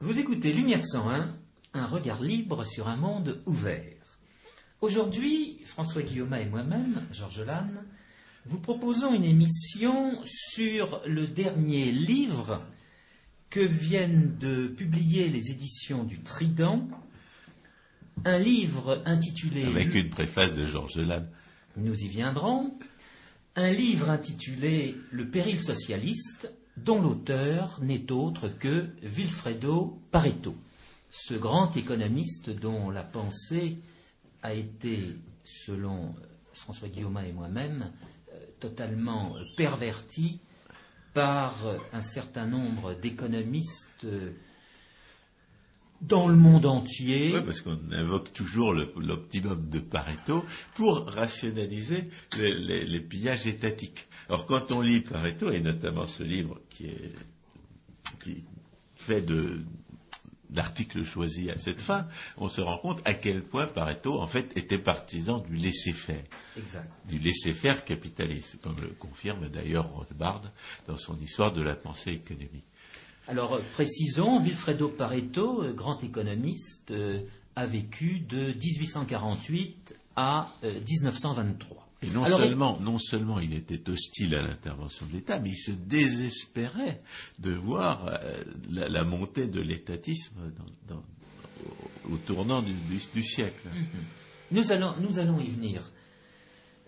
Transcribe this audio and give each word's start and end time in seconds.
Vous 0.00 0.20
écoutez 0.20 0.52
Lumière 0.52 0.86
101, 0.86 1.36
un 1.74 1.86
regard 1.86 2.22
libre 2.22 2.64
sur 2.64 2.86
un 2.86 2.94
monde 2.94 3.42
ouvert. 3.46 3.96
Aujourd'hui, 4.80 5.58
François 5.64 6.02
Guillaume 6.02 6.34
et 6.34 6.46
moi-même, 6.46 7.04
Georges 7.10 7.40
Lannes, 7.40 7.82
vous 8.46 8.60
proposons 8.60 9.12
une 9.12 9.24
émission 9.24 10.20
sur 10.24 11.02
le 11.04 11.26
dernier 11.26 11.90
livre 11.90 12.62
que 13.50 13.58
viennent 13.58 14.36
de 14.38 14.68
publier 14.68 15.28
les 15.30 15.50
éditions 15.50 16.04
du 16.04 16.20
Trident, 16.20 16.88
un 18.24 18.38
livre 18.38 19.02
intitulé... 19.04 19.64
Avec 19.64 19.92
une 19.96 20.10
préface 20.10 20.54
de 20.54 20.64
Georges 20.64 20.98
Lannes. 20.98 21.28
Nous 21.76 21.96
y 21.96 22.06
viendrons. 22.06 22.78
Un 23.56 23.72
livre 23.72 24.10
intitulé 24.10 24.96
Le 25.10 25.28
péril 25.28 25.60
socialiste, 25.60 26.52
dont 26.84 27.00
l'auteur 27.00 27.78
n'est 27.82 28.10
autre 28.12 28.48
que 28.48 28.88
Vilfredo 29.02 30.00
Pareto, 30.10 30.54
ce 31.10 31.34
grand 31.34 31.76
économiste 31.76 32.50
dont 32.50 32.90
la 32.90 33.02
pensée 33.02 33.78
a 34.42 34.54
été, 34.54 35.16
selon 35.44 36.14
François 36.52 36.88
Guillaume 36.88 37.18
et 37.26 37.32
moi-même, 37.32 37.92
euh, 38.32 38.40
totalement 38.60 39.34
pervertie 39.56 40.40
par 41.14 41.54
un 41.92 42.02
certain 42.02 42.46
nombre 42.46 42.94
d'économistes 42.94 44.04
euh, 44.04 44.32
dans 46.00 46.28
le 46.28 46.36
monde 46.36 46.66
entier. 46.66 47.34
Parce 47.44 47.60
qu'on 47.60 47.78
invoque 47.92 48.32
toujours 48.32 48.72
l'optimum 48.72 49.68
de 49.68 49.78
Pareto 49.78 50.44
pour 50.74 51.06
rationaliser 51.06 52.08
les, 52.36 53.00
pillages 53.00 53.46
étatiques. 53.46 54.07
Alors 54.28 54.46
quand 54.46 54.72
on 54.72 54.80
lit 54.80 55.00
Pareto, 55.00 55.50
et 55.50 55.60
notamment 55.60 56.06
ce 56.06 56.22
livre 56.22 56.60
qui 56.68 56.86
est 56.86 57.14
qui 58.22 58.44
fait 58.96 59.22
de 59.22 59.60
d'articles 60.50 61.04
choisis 61.04 61.50
à 61.50 61.58
cette 61.58 61.80
fin, 61.80 62.06
on 62.36 62.48
se 62.48 62.60
rend 62.60 62.78
compte 62.78 63.00
à 63.04 63.14
quel 63.14 63.42
point 63.42 63.66
Pareto, 63.66 64.20
en 64.20 64.26
fait, 64.26 64.56
était 64.56 64.78
partisan 64.78 65.38
du 65.38 65.54
laisser-faire. 65.56 66.24
Du 67.06 67.18
laisser-faire 67.18 67.84
capitaliste, 67.84 68.58
comme 68.62 68.76
le 68.80 68.88
confirme 68.88 69.48
d'ailleurs 69.48 69.90
Rothbard 69.90 70.42
dans 70.86 70.96
son 70.96 71.18
histoire 71.20 71.52
de 71.52 71.62
la 71.62 71.76
pensée 71.76 72.12
économique. 72.12 72.64
Alors, 73.26 73.54
euh, 73.54 73.60
précisons, 73.74 74.40
Vilfredo 74.40 74.88
Pareto, 74.88 75.62
euh, 75.62 75.72
grand 75.72 76.02
économiste, 76.02 76.90
euh, 76.90 77.20
a 77.56 77.66
vécu 77.66 78.20
de 78.20 78.54
1848 78.54 79.94
à 80.16 80.48
1923. 80.62 81.77
Et 82.02 82.10
non, 82.10 82.24
seulement, 82.24 82.78
non 82.80 82.98
seulement 82.98 83.40
il 83.40 83.54
était 83.54 83.90
hostile 83.90 84.36
à 84.36 84.42
l'intervention 84.42 85.06
de 85.06 85.14
l'État, 85.14 85.40
mais 85.40 85.50
il 85.50 85.56
se 85.56 85.72
désespérait 85.72 87.00
de 87.40 87.50
voir 87.52 88.20
la, 88.70 89.02
montée 89.04 89.48
de 89.48 89.60
l'étatisme 89.60 90.36
au, 92.08 92.16
tournant 92.18 92.62
du, 92.62 93.00
siècle. 93.22 93.66
Mm-hmm. 93.66 94.52
Nous, 94.52 94.70
allons, 94.72 94.94
nous 95.00 95.18
allons 95.18 95.40
y 95.40 95.48
venir. 95.48 95.90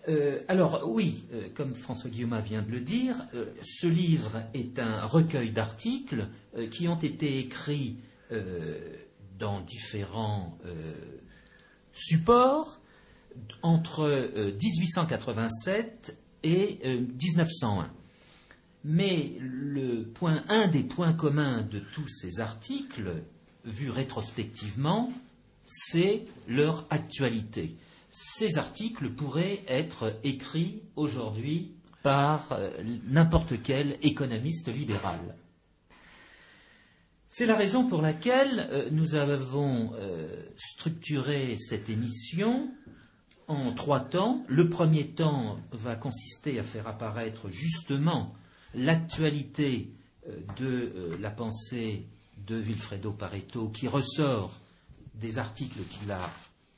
Euh, 0.07 0.39
alors 0.47 0.83
oui, 0.85 1.25
euh, 1.31 1.47
comme 1.53 1.75
François 1.75 2.09
Guillaume 2.09 2.39
vient 2.43 2.63
de 2.63 2.71
le 2.71 2.79
dire, 2.79 3.23
euh, 3.35 3.45
ce 3.61 3.87
livre 3.87 4.43
est 4.53 4.79
un 4.79 5.05
recueil 5.05 5.51
d'articles 5.51 6.27
qui 6.69 6.87
ont 6.87 6.99
été 6.99 7.39
écrits 7.39 7.97
dans 9.39 9.61
différents 9.61 10.57
supports 11.93 12.80
entre 13.61 14.31
1887 14.61 16.17
et 16.43 16.79
1901. 16.83 17.91
Mais 18.83 19.35
le 19.39 20.03
point, 20.03 20.43
un 20.49 20.67
des 20.67 20.83
points 20.83 21.13
communs 21.13 21.61
de 21.61 21.79
tous 21.79 22.07
ces 22.07 22.39
articles, 22.39 23.23
vus 23.65 23.91
rétrospectivement, 23.91 25.11
c'est 25.65 26.25
leur 26.47 26.87
actualité 26.89 27.77
ces 28.11 28.57
articles 28.57 29.09
pourraient 29.09 29.63
être 29.67 30.13
écrits 30.23 30.83
aujourd'hui 30.95 31.75
par 32.03 32.51
euh, 32.51 32.69
n'importe 33.07 33.61
quel 33.63 33.97
économiste 34.01 34.67
libéral. 34.67 35.19
C'est 37.29 37.45
la 37.45 37.55
raison 37.55 37.87
pour 37.87 38.01
laquelle 38.01 38.67
euh, 38.71 38.89
nous 38.91 39.15
avons 39.15 39.93
euh, 39.93 40.27
structuré 40.57 41.57
cette 41.57 41.89
émission 41.89 42.69
en 43.47 43.73
trois 43.73 43.99
temps. 43.99 44.43
Le 44.47 44.69
premier 44.69 45.07
temps 45.07 45.59
va 45.71 45.95
consister 45.95 46.59
à 46.59 46.63
faire 46.63 46.87
apparaître 46.87 47.49
justement 47.49 48.33
l'actualité 48.73 49.91
de 50.57 51.17
la 51.19 51.31
pensée 51.31 52.05
de 52.47 52.55
Vilfredo 52.55 53.11
Pareto 53.11 53.69
qui 53.69 53.87
ressort 53.87 54.59
des 55.15 55.37
articles 55.37 55.81
qu'il 55.83 56.11
a 56.11 56.29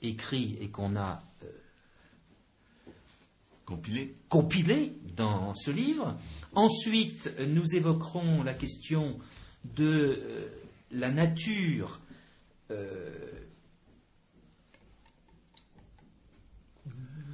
écrit 0.02 0.57
et 0.59 0.69
qu'on 0.69 0.96
a 0.96 1.23
euh, 1.44 2.91
compilé. 3.66 4.16
compilé 4.29 4.94
dans 5.16 5.53
ce 5.56 5.72
livre. 5.72 6.18
Ensuite, 6.53 7.31
nous 7.47 7.75
évoquerons 7.75 8.44
la 8.44 8.53
question 8.53 9.18
de 9.75 10.18
euh, 10.19 10.47
la 10.91 11.12
nature 11.12 12.02
euh, 12.72 13.09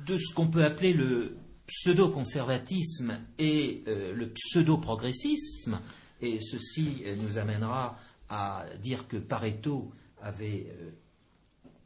de 0.09 0.17
ce 0.17 0.33
qu'on 0.33 0.47
peut 0.47 0.63
appeler 0.63 0.93
le 0.93 1.37
pseudo-conservatisme 1.67 3.19
et 3.37 3.83
le 3.85 4.29
pseudo-progressisme, 4.29 5.79
et 6.21 6.39
ceci 6.41 7.03
nous 7.17 7.37
amènera 7.37 7.99
à 8.27 8.65
dire 8.81 9.07
que 9.07 9.17
Pareto 9.17 9.91
avait 10.21 10.67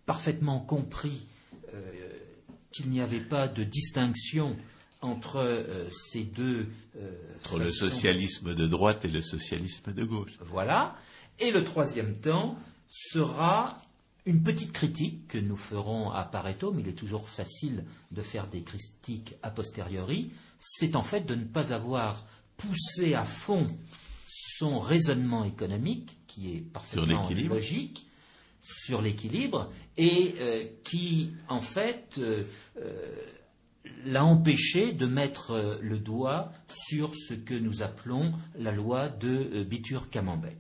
parfaitement 0.05 0.59
compris 0.59 1.27
euh, 1.73 2.09
qu'il 2.71 2.89
n'y 2.89 3.01
avait 3.01 3.19
pas 3.19 3.47
de 3.47 3.63
distinction 3.63 4.57
entre 5.01 5.37
euh, 5.37 5.89
ces 5.89 6.23
deux. 6.23 6.67
Euh, 6.97 7.11
entre 7.39 7.59
le 7.59 7.71
socialisme 7.71 8.55
de 8.55 8.67
droite 8.67 9.05
et 9.05 9.09
le 9.09 9.21
socialisme 9.21 9.93
de 9.93 10.03
gauche. 10.03 10.37
Voilà. 10.41 10.95
Et 11.39 11.51
le 11.51 11.63
troisième 11.63 12.15
temps 12.19 12.57
sera 12.87 13.77
une 14.25 14.41
petite 14.41 14.71
critique 14.71 15.27
que 15.27 15.37
nous 15.37 15.57
ferons 15.57 16.11
à 16.11 16.23
Pareto, 16.23 16.71
mais 16.71 16.81
il 16.81 16.87
est 16.87 16.93
toujours 16.93 17.27
facile 17.27 17.83
de 18.11 18.21
faire 18.21 18.47
des 18.47 18.63
critiques 18.63 19.35
a 19.43 19.49
posteriori. 19.49 20.31
C'est 20.59 20.95
en 20.95 21.03
fait 21.03 21.25
de 21.25 21.35
ne 21.35 21.43
pas 21.43 21.73
avoir 21.73 22.25
poussé 22.55 23.13
à 23.15 23.23
fond 23.23 23.67
son 24.27 24.79
raisonnement 24.79 25.43
économique, 25.43 26.17
qui 26.27 26.53
est 26.53 26.61
parfaitement 26.61 27.29
logique, 27.29 28.07
sur 28.61 29.01
l'équilibre 29.01 29.71
et 29.97 30.35
euh, 30.39 30.65
qui, 30.83 31.33
en 31.49 31.59
fait, 31.59 32.15
euh, 32.17 32.45
euh, 32.77 33.15
l'a 34.05 34.23
empêché 34.23 34.93
de 34.93 35.05
mettre 35.05 35.77
le 35.81 35.99
doigt 35.99 36.53
sur 36.69 37.13
ce 37.13 37.33
que 37.33 37.53
nous 37.53 37.83
appelons 37.83 38.33
la 38.57 38.71
loi 38.71 39.09
de 39.09 39.63
Bitur-Camembert. 39.63 40.55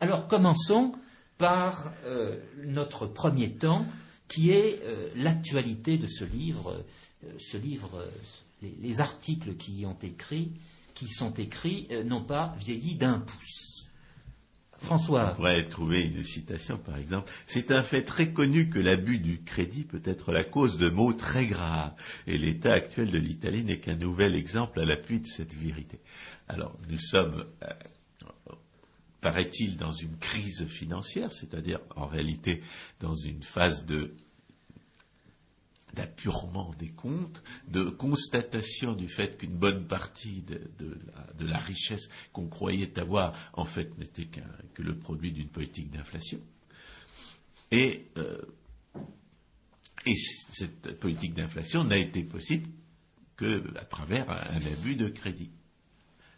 Alors 0.00 0.26
commençons 0.26 0.94
par 1.42 1.92
notre 2.62 3.06
premier 3.06 3.50
temps, 3.50 3.84
qui 4.28 4.52
est 4.52 4.80
l'actualité 5.16 5.98
de 5.98 6.06
ce 6.06 6.24
livre, 6.24 6.84
ce 7.36 7.56
livre, 7.56 8.06
les, 8.62 9.00
articles 9.00 9.56
qui 9.56 9.80
y 9.80 9.86
ont 9.86 9.98
écrit, 10.04 10.52
qui 10.94 11.08
sont 11.08 11.34
écrits, 11.34 11.88
n'ont 12.04 12.22
pas 12.22 12.54
vieilli 12.60 12.94
d'un 12.94 13.18
pouce. 13.18 13.88
François. 14.78 15.30
On 15.32 15.34
pourrait 15.34 15.64
trouver 15.64 16.02
une 16.02 16.22
citation, 16.22 16.76
par 16.76 16.96
exemple. 16.96 17.30
C'est 17.46 17.72
un 17.72 17.82
fait 17.82 18.02
très 18.02 18.30
connu 18.32 18.68
que 18.68 18.78
l'abus 18.78 19.18
du 19.18 19.42
crédit 19.42 19.82
peut 19.82 20.02
être 20.04 20.30
la 20.30 20.44
cause 20.44 20.78
de 20.78 20.90
maux 20.90 21.12
très 21.12 21.46
graves. 21.46 21.92
Et 22.28 22.38
l'état 22.38 22.72
actuel 22.72 23.10
de 23.10 23.18
l'Italie 23.18 23.64
n'est 23.64 23.78
qu'un 23.78 23.96
nouvel 23.96 24.36
exemple 24.36 24.80
à 24.80 24.84
l'appui 24.84 25.20
de 25.20 25.26
cette 25.26 25.54
vérité. 25.54 26.00
Alors, 26.48 26.76
nous 26.90 26.98
sommes, 26.98 27.44
euh, 27.62 27.66
paraît-il, 29.22 29.78
dans 29.78 29.92
une 29.92 30.18
crise 30.18 30.66
financière, 30.66 31.32
c'est-à-dire, 31.32 31.80
en 31.96 32.06
réalité, 32.06 32.62
dans 33.00 33.14
une 33.14 33.42
phase 33.42 33.86
de 33.86 34.12
d'appurement 35.94 36.70
des 36.78 36.88
comptes, 36.88 37.42
de 37.68 37.84
constatation 37.84 38.94
du 38.94 39.10
fait 39.10 39.36
qu'une 39.36 39.58
bonne 39.58 39.86
partie 39.86 40.42
de, 40.42 40.98
la, 41.38 41.58
richesse 41.58 42.08
qu'on 42.32 42.46
croyait 42.48 42.98
avoir, 42.98 43.34
en 43.52 43.66
fait, 43.66 43.98
n'était 43.98 44.26
que 44.72 44.82
le 44.82 44.96
produit 44.96 45.32
d'une 45.32 45.50
politique 45.50 45.90
d'inflation. 45.90 46.40
Et, 47.70 48.06
euh, 48.16 48.40
et 50.06 50.14
cette 50.16 50.98
politique 50.98 51.34
d'inflation 51.34 51.84
n'a 51.84 51.98
été 51.98 52.24
possible 52.24 52.70
qu'à 53.36 53.84
travers 53.84 54.30
un, 54.30 54.66
abus 54.72 54.96
de 54.96 55.08
crédit. 55.08 55.50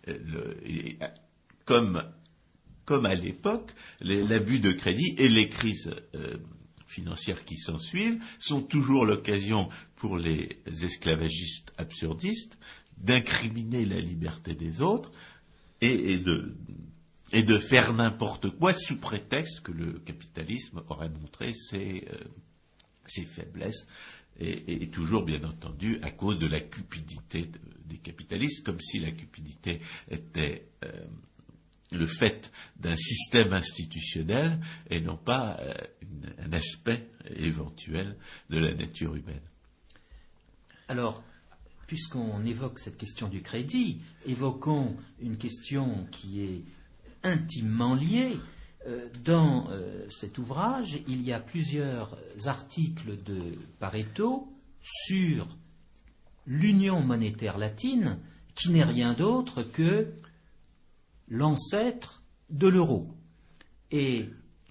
Euh, 0.09 0.15
comme, 1.65 2.03
comme 2.85 3.07
à 3.07 3.15
l'époque, 3.15 3.73
l'abus 4.01 4.61
de 4.61 4.73
crédit 4.73 5.15
et 5.19 5.29
les 5.29 5.49
crises 5.49 5.95
euh, 6.15 6.37
financières 6.87 7.45
qui 7.45 7.57
s'en 7.57 7.79
suivent 7.79 8.23
sont 8.39 8.61
toujours 8.61 9.05
l'occasion 9.05 9.69
pour 9.97 10.17
les 10.17 10.61
esclavagistes 10.67 11.73
absurdistes 11.79 12.59
d'incriminer 12.99 13.85
la 13.85 14.01
liberté 14.01 14.55
des 14.55 14.81
autres 14.81 15.11
et, 15.81 16.19
de 16.19 17.59
faire 17.59 17.93
n'importe 17.93 18.51
quoi 18.51 18.73
sous 18.73 18.99
prétexte 18.99 19.61
que 19.61 19.73
le 19.73 19.99
capitalisme 19.99 20.83
aurait 20.89 21.11
montré 21.11 21.53
ses, 21.53 22.07
euh, 22.13 22.19
ses 23.07 23.25
faiblesses 23.25 23.87
et, 24.41 24.89
toujours, 24.89 25.23
bien 25.23 25.43
entendu, 25.45 26.01
à 26.03 26.11
cause 26.11 26.39
de 26.39 26.47
la 26.47 26.61
cupidité 26.61 27.51
des 27.85 27.99
capitalistes, 27.99 28.67
comme 28.67 28.81
si 28.81 28.99
la 28.99 29.13
cupidité 29.13 29.81
était 30.11 30.67
euh, 30.85 30.91
le 31.95 32.07
fait 32.07 32.51
d'un 32.77 32.97
système 32.97 33.53
institutionnel 33.53 34.61
et 34.91 35.01
non 35.01 35.17
pas 35.17 35.59
euh, 35.61 35.75
un 36.39 36.53
aspect 36.53 37.09
éventuel 37.37 38.17
de 38.51 38.59
la 38.59 38.75
nature 38.75 39.15
humaine. 39.15 39.41
Alors, 40.89 41.23
puisqu'on 41.87 42.45
évoque 42.45 42.79
cette 42.79 42.97
question 42.97 43.29
du 43.29 43.43
crédit, 43.43 44.01
évoquons 44.27 44.97
une 45.21 45.37
question 45.37 46.07
qui 46.11 46.43
est 46.43 46.63
intimement 47.23 47.95
liée. 47.95 48.37
Euh, 48.87 49.09
dans 49.25 49.71
euh, 49.71 50.07
cet 50.11 50.37
ouvrage, 50.37 51.01
il 51.09 51.23
y 51.23 51.33
a 51.33 51.41
plusieurs 51.41 52.19
articles 52.45 53.23
de 53.23 53.53
Pareto 53.79 54.53
sur 54.83 55.57
l'union 56.47 57.01
monétaire 57.01 57.57
latine, 57.57 58.19
qui 58.55 58.71
n'est 58.71 58.85
rien 58.85 59.15
d'autre 59.15 59.63
que 59.63 60.13
l'ancêtre 61.35 62.23
de 62.51 62.69
l'euro. 62.69 63.15
Et 63.91 64.29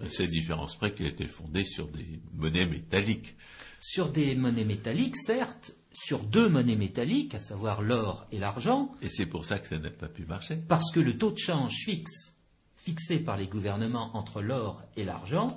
cette 0.08 0.30
différence 0.30 0.76
près 0.76 0.94
qu'elle 0.94 1.08
était 1.08 1.28
fondée 1.28 1.66
sur 1.66 1.88
des 1.88 2.22
monnaies 2.34 2.66
métalliques. 2.66 3.36
Sur 3.80 4.10
des 4.10 4.34
monnaies 4.36 4.66
métalliques, 4.66 5.18
certes, 5.18 5.76
sur 5.94 6.24
deux 6.24 6.48
monnaies 6.48 6.78
métalliques, 6.78 7.36
à 7.36 7.40
savoir 7.40 7.82
l'or 7.82 8.26
et 8.32 8.40
l'argent. 8.40 8.96
Et 9.02 9.10
c'est 9.10 9.26
pour 9.26 9.46
ça 9.46 9.60
que 9.60 9.68
ça 9.68 9.78
n'a 9.78 9.92
pas 9.92 10.08
pu 10.08 10.26
marcher. 10.26 10.56
Parce 10.56 10.92
que 10.92 11.00
le 11.00 11.18
taux 11.18 11.32
de 11.32 11.38
change 11.38 11.76
fixe, 11.86 12.38
fixé 12.76 13.20
par 13.20 13.38
les 13.38 13.48
gouvernements 13.48 14.16
entre 14.16 14.42
l'or 14.42 14.82
et 14.96 15.04
l'argent, 15.04 15.48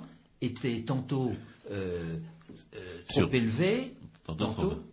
était 0.41 0.83
tantôt 0.83 1.33
euh, 1.71 2.17
euh, 2.75 3.01
trop 3.07 3.31
élevé, 3.31 3.95
tantôt 4.25 4.83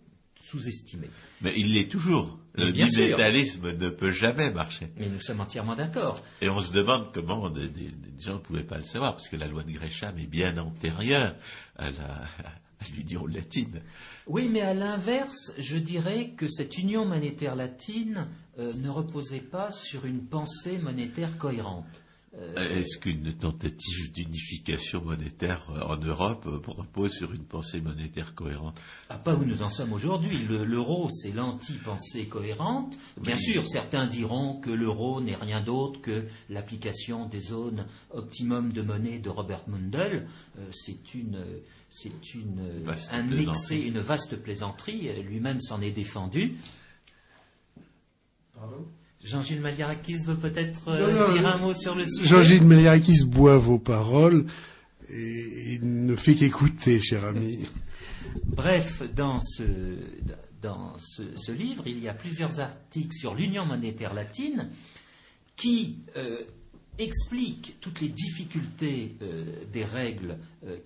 sous-estimé. 0.43 1.11
Mais 1.43 1.53
il 1.57 1.75
l'est 1.75 1.91
toujours. 1.91 2.39
Le 2.55 2.71
bimétallisme 2.71 3.73
ne 3.73 3.89
peut 3.89 4.13
jamais 4.13 4.51
marcher. 4.53 4.93
Mais 4.97 5.09
nous 5.09 5.21
sommes 5.21 5.41
entièrement 5.41 5.75
d'accord. 5.75 6.23
Et 6.41 6.49
on 6.49 6.61
se 6.61 6.73
demande 6.73 7.11
comment 7.13 7.51
des, 7.51 7.69
gens 8.19 8.35
ne 8.35 8.39
pouvaient 8.39 8.63
pas 8.63 8.77
le 8.77 8.85
savoir, 8.85 9.17
parce 9.17 9.29
que 9.29 9.37
la 9.37 9.49
loi 9.49 9.65
de 9.65 9.73
Gresham 9.73 10.17
est 10.19 10.27
bien 10.27 10.57
antérieure 10.59 11.35
à 11.79 11.89
l'union 12.97 13.27
latine. 13.27 13.81
Oui, 14.27 14.49
mais 14.49 14.61
à 14.61 14.73
l'inverse, 14.73 15.53
je 15.59 15.79
dirais 15.79 16.31
que 16.37 16.47
cette 16.49 16.79
union 16.79 17.05
monétaire 17.05 17.57
latine 17.57 18.29
euh, 18.59 18.73
ne 18.75 18.89
reposait 18.89 19.41
pas 19.41 19.71
sur 19.71 20.07
une 20.07 20.25
pensée 20.25 20.79
monétaire 20.79 21.37
cohérente. 21.39 22.04
Euh, 22.37 22.81
Est-ce 22.81 22.99
qu'une 22.99 23.33
tentative 23.33 24.13
d'unification 24.13 25.05
monétaire 25.05 25.67
euh, 25.71 25.83
en 25.83 25.97
Europe 25.97 26.47
euh, 26.47 26.61
repose 26.67 27.13
sur 27.13 27.33
une 27.33 27.45
pensée 27.45 27.81
monétaire 27.81 28.35
cohérente? 28.35 28.81
Ah, 29.09 29.19
Pas 29.19 29.35
où 29.35 29.45
nous 29.45 29.63
en 29.63 29.71
sommes 29.71 29.93
aujourd'hui. 29.93 30.39
L'euro, 30.49 31.09
c'est 31.13 31.31
l'anti-pensée 31.31 32.27
cohérente. 32.27 32.99
Bien 33.21 33.37
sûr, 33.37 33.69
certains 33.69 34.07
diront 34.07 34.61
que 34.61 34.71
l'euro 34.71 35.21
n'est 35.21 35.37
rien 35.37 35.61
d'autre 35.61 36.01
que 36.01 36.25
l'application 36.51 37.27
des 37.27 37.41
zones 37.41 37.87
optimum 38.11 38.73
de 38.73 38.83
monnaie 38.83 39.19
de 39.19 39.29
Robert 39.31 39.63
Mundell. 39.69 40.27
c'est 40.73 41.15
une, 41.15 41.39
c'est 41.91 42.35
une, 42.35 42.85
un 43.13 43.31
excès, 43.31 43.81
une 43.81 44.01
vaste 44.01 44.37
plaisanterie. 44.37 45.23
Lui-même 45.23 45.61
s'en 45.61 45.81
est 45.81 45.93
défendu. 45.93 46.57
Pardon? 48.55 48.87
Jean-Gilles 49.25 49.61
Maliarakis 49.61 50.19
veut 50.27 50.37
peut-être 50.37 50.89
euh, 50.89 51.33
dire 51.33 51.47
un 51.47 51.57
mot 51.57 51.73
sur 51.73 51.95
le 51.95 52.05
sujet. 52.05 52.29
Jean-Gilles 52.29 52.67
Maliarakis 52.67 53.25
boit 53.25 53.57
vos 53.57 53.79
paroles 53.79 54.45
et 55.09 55.79
ne 55.83 56.15
fait 56.15 56.35
qu'écouter, 56.35 57.01
cher 57.01 57.25
ami. 57.25 57.61
Bref, 58.45 59.03
dans, 59.15 59.41
ce, 59.41 59.63
dans 60.61 60.97
ce, 60.99 61.53
livre, 61.53 61.85
il 61.87 62.01
y 62.01 62.09
a 62.09 62.15
plusieurs 62.15 62.61
articles 62.61 63.15
sur 63.15 63.35
l'Union 63.35 63.65
monétaire 63.65 64.13
latine 64.13 64.69
qui 65.57 65.99
euh, 66.17 66.43
expliquent 66.99 67.79
toutes 67.81 68.03
les 68.03 68.09
difficultés 68.09 69.17
euh, 69.23 69.45
des 69.73 69.85
règles 69.85 70.37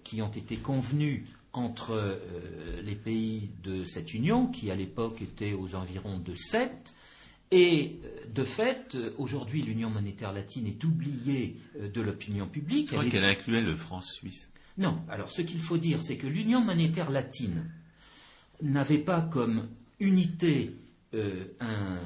qui 0.04 0.22
ont 0.22 0.30
été 0.30 0.56
convenues 0.56 1.24
entre 1.52 2.20
les 2.84 2.94
pays 2.94 3.50
de 3.64 3.84
cette 3.84 4.12
union, 4.12 4.46
qui 4.46 4.70
à 4.70 4.76
l'époque 4.76 5.22
était 5.22 5.54
aux 5.54 5.74
environs 5.74 6.18
de 6.18 6.34
sept, 6.34 6.94
et 7.50 7.98
de 8.38 8.44
fait, 8.44 8.94
euh, 8.94 9.12
aujourd'hui, 9.18 9.62
l'Union 9.62 9.90
monétaire 9.90 10.32
latine 10.32 10.68
est 10.68 10.84
oubliée 10.84 11.56
euh, 11.76 11.88
de 11.88 12.00
l'opinion 12.00 12.46
publique. 12.46 12.88
Je 12.90 12.94
crois 12.94 13.04
qu'elle 13.10 13.24
incluait 13.24 13.62
le 13.62 13.74
franc 13.74 14.00
suisse. 14.00 14.48
Non. 14.76 15.00
Alors, 15.08 15.32
ce 15.32 15.42
qu'il 15.42 15.60
faut 15.60 15.76
dire, 15.76 16.00
c'est 16.02 16.16
que 16.16 16.28
l'Union 16.28 16.60
monétaire 16.60 17.10
latine 17.10 17.68
n'avait 18.62 18.98
pas 18.98 19.22
comme 19.22 19.68
unité 19.98 20.76
un, 21.12 21.98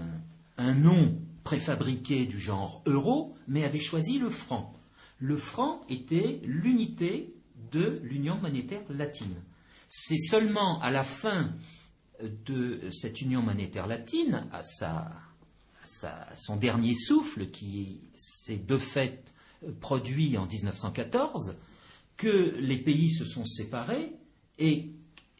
un, 0.56 0.74
nom 0.74 1.18
préfabriqué 1.44 2.24
du 2.24 2.38
genre 2.38 2.82
euro, 2.86 3.34
mais 3.48 3.64
avait 3.64 3.80
choisi 3.80 4.18
le 4.18 4.30
franc. 4.30 4.72
Le 5.18 5.36
franc 5.36 5.84
était 5.88 6.40
l'unité 6.44 7.34
de 7.72 8.00
l'Union 8.02 8.36
monétaire 8.36 8.82
latine. 8.88 9.34
C'est 9.88 10.18
seulement 10.18 10.80
à 10.80 10.90
la 10.90 11.04
fin 11.04 11.50
de 12.22 12.80
cette 12.90 13.20
Union 13.20 13.42
monétaire 13.42 13.86
latine, 13.86 14.46
à 14.52 14.62
sa 14.62 15.10
son 16.34 16.56
dernier 16.56 16.94
souffle, 16.94 17.50
qui 17.50 18.00
s'est 18.14 18.56
de 18.56 18.78
fait 18.78 19.32
produit 19.80 20.36
en 20.36 20.46
1914, 20.46 21.56
que 22.16 22.54
les 22.58 22.78
pays 22.78 23.10
se 23.10 23.24
sont 23.24 23.44
séparés 23.44 24.12
et 24.58 24.90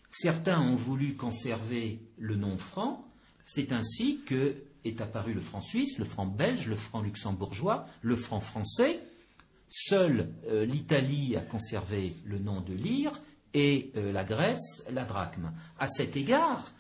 certains 0.09 0.61
ont 0.61 0.75
voulu 0.75 1.15
conserver 1.15 2.01
le 2.19 2.37
nom 2.37 2.57
franc. 2.59 3.07
C'est 3.45 3.73
ainsi 3.73 4.21
que 4.27 4.57
est 4.85 5.01
apparu 5.01 5.33
le 5.33 5.41
franc 5.41 5.61
suisse, 5.61 5.99
le 5.99 6.05
franc 6.05 6.27
belge, 6.27 6.67
le 6.67 6.77
franc 6.77 7.03
luxembourgeois, 7.03 7.87
le 8.01 8.17
franc 8.17 8.41
français. 8.41 9.01
Seule 9.69 10.35
euh, 10.49 10.65
l'Italie 10.65 11.37
a 11.37 11.41
conservé 11.41 12.15
le 12.25 12.39
nom 12.39 12.61
de 12.61 12.75
lire 12.75 13.13
et 13.55 13.93
euh, 13.97 14.13
la 14.13 14.25
Grèce 14.25 14.85
la 14.91 15.05
drachme. 15.05 15.53
À 15.79 15.89
cet 15.89 16.17
égard, 16.17 16.73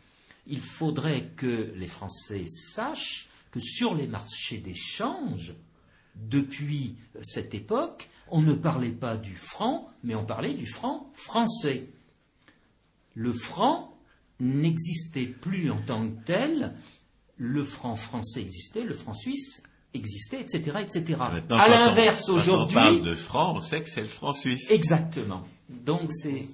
il 0.47 0.61
faudrait 0.61 1.29
que 1.37 1.73
les 1.77 1.87
Français 1.87 2.45
sachent 2.47 3.29
que 3.53 3.61
sur 3.61 3.95
les 3.95 4.09
marchés 4.09 4.59
d'échange, 4.59 5.55
depuis 6.17 6.97
cette 7.23 7.55
époque, 7.55 8.09
on 8.31 8.41
ne 8.41 8.55
parlait 8.55 8.91
pas 8.91 9.17
du 9.17 9.37
franc, 9.37 9.89
mais 10.03 10.15
on 10.15 10.25
parlait 10.25 10.55
du 10.55 10.67
franc 10.67 11.11
français. 11.15 11.87
Le 13.15 13.33
franc 13.33 13.95
n'existait 14.41 15.27
plus 15.27 15.71
en 15.71 15.81
tant 15.83 16.09
que 16.09 16.25
tel, 16.25 16.75
le 17.37 17.63
franc 17.63 17.95
français 17.95 18.41
existait, 18.41 18.83
le 18.83 18.95
franc 18.95 19.13
suisse 19.13 19.63
existait, 19.95 20.41
etc. 20.41 20.79
etc. 20.81 21.21
à 21.21 21.69
l'inverse, 21.69 22.29
aujourd'hui. 22.31 22.75
Quand 22.75 22.81
on 22.81 22.85
parle 22.85 23.03
de 23.03 23.15
franc, 23.15 23.57
on 23.57 23.61
sait 23.61 23.83
que 23.83 23.89
c'est 23.89 24.03
le 24.03 24.09
franc 24.09 24.33
suisse. 24.33 24.71
Exactement. 24.71 25.45
Donc 25.69 26.11
c'est 26.13 26.47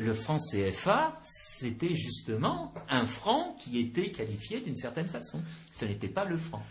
le 0.00 0.14
franc 0.14 0.38
CFA, 0.38 1.18
c'était 1.22 1.94
justement 1.94 2.72
un 2.88 3.04
franc 3.04 3.56
qui 3.60 3.78
était 3.78 4.10
qualifié 4.10 4.60
d'une 4.60 4.76
certaine 4.76 5.08
façon. 5.08 5.42
Ce 5.72 5.84
n'était 5.84 6.08
pas 6.08 6.24
le 6.24 6.36
franc. 6.36 6.64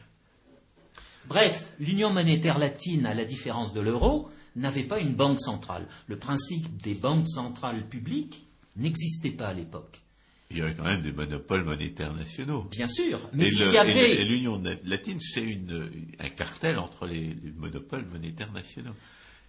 Bref, 1.28 1.74
l'Union 1.80 2.12
monétaire 2.12 2.58
latine, 2.58 3.06
à 3.06 3.14
la 3.14 3.26
différence 3.26 3.74
de 3.74 3.82
l'euro, 3.82 4.30
n'avait 4.56 4.86
pas 4.86 5.00
une 5.00 5.14
banque 5.14 5.40
centrale. 5.40 5.88
Le 6.08 6.18
principe 6.18 6.82
des 6.82 6.94
banques 6.94 7.28
centrales 7.28 7.88
publiques 7.88 8.48
n'existait 8.78 9.32
pas 9.32 9.50
à 9.50 9.54
l'époque. 9.54 10.02
Il 10.50 10.60
y 10.60 10.62
avait 10.62 10.74
quand 10.76 10.86
même 10.86 11.02
des 11.02 11.12
monopoles 11.12 11.66
monétaires 11.66 12.14
nationaux. 12.14 12.64
Bien 12.72 12.88
sûr, 12.88 13.20
mais 13.34 13.50
il 13.50 13.60
y 13.60 13.78
avait... 13.78 14.24
l'Union 14.24 14.64
latine, 14.86 15.20
c'est 15.20 15.60
un 16.20 16.30
cartel 16.30 16.80
entre 16.80 17.06
les 17.06 17.36
monopoles 17.58 18.06
monétaires 18.06 18.54
nationaux 18.54 18.94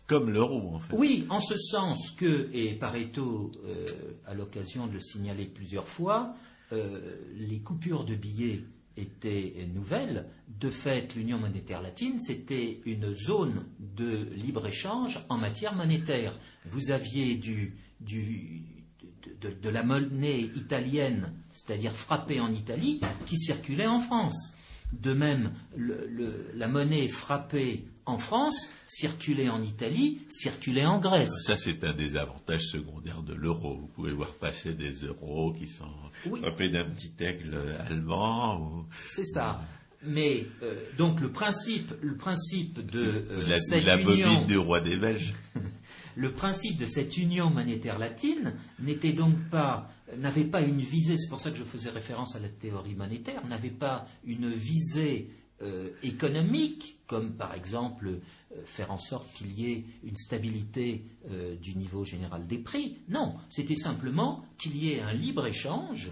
comme 0.09 0.31
l'euro 0.31 0.75
en 0.75 0.81
fait. 0.81 0.97
Oui, 0.97 1.27
en 1.29 1.39
ce 1.39 1.57
sens 1.57 2.11
que, 2.11 2.49
et 2.53 2.75
Pareto 2.75 3.53
euh, 3.65 3.87
a 4.27 4.35
l'occasion 4.35 4.89
de 4.89 4.95
le 4.95 5.01
signaler 5.01 5.45
plusieurs 5.45 5.87
fois, 5.87 6.35
euh, 6.73 7.17
les 7.37 7.61
coupures 7.61 8.05
de 8.05 8.15
billets 8.15 8.65
étaient 8.97 9.69
nouvelles. 9.73 10.27
De 10.49 10.71
fait, 10.71 11.15
l'Union 11.15 11.39
monétaire 11.39 11.83
latine, 11.83 12.21
c'était 12.21 12.81
une 12.85 13.15
zone 13.15 13.67
de 13.79 14.29
libre-échange 14.35 15.25
en 15.29 15.39
matière 15.39 15.77
monétaire. 15.77 16.35
Vous 16.65 16.91
aviez 16.91 17.37
du, 17.37 17.77
de, 18.01 19.69
la 19.69 19.83
monnaie 19.83 20.41
italienne, 20.41 21.33
c'est-à-dire 21.51 21.93
frappée 21.93 22.41
en 22.41 22.53
Italie, 22.53 23.01
qui 23.27 23.37
circulait 23.37 23.87
en 23.87 24.01
France. 24.01 24.53
De 24.93 25.13
même, 25.13 25.53
la 25.77 26.67
monnaie 26.67 27.09
frappée 27.09 27.85
en 28.09 28.17
France, 28.17 28.71
circulait 28.87 29.51
en 29.51 29.63
Italie, 29.63 30.23
circulait 30.31 30.87
en 30.87 30.99
Grèce. 30.99 31.31
Ça, 31.45 31.57
c'est 31.57 31.85
un 31.85 31.93
des 31.93 32.17
avantages 32.17 32.65
secondaires 32.65 33.23
de 33.23 33.35
l'euro. 33.35 33.77
Vous 33.77 33.87
pouvez 33.89 34.13
voir 34.13 34.33
passer 34.35 34.73
des 34.73 34.93
euros 35.05 35.53
qui 35.53 35.69
sont 35.69 35.93
frappés 36.41 36.71
d'un 36.71 36.89
petit 36.89 37.13
aigle 37.21 37.59
allemand. 37.89 38.87
C'est 39.07 39.27
ça. 39.27 39.61
Mais 40.03 40.47
euh, 40.63 40.77
donc 40.97 41.21
le 41.21 41.31
principe, 41.31 41.93
le 42.01 42.17
principe 42.17 42.87
de 42.87 43.25
euh, 43.31 43.45
la, 43.47 43.61
cette 43.61 43.85
la 43.85 44.01
union, 44.01 44.33
bobine 44.33 44.47
du 44.47 44.57
roi 44.57 44.81
des 44.81 44.97
Belges. 44.97 45.35
le 46.17 46.33
principe 46.33 46.79
de 46.79 46.87
cette 46.87 47.17
union 47.17 47.51
monétaire 47.51 47.99
latine 47.99 48.55
n'était 48.79 49.13
donc 49.13 49.35
pas, 49.51 49.91
n'avait 50.17 50.45
pas 50.45 50.63
une 50.63 50.81
visée. 50.81 51.17
C'est 51.17 51.29
pour 51.29 51.41
ça 51.41 51.51
que 51.51 51.57
je 51.57 51.65
faisais 51.65 51.91
référence 51.91 52.37
à 52.37 52.39
la 52.39 52.49
théorie 52.49 52.95
monétaire. 52.95 53.45
N'avait 53.49 53.71
pas 53.71 54.07
une 54.25 54.51
visée 54.51 55.29
euh, 55.63 55.91
économique, 56.03 56.99
comme 57.07 57.33
par 57.33 57.55
exemple 57.55 58.09
euh, 58.09 58.21
faire 58.65 58.91
en 58.93 58.99
sorte 58.99 59.33
qu'il 59.35 59.53
y 59.59 59.73
ait 59.73 59.85
une 60.05 60.17
stabilité 60.17 61.05
euh, 61.31 61.57
du 61.57 61.75
niveau 61.75 62.05
général 62.05 62.47
des 62.47 62.59
prix. 62.59 62.99
Non, 63.09 63.35
c'était 63.51 63.75
simplement 63.75 64.45
qu'il 64.59 64.77
y 64.77 64.93
ait 64.93 65.01
un 65.01 65.13
libre 65.13 65.47
échange 65.47 66.11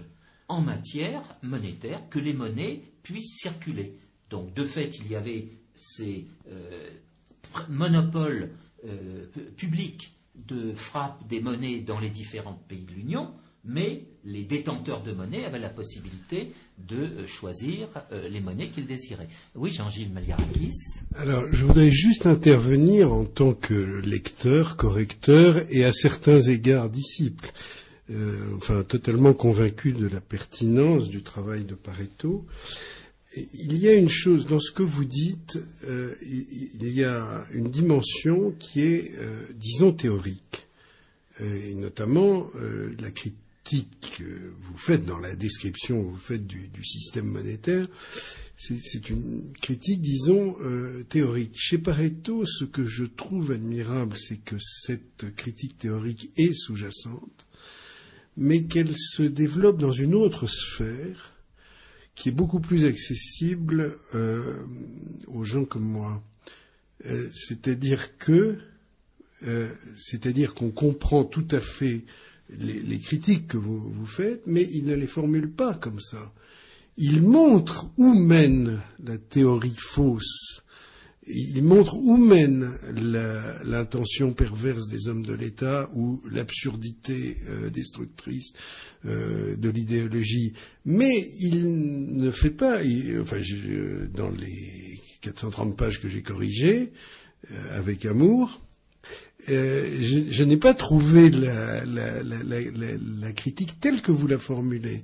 en 0.49 0.61
matière 0.61 1.21
monétaire, 1.43 2.01
que 2.09 2.19
les 2.19 2.33
monnaies 2.33 2.81
puissent 3.03 3.37
circuler. 3.37 3.97
Donc, 4.29 4.53
de 4.53 4.63
fait, 4.65 4.97
il 4.99 5.07
y 5.11 5.15
avait 5.15 5.49
ces 5.75 6.25
monopoles 7.69 8.51
pu- 9.33 9.41
publics 9.55 10.13
de 10.35 10.73
frappe 10.73 11.27
des 11.27 11.41
monnaies 11.41 11.79
dans 11.79 11.99
les 11.99 12.09
différents 12.09 12.53
pays 12.67 12.85
de 12.85 12.91
l'Union, 12.93 13.33
mais 13.67 14.05
les 14.23 14.43
détenteurs 14.43 15.03
de 15.03 15.11
monnaie 15.11 15.45
avaient 15.45 15.59
la 15.59 15.69
possibilité 15.69 16.49
de 16.77 16.95
euh, 16.95 17.27
choisir 17.27 17.87
euh, 18.11 18.27
les 18.29 18.39
monnaies 18.39 18.69
qu'ils 18.69 18.87
désiraient. 18.87 19.27
Oui, 19.55 19.71
Jean-Gilles 19.71 20.11
Maliarakis. 20.11 20.73
Alors, 21.15 21.43
je 21.51 21.65
voudrais 21.65 21.91
juste 21.91 22.25
intervenir 22.25 23.13
en 23.13 23.25
tant 23.25 23.53
que 23.53 23.73
lecteur, 23.73 24.77
correcteur 24.77 25.61
et 25.69 25.83
à 25.83 25.91
certains 25.91 26.39
égards 26.39 26.89
disciple. 26.89 27.51
Euh, 28.09 28.55
enfin, 28.55 28.83
totalement 28.83 29.33
convaincu 29.33 29.91
de 29.91 30.07
la 30.07 30.21
pertinence 30.21 31.09
du 31.09 31.21
travail 31.21 31.65
de 31.65 31.75
Pareto. 31.75 32.45
Et 33.35 33.49
il 33.53 33.77
y 33.77 33.89
a 33.89 33.93
une 33.93 34.09
chose 34.09 34.47
dans 34.47 34.61
ce 34.61 34.71
que 34.71 34.83
vous 34.83 35.03
dites, 35.05 35.59
il 35.85 36.89
y 36.89 37.03
a 37.03 37.45
une 37.51 37.69
dimension 37.69 38.51
qui 38.57 38.81
est, 38.81 39.11
disons, 39.53 39.91
théorique, 39.91 40.65
et 41.39 41.75
notamment 41.75 42.49
la 42.99 43.11
critique 43.11 43.37
que 44.17 44.53
vous 44.61 44.77
faites 44.77 45.05
dans 45.05 45.19
la 45.19 45.35
description 45.35 46.03
que 46.03 46.09
vous 46.09 46.17
faites 46.17 46.45
du, 46.45 46.69
système 46.83 47.25
monétaire, 47.25 47.87
c'est 48.55 49.09
une 49.09 49.53
critique, 49.61 50.01
disons, 50.01 50.55
euh, 50.61 51.03
théorique. 51.03 51.53
Chez 51.55 51.77
Pareto, 51.77 52.45
ce 52.45 52.63
que 52.65 52.85
je 52.85 53.03
trouve 53.03 53.51
admirable, 53.51 54.15
c'est 54.17 54.37
que 54.37 54.55
cette 54.59 55.35
critique 55.35 55.77
théorique 55.77 56.31
est 56.37 56.53
sous-jacente, 56.53 57.45
mais 58.35 58.63
qu'elle 58.63 58.97
se 58.97 59.23
développe 59.23 59.79
dans 59.79 59.91
une 59.91 60.15
autre 60.15 60.47
sphère 60.47 61.33
qui 62.15 62.29
est 62.29 62.31
beaucoup 62.33 62.59
plus 62.59 62.85
accessible 62.85 63.99
euh, 64.15 64.65
aux 65.27 65.43
gens 65.43 65.65
comme 65.65 65.85
moi. 65.85 66.23
Euh, 67.05 67.29
c'est-à-dire 67.33 68.17
que, 68.17 68.57
c'est-à-dire 69.95 70.55
qu'on 70.55 70.71
comprend 70.71 71.23
tout 71.23 71.45
à 71.51 71.59
fait 71.59 72.05
les, 72.49 72.99
critiques 72.99 73.47
que 73.47 73.57
vous, 73.57 74.05
faites, 74.05 74.43
mais 74.47 74.67
il 74.71 74.85
ne 74.85 74.95
les 74.95 75.07
formule 75.07 75.51
pas 75.51 75.73
comme 75.73 75.99
ça. 75.99 76.33
Il 76.97 77.21
montre 77.21 77.91
où 77.97 78.13
mène 78.13 78.79
la 79.03 79.17
théorie 79.17 79.75
fausse. 79.77 80.63
Il 81.29 81.61
montre 81.63 81.97
où 81.97 82.15
mène 82.15 82.71
l'intention 83.65 84.33
perverse 84.33 84.87
des 84.87 85.09
hommes 85.09 85.25
de 85.25 85.33
l'État 85.33 85.89
ou 85.93 86.21
l'absurdité 86.31 87.37
euh, 87.49 87.69
destructrice 87.69 88.53
euh, 89.05 89.57
de 89.57 89.69
l'idéologie. 89.69 90.53
Mais 90.85 91.31
il 91.39 92.15
ne 92.15 92.31
fait 92.31 92.49
pas, 92.49 92.81
il- 92.83 93.19
enfin, 93.19 93.41
je- 93.41 94.05
dans 94.07 94.29
les 94.29 94.99
430 95.21 95.75
pages 95.77 95.99
que 96.01 96.07
j'ai 96.07 96.21
corrigées 96.21 96.93
euh, 97.51 97.77
avec 97.77 98.05
amour, 98.05 98.65
euh, 99.49 99.97
je, 100.01 100.19
je 100.29 100.43
n'ai 100.43 100.57
pas 100.57 100.73
trouvé 100.73 101.29
la, 101.31 101.85
la, 101.85 102.21
la, 102.23 102.43
la, 102.43 102.59
la- 102.61 102.97
la 103.21 103.31
critique 103.33 103.79
telle 103.79 104.01
que 104.01 104.11
vous 104.11 104.27
la 104.27 104.37
formulez. 104.37 105.03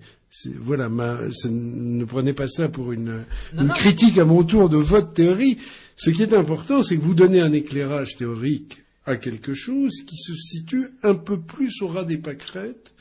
Voilà, 0.60 0.90
ma, 0.90 1.20
ne 1.50 2.04
prenez 2.06 2.34
pas 2.34 2.50
ça 2.50 2.68
pour 2.68 2.92
une, 2.92 3.24
Non, 3.54 3.62
une 3.62 3.68
non. 3.68 3.74
critique 3.74 4.18
à 4.18 4.26
mon 4.26 4.44
tour 4.44 4.68
de 4.70 4.78
votre 4.78 5.14
théorie. 5.14 5.60
Ce 5.96 6.10
qui 6.10 6.24
est 6.24 6.34
important, 6.34 6.82
c'est 6.82 6.98
que 6.98 7.02
vous 7.04 7.14
donnez 7.14 7.40
un 7.40 7.52
éclairage 7.54 8.16
théorique 8.16 8.82
à 9.06 9.16
quelque 9.16 9.54
chose 9.54 10.02
qui 10.08 10.18
se 10.18 10.34
situe 10.34 10.88
un 11.04 11.14
peu 11.14 11.40
plus 11.40 11.82
au 11.84 11.88
ras 11.88 12.04
des 12.04 12.18
pâquerettes, 12.18 12.94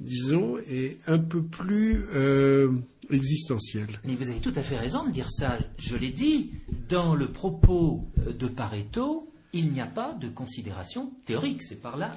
disons, 0.00 0.56
et 0.70 0.96
un 1.06 1.18
peu 1.18 1.42
plus 1.42 2.04
euh, 2.14 2.70
existentiel. 3.10 3.86
Mais 4.06 4.14
vous 4.14 4.28
avez 4.30 4.40
tout 4.40 4.52
à 4.56 4.62
fait 4.62 4.78
raison 4.78 5.06
de 5.06 5.12
dire 5.12 5.28
ça. 5.30 5.58
Je 5.78 5.96
l'ai 5.96 6.10
dit, 6.10 6.50
dans 6.88 7.14
le 7.14 7.30
propos 7.30 8.04
euh, 8.26 8.32
de 8.32 8.46
Pareto, 8.46 9.28
il 9.54 9.72
n'y 9.72 9.80
a 9.80 9.86
pas 9.86 10.12
de 10.12 10.28
considération 10.28 11.12
théorique. 11.26 11.62
C'est 11.62 11.80
par 11.80 11.96
là, 11.96 12.16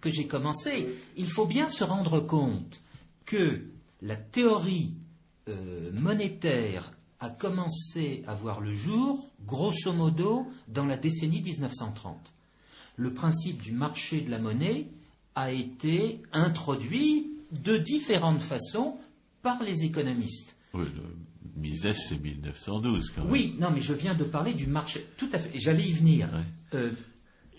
que 0.00 0.08
j'ai 0.08 0.26
commencé. 0.26 0.88
Il 1.16 1.28
faut 1.28 1.46
bien 1.46 1.68
se 1.68 1.82
rendre 1.84 2.20
compte 2.20 2.80
que 3.26 3.64
la 4.02 4.16
théorie 4.16 4.94
euh, 5.48 5.90
monétaire 5.92 6.92
a 7.18 7.28
commencé 7.28 8.22
à 8.26 8.34
voir 8.34 8.60
le 8.60 8.72
jour, 8.72 9.28
grosso 9.44 9.92
modo, 9.92 10.46
dans 10.68 10.86
la 10.86 10.96
décennie 10.96 11.42
1930. 11.42 12.16
Le 12.96 13.12
principe 13.12 13.60
du 13.60 13.72
marché 13.72 14.20
de 14.20 14.30
la 14.30 14.38
monnaie 14.38 14.86
a 15.34 15.52
été 15.52 16.22
introduit 16.32 17.32
de 17.52 17.76
différentes 17.78 18.42
façons 18.42 18.96
par 19.42 19.62
les 19.62 19.84
économistes. 19.84 20.56
Mises, 21.60 21.92
c'est 22.08 22.18
1912 22.18 23.10
quand 23.14 23.22
même. 23.22 23.30
Oui, 23.30 23.54
non, 23.58 23.70
mais 23.70 23.80
je 23.80 23.92
viens 23.94 24.14
de 24.14 24.24
parler 24.24 24.54
du 24.54 24.66
marché. 24.66 25.06
Tout 25.16 25.28
à 25.32 25.38
fait. 25.38 25.50
J'allais 25.58 25.84
y 25.84 25.92
venir. 25.92 26.28
Ouais. 26.32 26.78
Euh, 26.78 26.92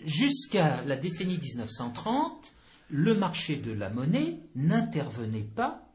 Jusqu'à 0.04 0.82
la 0.84 0.96
décennie 0.96 1.38
1930, 1.38 2.52
le 2.90 3.14
marché 3.14 3.56
de 3.56 3.70
la 3.72 3.88
monnaie 3.88 4.40
n'intervenait 4.56 5.42
pas. 5.44 5.88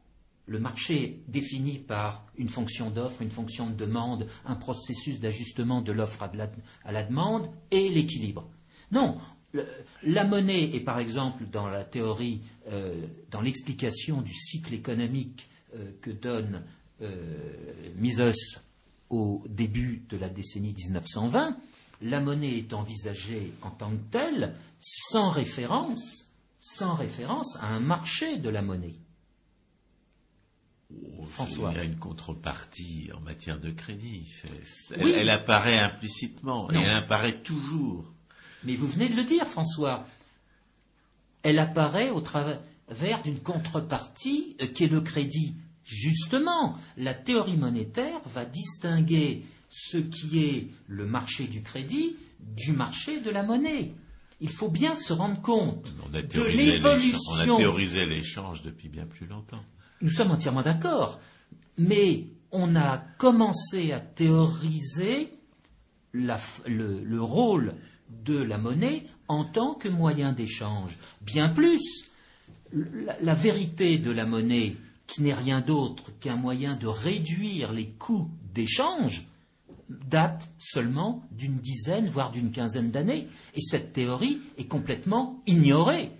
Le 0.46 0.58
marché 0.58 1.22
défini 1.28 1.78
par 1.78 2.24
une 2.38 2.48
fonction 2.48 2.90
d'offre, 2.90 3.20
une 3.20 3.30
fonction 3.30 3.68
de 3.68 3.74
demande, 3.74 4.26
un 4.46 4.54
processus 4.54 5.20
d'ajustement 5.20 5.82
de 5.82 5.92
l'offre 5.92 6.22
à, 6.22 6.30
la- 6.34 6.50
à 6.84 6.92
la 6.92 7.02
demande 7.02 7.50
et 7.70 7.90
l'équilibre. 7.90 8.48
Non, 8.90 9.18
le- 9.52 9.66
la 10.02 10.24
monnaie 10.24 10.74
est 10.74 10.80
par 10.80 10.98
exemple 11.00 11.44
dans 11.52 11.68
la 11.68 11.84
théorie, 11.84 12.40
euh, 12.72 12.94
dans 13.30 13.42
l'explication 13.42 14.22
du 14.22 14.32
cycle 14.32 14.72
économique 14.72 15.50
euh, 15.76 15.90
que 16.00 16.10
donne 16.10 16.62
Mises 17.96 18.60
au 19.10 19.42
début 19.48 20.04
de 20.08 20.16
la 20.16 20.28
décennie 20.28 20.74
1920, 20.74 21.56
la 22.02 22.20
monnaie 22.20 22.58
est 22.58 22.72
envisagée 22.72 23.52
en 23.62 23.70
tant 23.70 23.90
que 23.90 24.10
telle 24.10 24.54
sans 24.80 25.30
référence, 25.30 26.26
sans 26.58 26.94
référence 26.94 27.56
à 27.60 27.66
un 27.66 27.80
marché 27.80 28.38
de 28.38 28.48
la 28.48 28.62
monnaie. 28.62 28.96
Oh, 30.90 31.24
François. 31.24 31.72
Il 31.72 31.76
y 31.76 31.80
a 31.80 31.84
une 31.84 31.98
contrepartie 31.98 33.10
en 33.14 33.20
matière 33.20 33.60
de 33.60 33.70
crédit. 33.70 34.26
Oui. 34.44 35.12
elle, 35.12 35.14
elle 35.14 35.30
apparaît 35.30 35.78
implicitement 35.78 36.68
Non. 36.72 36.80
et 36.80 36.82
elle 36.84 36.96
apparaît 36.96 37.42
toujours. 37.42 38.12
Mais 38.64 38.74
vous 38.74 38.86
venez 38.86 39.08
de 39.08 39.16
le 39.16 39.24
dire, 39.24 39.46
François. 39.46 40.06
Elle 41.42 41.58
apparaît 41.58 42.10
au 42.10 42.20
travers 42.20 43.22
d'une 43.22 43.40
contrepartie 43.40 44.56
euh, 44.60 44.66
qui 44.66 44.84
est 44.84 44.88
le 44.88 45.00
crédit. 45.00 45.56
Justement, 45.88 46.76
la 46.98 47.14
théorie 47.14 47.56
monétaire 47.56 48.20
va 48.26 48.44
distinguer 48.44 49.42
ce 49.70 49.96
qui 49.96 50.44
est 50.44 50.68
le 50.86 51.06
marché 51.06 51.44
du 51.44 51.62
crédit 51.62 52.14
du 52.40 52.72
marché 52.72 53.20
de 53.20 53.30
la 53.30 53.42
monnaie. 53.42 53.94
Il 54.40 54.50
faut 54.50 54.68
bien 54.68 54.94
se 54.94 55.12
rendre 55.14 55.40
compte 55.40 55.92
de 56.12 56.42
l'échange- 56.42 56.84
on 56.84 56.88
a 56.88 56.96
l'évolution. 56.96 57.56
théorisé 57.56 58.06
l'échange 58.06 58.62
depuis 58.62 58.88
bien 58.88 59.06
plus 59.06 59.26
longtemps. 59.26 59.64
Nous 60.02 60.10
sommes 60.10 60.30
entièrement 60.30 60.62
d'accord. 60.62 61.18
Mais 61.78 62.26
on 62.52 62.76
a 62.76 62.98
commencé 63.18 63.90
à 63.92 63.98
théoriser 64.00 65.30
la 66.12 66.38
le, 66.66 67.02
le 67.02 67.22
rôle 67.22 67.74
de 68.24 68.36
la 68.36 68.58
monnaie 68.58 69.06
en 69.26 69.44
tant 69.44 69.74
que 69.74 69.88
moyen 69.88 70.32
d'échange. 70.32 70.96
Bien 71.22 71.48
plus, 71.48 71.80
la, 72.72 73.16
la 73.20 73.34
vérité 73.34 73.98
de 73.98 74.10
la 74.10 74.24
monnaie, 74.26 74.76
qui 75.08 75.22
n'est 75.22 75.34
rien 75.34 75.60
d'autre 75.60 76.12
qu'un 76.20 76.36
moyen 76.36 76.76
de 76.76 76.86
réduire 76.86 77.72
les 77.72 77.88
coûts 77.88 78.30
d'échange, 78.54 79.26
date 79.88 80.48
seulement 80.58 81.24
d'une 81.32 81.56
dizaine, 81.56 82.08
voire 82.08 82.30
d'une 82.30 82.52
quinzaine 82.52 82.90
d'années. 82.92 83.26
Et 83.54 83.60
cette 83.60 83.92
théorie 83.94 84.38
est 84.58 84.66
complètement 84.68 85.42
ignorée. 85.46 86.10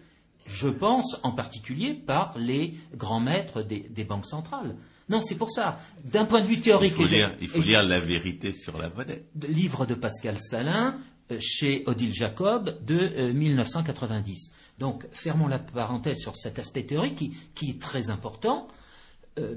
Je 0.47 0.69
pense 0.69 1.19
en 1.23 1.33
particulier 1.33 1.93
par 1.93 2.37
les 2.39 2.75
grands 2.97 3.21
maîtres 3.21 3.63
des, 3.63 3.81
des 3.81 4.05
banques 4.05 4.25
centrales. 4.27 4.75
Non, 5.11 5.21
c'est 5.21 5.35
pour 5.37 5.51
ça. 5.51 5.79
D'un 6.05 6.25
point 6.25 6.41
de 6.41 6.47
vue 6.47 6.55
Il 6.55 6.61
théorique, 6.63 6.95
faut, 6.95 7.05
et 7.05 7.09
j'ai- 7.09 7.17
lire, 7.17 7.37
il 7.43 7.49
faut 7.49 7.61
lire 7.61 7.83
la 7.83 8.01
vérité 8.01 8.53
sur 8.55 8.79
la 8.79 8.89
monnaie. 8.89 9.25
livre 9.47 9.85
de 9.85 9.95
Pascal 9.95 10.39
Salin 10.41 10.97
chez 11.41 11.83
Odile 11.87 12.15
Jacob 12.15 12.85
de 12.85 12.99
euh, 12.99 13.33
1990. 13.33 14.53
Donc, 14.79 15.05
fermons 15.13 15.49
la 15.49 15.59
parenthèse 15.59 16.19
sur 16.19 16.37
cet 16.37 16.59
aspect 16.59 16.85
théorique 16.85 17.33
qui, 17.55 17.71
est 17.71 17.81
très 17.81 18.11
important. 18.11 18.69
Euh, 19.39 19.57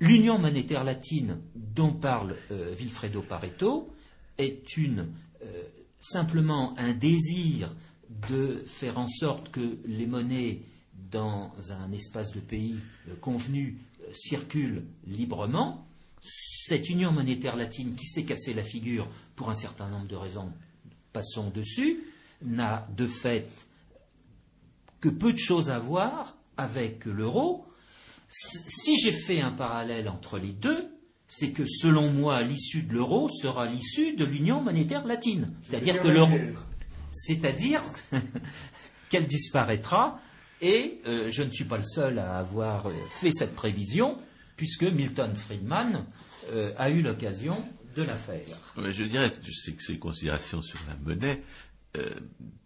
l'union 0.00 0.38
monétaire 0.38 0.84
latine 0.84 1.38
dont 1.54 1.92
parle 1.92 2.36
euh, 2.50 2.74
Vilfredo 2.76 3.22
Pareto 3.22 3.92
est 4.38 4.76
une, 4.76 5.12
euh, 5.42 5.62
simplement 6.00 6.78
un 6.78 6.92
désir 6.92 7.74
de 8.08 8.64
faire 8.66 8.98
en 8.98 9.06
sorte 9.06 9.50
que 9.50 9.78
les 9.84 10.06
monnaies 10.06 10.62
dans 11.10 11.52
un 11.70 11.92
espace 11.92 12.32
de 12.32 12.40
pays 12.40 12.76
euh, 13.08 13.14
convenu 13.20 13.78
circulent 14.14 14.84
librement. 15.06 15.86
Cette 16.22 16.88
union 16.88 17.12
monétaire 17.12 17.56
latine 17.56 17.94
qui 17.94 18.06
s'est 18.06 18.24
cassée 18.24 18.54
la 18.54 18.62
figure 18.62 19.08
pour 19.38 19.50
un 19.50 19.54
certain 19.54 19.88
nombre 19.88 20.08
de 20.08 20.16
raisons, 20.16 20.52
passons 21.12 21.48
dessus, 21.50 22.02
n'a 22.42 22.88
de 22.96 23.06
fait 23.06 23.48
que 25.00 25.08
peu 25.08 25.32
de 25.32 25.38
choses 25.38 25.70
à 25.70 25.78
voir 25.78 26.36
avec 26.56 27.04
l'euro. 27.04 27.64
Si 28.28 28.98
j'ai 28.98 29.12
fait 29.12 29.40
un 29.40 29.52
parallèle 29.52 30.08
entre 30.08 30.38
les 30.38 30.50
deux, 30.50 30.88
c'est 31.28 31.52
que 31.52 31.66
selon 31.66 32.10
moi, 32.10 32.42
l'issue 32.42 32.82
de 32.82 32.92
l'euro 32.92 33.28
sera 33.28 33.66
l'issue 33.66 34.16
de 34.16 34.24
l'union 34.24 34.60
monétaire 34.60 35.06
latine. 35.06 35.54
C'est-à-dire 35.62 36.02
que 36.02 36.08
l'euro. 36.08 36.36
C'est-à-dire 37.12 37.82
qu'elle 39.08 39.28
disparaîtra, 39.28 40.20
et 40.60 40.98
euh, 41.06 41.30
je 41.30 41.44
ne 41.44 41.52
suis 41.52 41.64
pas 41.64 41.78
le 41.78 41.84
seul 41.84 42.18
à 42.18 42.38
avoir 42.38 42.88
euh, 42.88 42.92
fait 43.08 43.30
cette 43.30 43.54
prévision, 43.54 44.18
puisque 44.56 44.82
Milton 44.82 45.36
Friedman 45.36 46.06
euh, 46.50 46.72
a 46.76 46.90
eu 46.90 47.02
l'occasion 47.02 47.62
Je 48.06 49.04
dirais 49.04 49.30
que 49.30 49.80
ces 49.80 49.98
considérations 49.98 50.62
sur 50.62 50.78
la 50.88 50.96
monnaie 50.96 51.42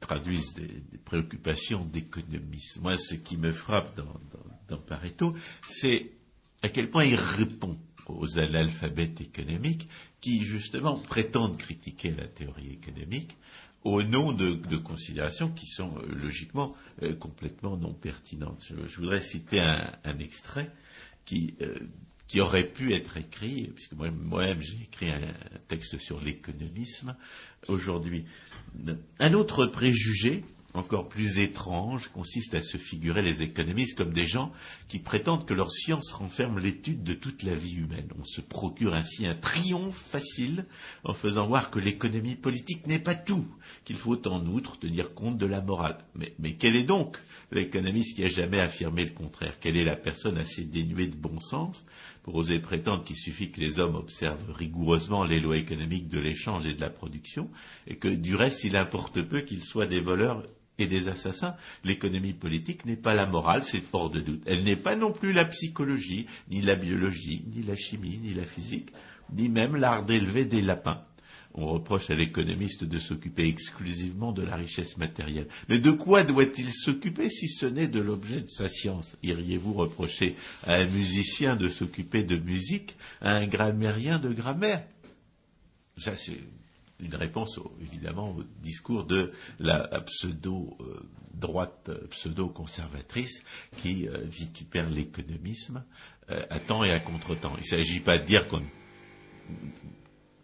traduisent 0.00 0.54
des, 0.54 0.98
préoccupations 0.98 1.84
d'économisme. 1.84 2.82
Moi, 2.82 2.96
ce 2.96 3.14
qui 3.14 3.36
me 3.36 3.52
frappe 3.52 3.96
dans, 3.96 4.78
Pareto, 4.78 5.34
c'est 5.68 6.12
à 6.62 6.68
quel 6.68 6.90
point 6.90 7.04
il 7.04 7.14
répond 7.14 7.78
aux 8.06 8.38
analphabètes 8.38 9.20
économiques 9.20 9.88
qui, 10.20 10.42
justement, 10.42 10.98
prétendent 10.98 11.58
critiquer 11.58 12.10
la 12.10 12.26
théorie 12.26 12.72
économique 12.72 13.36
au 13.84 14.02
nom 14.02 14.32
de, 14.32 14.76
considérations 14.76 15.50
qui 15.50 15.66
sont 15.66 15.96
euh, 15.98 16.06
logiquement 16.14 16.76
euh, 17.02 17.14
complètement 17.14 17.76
non 17.76 17.92
pertinentes. 17.92 18.64
Je, 18.68 18.96
voudrais 18.96 19.22
citer 19.22 19.60
un, 19.60 20.18
extrait 20.18 20.70
qui, 21.24 21.56
euh, 21.60 21.74
qui, 22.32 22.40
aurait 22.40 22.64
pu 22.64 22.94
être 22.94 23.18
écrit, 23.18 23.70
puisque 23.74 23.92
moi-même 23.92 24.62
j'ai 24.62 24.82
écrit 24.82 25.10
un, 25.10 25.20
texte 25.68 25.98
sur 25.98 26.20
l'économisme 26.20 27.14
aujourd'hui. 27.68 28.24
Un 29.18 29.34
autre 29.34 29.66
préjugé 29.66 30.42
encore 30.74 31.08
plus 31.08 31.38
étrange 31.38 32.08
consiste 32.08 32.54
à 32.54 32.62
se 32.62 32.78
figurer 32.78 33.20
les 33.20 33.42
économistes 33.42 33.96
comme 33.96 34.12
des 34.12 34.26
gens 34.26 34.52
qui 34.88 34.98
prétendent 34.98 35.44
que 35.44 35.54
leur 35.54 35.70
science 35.70 36.10
renferme 36.12 36.58
l'étude 36.58 37.02
de 37.02 37.12
toute 37.12 37.42
la 37.42 37.54
vie 37.54 37.74
humaine. 37.74 38.08
On 38.18 38.24
se 38.24 38.40
procure 38.40 38.94
ainsi 38.94 39.26
un 39.26 39.34
triomphe 39.34 40.02
facile 40.02 40.64
en 41.04 41.12
faisant 41.12 41.46
voir 41.46 41.70
que 41.70 41.78
l'économie 41.78 42.36
politique 42.36 42.86
n'est 42.86 42.98
pas 42.98 43.14
tout, 43.14 43.46
qu'il 43.84 43.96
faut 43.96 44.26
en 44.26 44.46
outre 44.46 44.78
tenir 44.78 45.14
compte 45.14 45.36
de 45.36 45.46
la 45.46 45.60
morale. 45.60 45.98
Mais, 46.14 46.34
mais 46.38 46.54
quel 46.54 46.74
est 46.76 46.84
donc 46.84 47.18
l'économiste 47.50 48.16
qui 48.16 48.24
a 48.24 48.28
jamais 48.28 48.60
affirmé 48.60 49.04
le 49.04 49.10
contraire? 49.10 49.58
Quelle 49.60 49.76
est 49.76 49.84
la 49.84 49.96
personne 49.96 50.38
assez 50.38 50.64
dénuée 50.64 51.06
de 51.06 51.16
bon 51.16 51.38
sens? 51.38 51.84
Pour 52.22 52.36
oser 52.36 52.60
prétendre 52.60 53.04
qu'il 53.04 53.16
suffit 53.16 53.50
que 53.50 53.60
les 53.60 53.78
hommes 53.80 53.96
observent 53.96 54.52
rigoureusement 54.52 55.24
les 55.24 55.40
lois 55.40 55.56
économiques 55.56 56.08
de 56.08 56.20
l'échange 56.20 56.66
et 56.66 56.74
de 56.74 56.80
la 56.80 56.90
production, 56.90 57.50
et 57.86 57.96
que 57.96 58.08
du 58.08 58.36
reste 58.36 58.64
il 58.64 58.76
importe 58.76 59.22
peu 59.22 59.40
qu'ils 59.40 59.64
soient 59.64 59.86
des 59.86 60.00
voleurs 60.00 60.44
et 60.78 60.86
des 60.86 61.08
assassins. 61.08 61.56
L'économie 61.84 62.32
politique 62.32 62.86
n'est 62.86 62.96
pas 62.96 63.14
la 63.14 63.26
morale, 63.26 63.62
c'est 63.64 63.82
hors 63.92 64.10
de 64.10 64.20
doute. 64.20 64.42
Elle 64.46 64.64
n'est 64.64 64.76
pas 64.76 64.96
non 64.96 65.12
plus 65.12 65.32
la 65.32 65.44
psychologie, 65.44 66.26
ni 66.50 66.60
la 66.60 66.76
biologie, 66.76 67.44
ni 67.54 67.62
la 67.62 67.76
chimie, 67.76 68.18
ni 68.22 68.34
la 68.34 68.44
physique, 68.44 68.90
ni 69.34 69.48
même 69.48 69.76
l'art 69.76 70.04
d'élever 70.04 70.44
des 70.44 70.62
lapins. 70.62 71.04
On 71.54 71.66
reproche 71.66 72.11
à 72.11 72.14
l'économiste 72.14 72.85
de 72.85 72.99
s'occuper 72.99 73.47
exclusivement 73.47 74.32
de 74.32 74.42
la 74.42 74.56
richesse 74.56 74.97
matérielle. 74.97 75.49
Mais 75.68 75.78
de 75.78 75.90
quoi 75.90 76.23
doit-il 76.23 76.73
s'occuper 76.73 77.29
si 77.29 77.48
ce 77.48 77.66
n'est 77.66 77.88
de 77.88 78.00
l'objet 78.00 78.40
de 78.40 78.48
sa 78.48 78.68
science? 78.68 79.16
Iriez-vous 79.22 79.74
reprocher 79.74 80.37
à 80.66 80.76
un 80.76 80.87
musicien 80.87 81.57
de 81.57 81.68
s'occuper 81.68 82.22
de 82.22 82.37
musique, 82.37 82.96
à 83.20 83.33
un 83.33 83.46
grammairien 83.46 84.18
de 84.18 84.33
grammaire? 84.33 84.85
Ça, 85.98 86.16
c'est 86.16 86.40
une 87.00 87.14
réponse 87.14 87.61
évidemment 87.83 88.31
au 88.31 88.42
discours 88.62 89.05
de 89.05 89.33
la 89.61 89.88
pseudo 90.07 90.76
droite 91.42 91.90
pseudo 92.11 92.48
conservatrice 92.48 93.42
qui 93.79 94.09
euh, 94.09 94.18
vitupère 94.24 94.88
l'économisme 94.88 95.85
euh, 96.31 96.42
à 96.50 96.59
temps 96.59 96.85
et 96.85 96.92
à 96.92 97.00
contre-temps. 97.00 97.55
Il 97.57 97.62
ne 97.62 97.66
s'agit 97.66 98.00
pas 98.00 98.18
de 98.18 98.24
dire 98.24 98.48
qu'on 98.48 98.62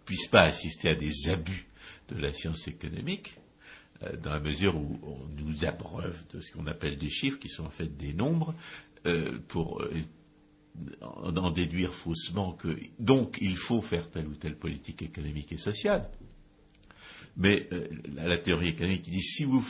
puisse 0.08 0.26
pas 0.26 0.44
assister 0.44 0.88
à 0.88 0.94
des 0.94 1.28
abus 1.28 1.66
de 2.08 2.18
la 2.18 2.32
science 2.32 2.66
économique, 2.66 3.36
euh, 4.02 4.16
dans 4.16 4.32
la 4.32 4.40
mesure 4.40 4.74
où 4.74 4.98
on 5.02 5.42
nous 5.42 5.66
abreuve 5.66 6.24
de 6.32 6.40
ce 6.40 6.50
qu'on 6.50 6.66
appelle 6.66 6.96
des 6.96 7.10
chiffres, 7.10 7.38
qui 7.38 7.50
sont 7.50 7.66
en 7.66 7.70
fait 7.70 7.94
des 7.94 8.14
nombres, 8.14 8.54
pour 9.48 9.82
en 11.12 11.50
déduire 11.50 11.94
faussement 11.94 12.52
que 12.52 12.68
donc 12.98 13.38
il 13.40 13.56
faut 13.56 13.80
faire 13.80 14.10
telle 14.10 14.26
ou 14.26 14.34
telle 14.34 14.56
politique 14.56 15.02
économique 15.02 15.52
et 15.52 15.56
sociale. 15.56 16.10
Mais 17.38 17.68
euh, 17.72 17.86
la, 18.16 18.36
théorie 18.36 18.68
économique 18.68 19.08
dit 19.08 19.22
si 19.22 19.44
vous 19.44 19.62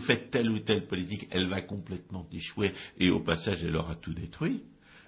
faites 0.00 0.30
telle 0.30 0.48
ou 0.50 0.60
telle 0.60 0.86
politique, 0.86 1.28
elle 1.30 1.46
va 1.46 1.60
complètement 1.60 2.28
échouer 2.32 2.72
et 2.98 3.10
au 3.10 3.18
passage 3.20 3.64
elle 3.64 3.76
aura 3.76 3.96
tout 3.96 4.14
détruit, 4.14 4.62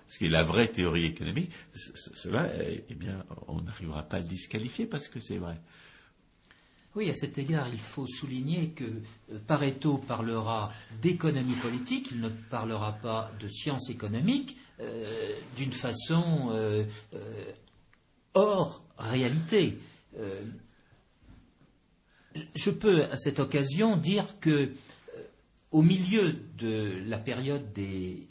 ce 0.09 0.19
qui 0.19 0.27
est 0.27 0.31
la 0.31 0.43
vraie 0.43 0.69
théorie 0.69 1.05
économique, 1.05 1.53
cela, 1.73 2.51
eh, 2.61 2.85
eh 2.89 2.95
bien, 2.95 3.25
on 3.47 3.61
n'arrivera 3.61 4.03
pas 4.03 4.17
à 4.17 4.21
le 4.21 4.27
disqualifier 4.27 4.87
parce 4.87 5.09
que 5.09 5.21
c'est 5.21 5.39
vrai. 5.39 5.61
Oui, 6.97 7.09
à 7.11 7.15
cet 7.15 7.39
égard, 7.39 7.69
il 7.69 7.79
faut 7.79 8.07
souligner 8.07 8.71
que 8.71 8.85
euh, 8.85 9.39
Pareto 9.47 9.99
parlera 9.99 10.73
d'économie 11.01 11.55
politique, 11.55 12.09
il 12.11 12.21
ne 12.21 12.29
parlera 12.29 12.95
pas 12.95 13.31
de 13.39 13.47
science 13.47 13.91
économique 13.91 14.57
euh, 14.81 15.05
d'une 15.57 15.73
façon 15.73 16.51
hors 18.35 18.83
réalité 18.99 19.79
je 22.55 22.71
peux 22.71 23.05
à 23.05 23.17
cette 23.17 23.41
occasion 23.41 23.97
dire 23.97 24.39
que 24.41 24.51
euh, 24.51 24.71
au 25.71 25.83
milieu 25.83 26.37
de 26.59 27.03
la 27.07 27.19
période 27.19 27.73
des 27.73 28.28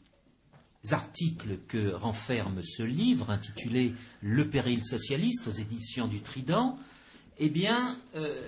articles 0.93 1.59
que 1.67 1.93
renferme 1.93 2.61
ce 2.63 2.83
livre 2.83 3.29
intitulé 3.29 3.93
Le 4.21 4.49
péril 4.49 4.83
socialiste 4.83 5.47
aux 5.47 5.51
éditions 5.51 6.07
du 6.07 6.21
Trident, 6.21 6.77
eh 7.39 7.49
bien, 7.49 7.99
euh, 8.15 8.41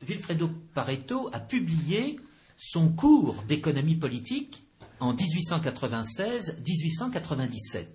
Vilfredo 0.00 0.50
Pareto 0.74 1.28
a 1.32 1.40
publié 1.40 2.18
son 2.56 2.90
cours 2.90 3.42
d'économie 3.42 3.96
politique 3.96 4.64
en 5.00 5.14
1896-1897. 5.14 7.86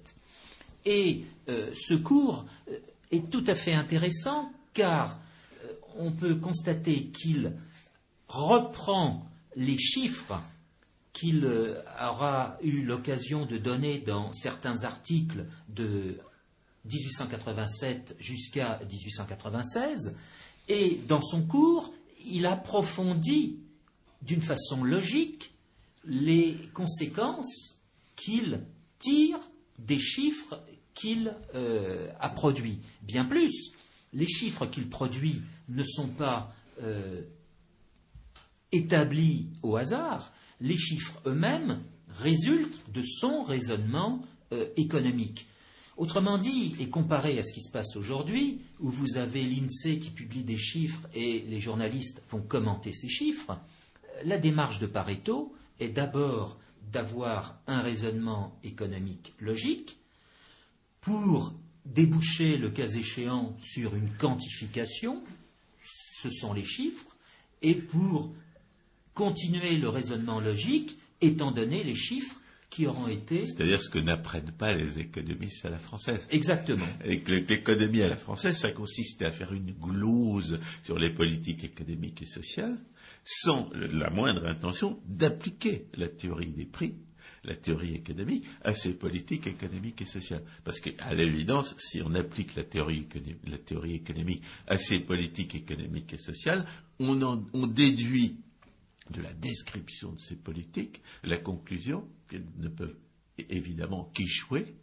Et 0.86 1.24
euh, 1.50 1.72
ce 1.74 1.94
cours 1.94 2.46
est 3.12 3.30
tout 3.30 3.44
à 3.48 3.56
fait 3.56 3.74
intéressant 3.74 4.52
car 4.74 5.20
on 5.98 6.12
peut 6.12 6.36
constater 6.36 7.08
qu'il 7.08 7.54
reprend 8.28 9.26
les 9.56 9.78
chiffres 9.78 10.40
qu'il 11.18 11.46
euh, 11.46 11.82
aura 12.00 12.58
eu 12.62 12.84
l'occasion 12.84 13.48
de 13.48 13.58
donner 13.58 13.98
dans 13.98 14.32
certains 14.34 14.84
articles 14.84 15.48
de 15.68 16.20
1887 16.86 18.16
jusqu'à 18.20 18.80
1896, 18.88 20.16
et 20.70 21.00
dans 21.08 21.22
son 21.22 21.42
cours, 21.42 21.92
il 22.24 22.46
approfondit 22.46 23.58
d'une 24.22 24.44
façon 24.44 24.84
logique 24.84 25.54
les 26.06 26.56
conséquences 26.74 27.80
qu'il 28.16 28.62
tire 29.00 29.40
des 29.80 30.00
chiffres 30.00 30.62
qu'il 30.94 31.36
euh, 31.56 32.12
a 32.20 32.30
produits. 32.30 32.80
Bien 33.02 33.26
plus, 33.26 33.72
les 34.14 34.28
chiffres 34.28 34.68
qu'il 34.68 34.88
produit 34.88 35.42
ne 35.68 35.84
sont 35.84 36.10
pas 36.10 36.54
euh, 36.84 37.24
établis 38.72 39.48
au 39.64 39.78
hasard, 39.78 40.32
les 40.62 40.78
chiffres 40.78 41.20
eux-mêmes 41.26 41.82
résultent 42.10 42.92
de 42.92 43.04
son 43.04 43.42
raisonnement 43.42 44.24
euh, 44.54 44.68
économique. 44.78 45.48
Autrement 45.98 46.38
dit, 46.38 46.76
et 46.80 46.90
comparé 46.90 47.40
à 47.40 47.44
ce 47.44 47.54
qui 47.54 47.62
se 47.62 47.72
passe 47.72 47.96
aujourd'hui, 47.96 48.62
où 48.80 48.90
vous 48.90 49.18
avez 49.18 49.44
l'INSEE 49.44 50.00
qui 50.00 50.12
publie 50.12 50.44
des 50.44 50.58
chiffres 50.58 51.08
et 51.16 51.44
les 51.48 51.60
journalistes 51.60 52.22
vont 52.30 52.42
commenter 52.42 52.94
ces 52.94 53.10
chiffres, 53.10 53.58
la 54.24 54.38
démarche 54.38 54.80
de 54.80 54.86
Pareto 54.86 55.56
est 55.80 55.90
d'abord 55.90 56.60
d'avoir 56.92 57.60
un 57.68 57.82
raisonnement 57.82 58.58
économique 58.64 59.34
logique 59.40 59.98
pour 61.02 61.54
déboucher 61.86 62.58
le 62.58 62.70
cas 62.70 62.88
échéant 62.88 63.56
sur 63.62 63.96
une 63.96 64.12
quantification, 64.18 65.24
ce 66.22 66.30
sont 66.30 66.54
les 66.54 66.66
chiffres, 66.66 67.16
et 67.62 67.76
pour 67.76 68.34
continuer 69.18 69.78
le 69.78 69.90
raisonnement 69.90 70.40
logique, 70.40 70.96
étant 71.22 71.52
donné 71.52 71.84
les 71.84 71.96
chiffres 71.96 72.40
qui 72.70 72.86
auront 72.86 73.08
été. 73.08 73.46
C'est-à-dire 73.46 73.82
ce 73.82 73.90
que 73.90 73.98
n'apprennent 73.98 74.52
pas 74.52 74.76
les 74.76 75.00
économistes 75.00 75.66
à 75.66 75.72
la 75.72 75.80
française. 75.80 76.28
Exactement. 76.30 76.86
Et 77.04 77.22
que 77.22 77.32
l'économie 77.32 78.04
à 78.04 78.10
la 78.10 78.16
française, 78.16 78.60
ça 78.60 78.70
consiste 78.70 79.24
à 79.24 79.32
faire 79.32 79.54
une 79.54 79.72
glose 79.72 80.60
sur 80.84 81.00
les 81.00 81.10
politiques 81.10 81.64
économiques 81.64 82.22
et 82.22 82.28
sociales, 82.28 82.78
sans 83.24 83.72
la 83.74 84.12
moindre 84.12 84.46
intention 84.46 85.00
d'appliquer 85.08 85.88
la 85.96 86.10
théorie 86.10 86.52
des 86.52 86.66
prix, 86.66 86.94
la 87.44 87.56
théorie 87.56 87.96
économique, 87.96 88.46
à 88.64 88.76
ces 88.76 88.94
politiques 88.94 89.48
économiques 89.48 90.04
et 90.04 90.06
sociales. 90.06 90.44
Parce 90.64 90.80
qu'à 90.80 91.16
l'évidence, 91.16 91.74
si 91.80 92.04
on 92.04 92.14
applique 92.14 92.56
la 92.56 92.66
théorie, 92.66 93.08
la 93.50 93.58
théorie, 93.58 93.96
économique 93.96 94.44
à 94.68 94.78
ces 94.78 95.00
politiques 95.00 95.56
économiques 95.56 96.14
et 96.14 96.18
sociales, 96.18 96.66
on, 97.00 97.44
on 97.54 97.66
déduit 97.66 98.42
de 99.12 99.22
la 99.22 99.34
description 99.34 100.12
de 100.12 100.20
ces 100.20 100.36
politiques 100.36 101.02
la 101.24 101.38
conclusion 101.38 102.08
qu'elles 102.28 102.46
ne 102.58 102.68
peuvent 102.68 102.98
évidemment 103.38 104.12
qu'échouer, 104.14 104.76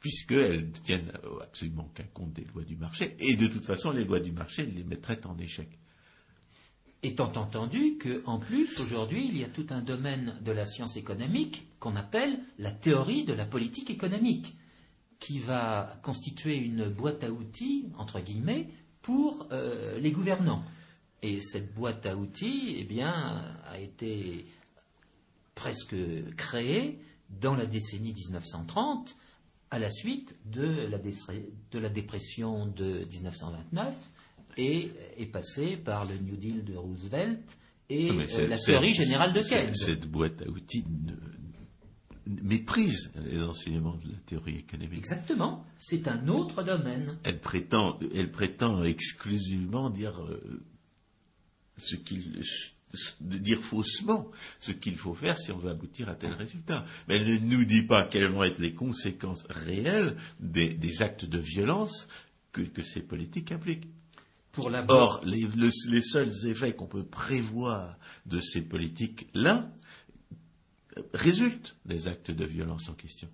puisqu'elles 0.00 0.68
ne 0.68 0.76
tiennent 0.76 1.12
absolument 1.42 1.90
qu'un 1.94 2.04
compte 2.04 2.32
des 2.32 2.44
lois 2.44 2.64
du 2.64 2.76
marché, 2.76 3.16
et 3.18 3.36
de 3.36 3.46
toute 3.46 3.64
façon, 3.64 3.90
les 3.92 4.04
lois 4.04 4.20
du 4.20 4.32
marché 4.32 4.66
les 4.66 4.84
mettraient 4.84 5.26
en 5.26 5.38
échec. 5.38 5.68
Étant 7.04 7.32
entendu 7.32 7.98
qu'en 7.98 8.38
plus, 8.38 8.80
aujourd'hui, 8.80 9.26
il 9.28 9.36
y 9.36 9.44
a 9.44 9.48
tout 9.48 9.66
un 9.70 9.80
domaine 9.80 10.38
de 10.40 10.52
la 10.52 10.66
science 10.66 10.96
économique 10.96 11.66
qu'on 11.80 11.96
appelle 11.96 12.38
la 12.58 12.70
théorie 12.70 13.24
de 13.24 13.32
la 13.32 13.44
politique 13.44 13.90
économique, 13.90 14.54
qui 15.18 15.38
va 15.38 15.98
constituer 16.02 16.56
une 16.56 16.88
boîte 16.88 17.24
à 17.24 17.30
outils, 17.30 17.86
entre 17.96 18.20
guillemets, 18.20 18.68
pour 19.02 19.48
euh, 19.50 19.98
les 19.98 20.12
gouvernants. 20.12 20.64
Et 21.22 21.40
cette 21.40 21.72
boîte 21.74 22.04
à 22.06 22.16
outils, 22.16 22.76
eh 22.78 22.84
bien, 22.84 23.42
a 23.66 23.78
été 23.78 24.44
presque 25.54 25.94
créée 26.36 26.98
dans 27.40 27.54
la 27.54 27.66
décennie 27.66 28.12
1930, 28.12 29.14
à 29.70 29.78
la 29.78 29.90
suite 29.90 30.34
de 30.44 30.86
la, 30.86 30.98
de 30.98 31.78
la 31.78 31.88
dépression 31.88 32.66
de 32.66 33.04
1929, 33.10 33.94
et 34.58 34.90
est 35.16 35.26
passée 35.26 35.76
par 35.76 36.04
le 36.04 36.16
New 36.18 36.36
Deal 36.36 36.64
de 36.64 36.76
Roosevelt 36.76 37.40
et 37.88 38.10
euh, 38.10 38.46
la 38.48 38.58
théorie 38.58 38.92
générale 38.92 39.32
de 39.32 39.40
Keynes. 39.40 39.74
Cette 39.74 40.10
boîte 40.10 40.42
à 40.42 40.48
outils 40.48 40.84
méprise 42.26 43.10
les 43.24 43.42
enseignements 43.42 43.96
de 43.96 44.12
la 44.12 44.18
théorie 44.26 44.56
économique. 44.56 44.98
Exactement, 44.98 45.64
c'est 45.76 46.06
un 46.08 46.28
autre 46.28 46.62
domaine. 46.62 47.18
Elle 47.24 47.40
prétend, 47.40 47.98
elle 48.14 48.30
prétend 48.30 48.84
exclusivement 48.84 49.90
dire 49.90 50.22
euh, 50.22 50.62
ce 51.76 51.96
qu'il 51.96 52.42
de 53.20 53.38
dire 53.38 53.60
faussement 53.60 54.30
ce 54.58 54.72
qu'il 54.72 54.96
faut 54.96 55.14
faire 55.14 55.38
si 55.38 55.50
on 55.52 55.58
veut 55.58 55.70
aboutir 55.70 56.08
à 56.08 56.14
tel 56.14 56.32
résultat. 56.32 56.84
Mais 57.08 57.16
elle 57.16 57.26
ne 57.26 57.56
nous 57.56 57.64
dit 57.64 57.82
pas 57.82 58.04
quelles 58.04 58.26
vont 58.26 58.44
être 58.44 58.58
les 58.58 58.74
conséquences 58.74 59.46
réelles 59.48 60.16
des, 60.40 61.02
actes 61.02 61.24
de 61.24 61.38
violence 61.38 62.08
que, 62.52 62.82
ces 62.82 63.00
politiques 63.00 63.52
impliquent. 63.52 63.88
Or, 64.88 65.22
les, 65.24 66.02
seuls 66.02 66.46
effets 66.46 66.74
qu'on 66.74 66.86
peut 66.86 67.06
prévoir 67.06 67.98
de 68.26 68.40
ces 68.40 68.60
politiques-là 68.60 69.70
résultent 71.14 71.76
des 71.86 72.06
actes 72.06 72.30
de 72.30 72.44
violence 72.44 72.90
en 72.90 72.94
question. 72.94 73.30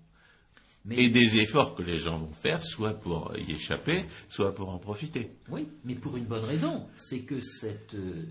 Et 0.89 1.09
des 1.09 1.39
efforts 1.39 1.75
que 1.75 1.83
les 1.83 1.97
gens 1.97 2.17
vont 2.17 2.33
faire, 2.33 2.63
soit 2.63 2.93
pour 2.93 3.33
y 3.37 3.51
échapper, 3.53 4.05
soit 4.27 4.55
pour 4.55 4.69
en 4.69 4.79
profiter. 4.79 5.29
Oui, 5.49 5.67
mais 5.83 5.95
pour 5.95 6.17
une 6.17 6.25
bonne 6.25 6.45
raison, 6.45 6.87
c'est 6.97 7.21
que 7.21 7.41
cette, 7.41 7.95
euh, 7.95 8.25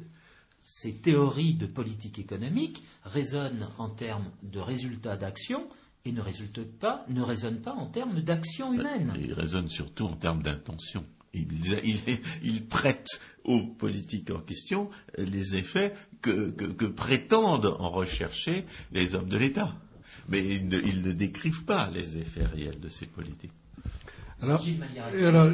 ces 0.63 0.95
théories 0.95 1.55
de 1.55 1.67
politique 1.67 2.19
économique 2.19 2.83
résonnent 3.05 3.69
en 3.79 3.89
termes 3.89 4.31
de 4.43 4.61
résultats 4.61 5.17
d'action 5.17 5.69
et 6.05 6.13
ne, 6.13 6.23
pas, 6.81 7.05
ne 7.09 7.23
résonnent 7.23 7.61
pas 7.61 7.73
en 7.73 7.87
termes 7.87 8.21
d'action 8.23 8.73
humaine. 8.73 9.13
Ils 9.21 9.33
résonnent 9.33 9.71
surtout 9.71 10.05
en 10.05 10.17
termes 10.17 10.43
d'intention. 10.43 11.05
Ils, 11.35 12.67
prêtent 12.69 13.21
aux 13.45 13.67
politiques 13.67 14.31
en 14.31 14.41
question 14.41 14.91
les 15.17 15.57
effets 15.57 15.95
que, 16.23 16.87
prétendent 16.87 17.77
en 17.79 17.91
rechercher 17.91 18.65
les 18.93 19.15
hommes 19.15 19.29
de 19.29 19.37
l'État. 19.37 19.77
Mais 20.29 20.45
ils 20.45 20.69
ne, 20.69 21.13
décrivent 21.13 21.65
pas 21.65 21.91
les 21.93 22.19
effets 22.19 22.45
réels 22.45 22.81
de 22.81 22.89
ces 22.89 23.07
politiques. 23.07 23.53
Alors, 24.43 24.63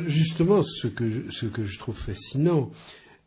justement, 0.06 0.62
ce 0.62 0.88
que, 0.88 1.30
ce 1.30 1.46
que 1.46 1.64
je 1.64 1.78
trouve 1.78 1.96
fascinant, 1.96 2.70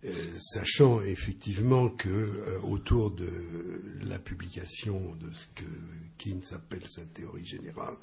euh, 0.06 0.10
sachant 0.38 1.02
effectivement 1.02 1.90
que 1.90 2.10
euh, 2.10 2.60
autour 2.62 3.10
de 3.12 3.28
la 4.08 4.20
publication 4.20 5.16
de 5.20 5.34
ce 5.34 5.48
que 5.56 5.66
Keynes 6.20 6.44
appelle 6.54 6.86
sa 6.88 7.02
théorie 7.02 7.46
générale, 7.46 7.96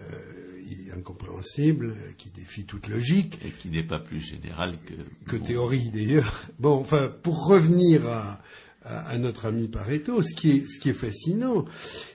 euh, 0.00 0.92
incompréhensible, 0.94 1.96
qui 2.18 2.28
défie 2.28 2.66
toute 2.66 2.88
logique. 2.88 3.38
Et 3.44 3.50
qui 3.50 3.68
n'est 3.68 3.82
pas 3.82 4.00
plus 4.00 4.20
général 4.20 4.76
que... 4.84 4.94
Que 5.30 5.36
théorie 5.36 5.90
d'ailleurs. 5.90 6.44
Bon, 6.58 6.80
enfin, 6.80 7.10
pour 7.22 7.46
revenir 7.46 8.06
à, 8.06 8.42
à, 8.84 9.16
notre 9.18 9.46
ami 9.46 9.68
Pareto, 9.68 10.20
ce 10.22 10.34
qui 10.34 10.50
est, 10.50 10.68
ce 10.68 10.78
qui 10.78 10.90
est 10.90 10.94
fascinant, 10.94 11.64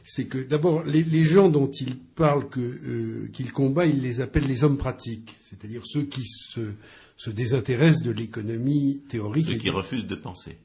c'est 0.03 0.25
que 0.25 0.37
d'abord, 0.37 0.83
les, 0.83 1.03
les, 1.03 1.23
gens 1.23 1.49
dont 1.49 1.69
il 1.69 1.97
parle 1.97 2.47
qu'il 3.33 3.51
combat, 3.51 3.85
il 3.85 4.01
les 4.01 4.21
appelle 4.21 4.45
les 4.45 4.63
hommes 4.63 4.77
pratiques, 4.77 5.35
c'est-à-dire 5.43 5.81
ceux 5.85 6.03
qui 6.03 6.23
se 6.25 6.61
se 7.19 7.29
désintéressent 7.29 8.01
de 8.01 8.11
l'économie 8.11 9.01
théorique. 9.09 9.45
Ceux 9.45 9.55
qui 9.55 9.69
refusent 9.69 10.07
de 10.07 10.15
penser. 10.15 10.57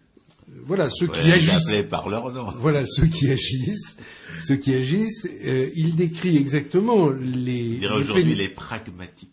Voilà, 0.65 0.89
ceux 0.89 1.09
qui 1.09 1.33
agissent. 1.33 1.83
par 1.91 2.09
leur 2.09 2.33
nom. 2.33 2.53
Voilà, 2.59 2.87
ceux 2.87 3.07
qui 3.07 3.29
agissent. 3.29 3.97
Ceux 4.41 4.57
qui 4.57 4.73
agissent. 4.73 5.27
Euh, 5.45 5.69
il 5.75 5.97
décrit 5.97 6.37
exactement 6.37 7.11
les. 7.11 7.81
Je 7.81 7.89
aujourd'hui 7.89 8.37
les 8.37 8.49
pragmatiques 8.49 9.31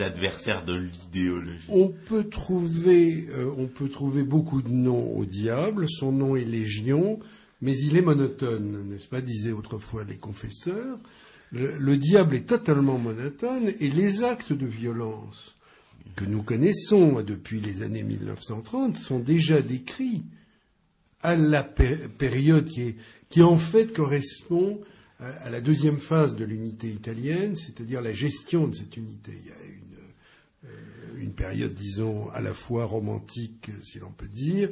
adversaires 0.00 0.64
de 0.64 0.74
l'idéologie. 0.74 1.66
On 1.68 1.88
peut 1.88 2.24
trouver, 2.24 3.28
euh, 3.30 3.52
on 3.56 3.66
peut 3.66 3.88
trouver 3.88 4.22
beaucoup 4.22 4.62
de 4.62 4.70
noms 4.70 5.16
au 5.16 5.24
diable. 5.24 5.86
Son 5.88 6.12
nom 6.12 6.36
est 6.36 6.44
Légion, 6.44 7.18
mais 7.60 7.76
il 7.78 7.96
est 7.96 8.02
monotone, 8.02 8.88
n'est-ce 8.88 9.08
pas 9.08 9.20
Disaient 9.20 9.52
autrefois 9.52 10.04
les 10.04 10.16
confesseurs. 10.16 10.98
le, 11.52 11.96
diable 11.96 12.36
est 12.36 12.48
totalement 12.48 12.98
monotone 12.98 13.72
et 13.80 13.88
les 13.90 14.22
actes 14.22 14.52
de 14.52 14.66
violence 14.66 15.58
que 16.18 16.24
nous 16.24 16.42
connaissons 16.42 17.22
depuis 17.22 17.60
les 17.60 17.82
années 17.82 18.02
1930 18.02 18.96
sont 18.96 19.20
déjà 19.20 19.62
décrits 19.62 20.24
à 21.22 21.36
la 21.36 21.62
période 21.62 22.68
qui, 23.30 23.42
en 23.42 23.56
fait 23.56 23.92
correspond 23.92 24.80
à, 25.20 25.50
la 25.50 25.60
deuxième 25.60 25.98
phase 25.98 26.36
de 26.36 26.44
l'unité 26.44 26.88
italienne, 26.88 27.56
c'est-à-dire 27.56 28.00
la 28.00 28.12
gestion 28.12 28.68
de 28.68 28.74
cette 28.74 28.96
unité. 28.96 29.32
Il 29.44 29.48
une, 31.20 31.32
période, 31.32 31.74
disons, 31.74 32.30
à 32.30 32.40
la 32.40 32.54
fois 32.54 32.84
romantique, 32.84 33.70
si 33.82 33.98
l'on 33.98 34.10
peut 34.10 34.28
dire. 34.28 34.70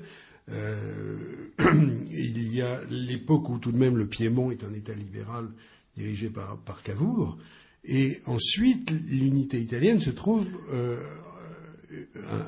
Euh, 0.50 1.48
il 2.11 2.54
y 2.54 2.62
a 2.62 2.80
l'époque 2.88 3.48
où 3.48 3.59
tout 3.59 3.72
de 3.72 3.78
même 3.78 3.96
le 3.96 4.06
Piémont 4.06 4.50
est 4.50 4.64
un 4.64 4.72
État 4.72 4.94
libéral 4.94 5.48
dirigé 5.96 6.28
par, 6.28 6.59
par 6.59 6.82
Cavour. 6.82 7.37
Et 7.85 8.20
ensuite, 8.26 8.92
l'unité 9.09 9.61
italienne 9.61 10.00
se 10.00 10.11
trouve 10.11 10.48
euh, 10.72 11.00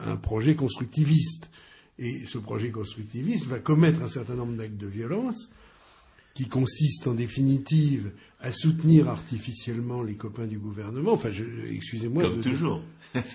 un, 0.04 0.16
projet 0.16 0.54
constructiviste. 0.54 1.50
Et 1.98 2.26
ce 2.26 2.38
projet 2.38 2.70
constructiviste 2.70 3.46
va 3.46 3.58
commettre 3.58 4.02
un 4.02 4.08
certain 4.08 4.34
nombre 4.34 4.56
d'actes 4.56 4.76
de 4.76 4.86
violence 4.86 5.50
qui 6.34 6.46
consistent 6.46 7.08
en 7.08 7.14
définitive 7.14 8.12
à 8.40 8.52
soutenir 8.52 9.08
artificiellement 9.08 10.00
les 10.04 10.14
copains 10.14 10.46
du 10.46 10.58
gouvernement. 10.58 11.12
Enfin, 11.14 11.30
excusez-moi. 11.72 12.22
Comme 12.22 12.40
toujours. 12.40 12.82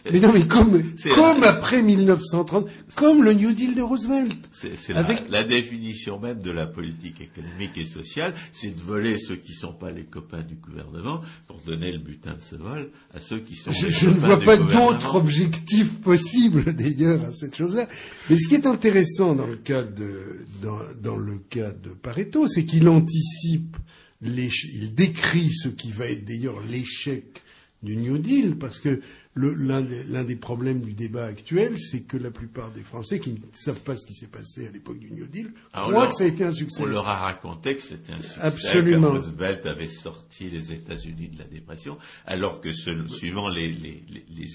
mais 0.09 0.19
non, 0.21 0.31
mais 0.31 0.47
comme, 0.47 0.81
comme 1.13 1.43
après 1.43 1.81
1930, 1.81 2.69
comme 2.95 3.21
le 3.21 3.33
New 3.33 3.51
Deal 3.51 3.75
de 3.75 3.81
Roosevelt. 3.81 4.33
C'est 4.51 4.93
la, 4.93 5.05
la, 5.29 5.43
définition 5.43 6.19
même 6.19 6.39
de 6.39 6.51
la 6.51 6.67
politique 6.67 7.19
économique 7.19 7.77
et 7.77 7.85
sociale, 7.85 8.33
c'est 8.53 8.73
de 8.73 8.79
voler 8.79 9.17
ceux 9.17 9.35
qui 9.35 9.51
ne 9.51 9.57
sont 9.57 9.73
pas 9.73 9.91
les 9.91 10.05
copains 10.05 10.41
du 10.41 10.55
gouvernement 10.55 11.19
pour 11.47 11.59
donner 11.59 11.91
le 11.91 11.99
butin 11.99 12.35
de 12.35 12.41
ce 12.41 12.55
vol 12.55 12.89
à 13.13 13.19
ceux 13.19 13.39
qui 13.39 13.55
sont 13.55 13.73
je, 13.73 13.87
les 13.87 13.91
je 13.91 14.07
ne 14.07 14.13
vois 14.13 14.39
pas 14.39 14.55
d'autre 14.55 15.15
objectif 15.15 15.99
possible 15.99 16.73
d'ailleurs 16.75 17.25
à 17.25 17.33
cette 17.33 17.57
chose-là. 17.57 17.89
Mais 18.29 18.37
ce 18.37 18.47
qui 18.47 18.55
est 18.55 18.67
intéressant 18.67 19.35
dans 19.35 19.47
le 19.47 19.57
cas 19.57 19.83
de, 19.83 20.45
dans, 20.61 20.79
dans 21.01 21.17
le 21.17 21.39
cas 21.49 21.71
de 21.71 21.89
Pareto, 21.89 22.47
c'est 22.47 22.63
qu'il 22.63 22.87
anticipe 22.87 23.75
il 24.23 24.93
décrit 24.95 25.51
ce 25.53 25.69
qui 25.69 25.91
va 25.91 26.07
être 26.07 26.25
d'ailleurs 26.25 26.61
l'échec 26.61 27.41
du 27.83 27.97
New 27.97 28.17
Deal, 28.17 28.55
parce 28.57 28.79
que 28.79 29.01
l'un 29.35 29.81
des, 29.81 30.35
problèmes 30.35 30.81
du 30.81 30.93
débat 30.93 31.25
actuel, 31.25 31.77
c'est 31.79 32.01
que 32.01 32.17
la 32.17 32.29
plupart 32.29 32.71
des 32.71 32.83
Français 32.83 33.19
qui 33.19 33.31
ne 33.31 33.37
savent 33.53 33.81
pas 33.81 33.97
ce 33.97 34.05
qui 34.05 34.13
s'est 34.13 34.27
passé 34.27 34.67
à 34.67 34.71
l'époque 34.71 34.99
du 34.99 35.11
New 35.11 35.25
Deal 35.25 35.51
croient 35.73 36.07
que 36.07 36.13
ça 36.13 36.23
a 36.23 36.27
été 36.27 36.43
un 36.43 36.51
succès. 36.51 36.83
On 36.83 36.85
leur 36.85 37.07
a 37.07 37.17
raconté 37.17 37.75
que 37.75 37.81
c'était 37.81 38.13
un 38.13 38.19
succès. 38.19 38.39
Absolument. 38.39 39.11
Que 39.11 39.17
Roosevelt 39.17 39.65
avait 39.65 39.87
sorti 39.87 40.49
les 40.49 40.71
États-Unis 40.71 41.29
de 41.29 41.39
la 41.39 41.45
dépression, 41.45 41.97
alors 42.25 42.61
que 42.61 42.71
suivant 42.71 43.49
les, 43.49 43.73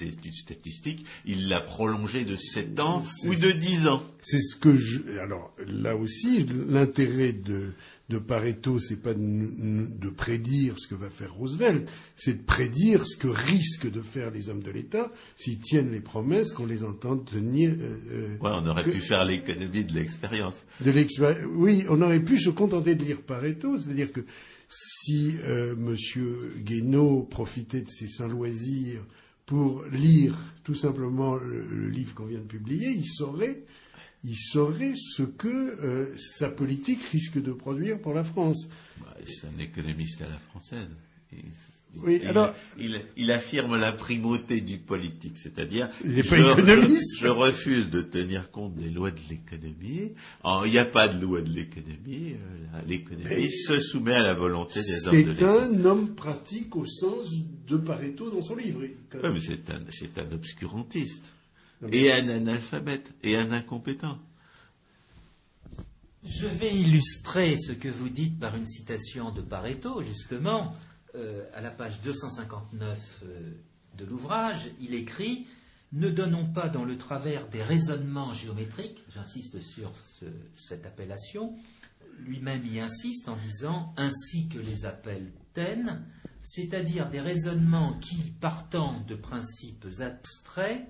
études 0.03 0.35
statistiques, 0.35 1.05
il 1.27 1.49
l'a 1.49 1.61
prolongé 1.61 2.25
de 2.25 2.37
7 2.37 2.79
ans 2.81 3.03
ou 3.25 3.35
de 3.35 3.51
10 3.51 3.89
ans. 3.89 4.03
C'est 4.23 4.41
ce 4.41 4.57
que 4.57 4.77
je. 4.77 5.19
Alors 5.19 5.53
là 5.67 5.97
aussi, 5.97 6.47
l'intérêt 6.69 7.33
de 7.33 7.73
de 8.09 8.19
Pareto, 8.19 8.79
c'est 8.79 9.03
pas 9.03 9.13
de, 9.15 10.09
prédire 10.09 10.75
ce 10.79 10.89
que 10.89 10.95
va 10.95 11.11
faire 11.11 11.33
Roosevelt, 11.35 11.89
c'est 12.17 12.39
de 12.39 12.43
prédire 12.43 13.07
ce 13.07 13.17
que 13.17 13.29
risquent 13.29 13.91
de 13.91 14.01
faire 14.01 14.31
les 14.31 14.49
hommes 14.49 14.63
de 14.63 14.71
l'État 14.71 15.13
s'ils 15.37 15.59
tiennent 15.59 15.91
les 15.91 16.01
promesses 16.01 16.53
qu'on 16.53 16.67
les 16.67 16.85
entend 16.85 17.19
tenir. 17.19 17.71
Euh, 17.71 17.99
euh 18.11 18.37
on 18.41 18.67
aurait 18.67 18.85
pu 18.85 19.01
faire 19.01 19.25
l'économie 19.25 19.85
de 19.85 19.93
l'expérience. 19.93 20.63
De 20.81 20.93
oui, 21.55 21.85
on 21.91 22.01
aurait 22.01 22.21
pu 22.21 22.41
se 22.41 22.51
contenter 22.51 22.95
de 22.95 23.05
lire 23.05 23.21
Pareto, 23.21 23.79
c'est-à-dire 23.79 24.11
que 24.11 24.25
si 24.69 25.37
euh, 25.45 25.75
M. 25.75 25.97
Guénaud 26.65 27.27
profitait 27.31 27.83
de 27.83 27.89
ses 27.89 28.09
sains 28.09 28.29
loisirs 28.29 29.05
pour 29.45 29.85
lire 29.93 30.37
tout 30.65 30.75
simplement 30.75 31.37
le 31.37 31.89
livre 31.89 32.15
qu'on 32.15 32.27
vient 32.27 32.41
de 32.41 32.45
publier, 32.45 32.91
il 32.91 33.07
saurait 33.07 33.63
il 34.25 34.37
saurait 34.37 34.95
ce 34.97 35.23
que 35.23 35.49
euh, 35.49 36.17
sa 36.17 36.51
politique 36.51 37.03
risque 37.13 37.41
de 37.41 37.53
produire 37.53 38.01
pour 38.01 38.15
la 38.15 38.25
France. 38.25 38.69
Bah, 39.01 39.17
c'est 39.25 39.47
un 39.47 39.63
économiste 39.63 40.21
à 40.23 40.29
la 40.29 40.39
française. 40.39 40.89
oui, 42.03 42.19
il, 42.23 42.29
alors, 42.29 42.53
il, 43.17 43.31
affirme 43.31 43.77
la 43.77 43.93
primauté 43.93 44.61
du 44.61 44.79
politique, 44.79 45.37
c'est-à-dire 45.37 45.89
pas 45.91 46.37
je, 46.37 47.17
je, 47.21 47.29
refuse 47.29 47.91
de 47.91 48.03
tenir 48.03 48.51
compte 48.51 48.75
des 48.75 48.91
lois 48.91 49.13
de 49.13 49.21
l'économie. 49.31 50.13
Il 50.65 50.71
n'y 50.71 50.79
a 50.79 50.85
pas 50.85 51.07
de 51.07 51.21
loi 51.21 51.41
de 51.41 51.51
l'économie. 51.51 52.35
Euh, 52.35 52.81
l'économie 52.89 53.53
se 53.53 53.79
soumet 53.79 54.15
à 54.15 54.23
la 54.23 54.35
volonté 54.35 54.83
des 54.83 55.07
hommes 55.07 55.23
de 55.23 55.31
l'État. 55.31 55.55
C'est 55.61 55.77
un 55.77 55.85
homme 55.85 56.15
pratique 56.15 56.75
au 56.75 56.87
sens 56.87 57.29
de 57.69 57.77
Pareto 57.77 58.31
dans 58.31 58.43
son 58.43 58.57
livre. 58.57 58.81
Oui, 58.83 58.97
mais 59.23 59.41
c'est 59.41 59.71
un, 59.71 59.81
c'est 59.91 60.19
un 60.19 60.33
obscurantiste 60.33 61.33
et 61.91 62.13
un 62.13 62.29
analphabète 62.29 63.13
et 63.23 63.37
un 63.37 63.53
incompétent. 63.53 64.19
Je 66.25 66.47
vais 66.47 66.75
illustrer 66.75 67.57
ce 67.57 67.73
que 67.73 67.89
vous 67.89 68.09
dites 68.09 68.39
par 68.39 68.57
une 68.57 68.67
citation 68.67 69.31
de 69.31 69.41
Pareto, 69.41 70.03
justement, 70.03 70.75
euh, 71.15 71.45
à 71.55 71.61
la 71.61 71.71
page 71.71 72.03
259 72.03 73.23
euh, 73.23 73.53
de 73.97 74.05
l'ouvrage. 74.05 74.71
Il 74.81 74.95
écrit 74.95 75.47
Ne 75.93 76.11
donnons 76.11 76.47
pas 76.47 76.69
dans 76.69 76.85
le 76.85 76.99
travers 76.99 77.49
des 77.49 77.63
raisonnements 77.63 78.35
géométriques, 78.35 79.05
j'insiste 79.09 79.61
sur 79.61 79.93
cette 80.57 80.85
appellation, 80.87 81.55
lui-même 82.19 82.67
y 82.67 82.81
insiste 82.81 83.29
en 83.29 83.37
disant 83.37 83.95
ainsi 83.97 84.49
que 84.49 84.59
les 84.59 84.87
appelle 84.87 85.33
Taine, 85.55 86.05
c'est-à-dire 86.43 87.09
des 87.09 87.21
raisonnements 87.21 87.99
qui, 88.01 88.33
partant 88.41 89.01
de 89.07 89.15
principes 89.15 89.87
abstraits, 90.01 90.87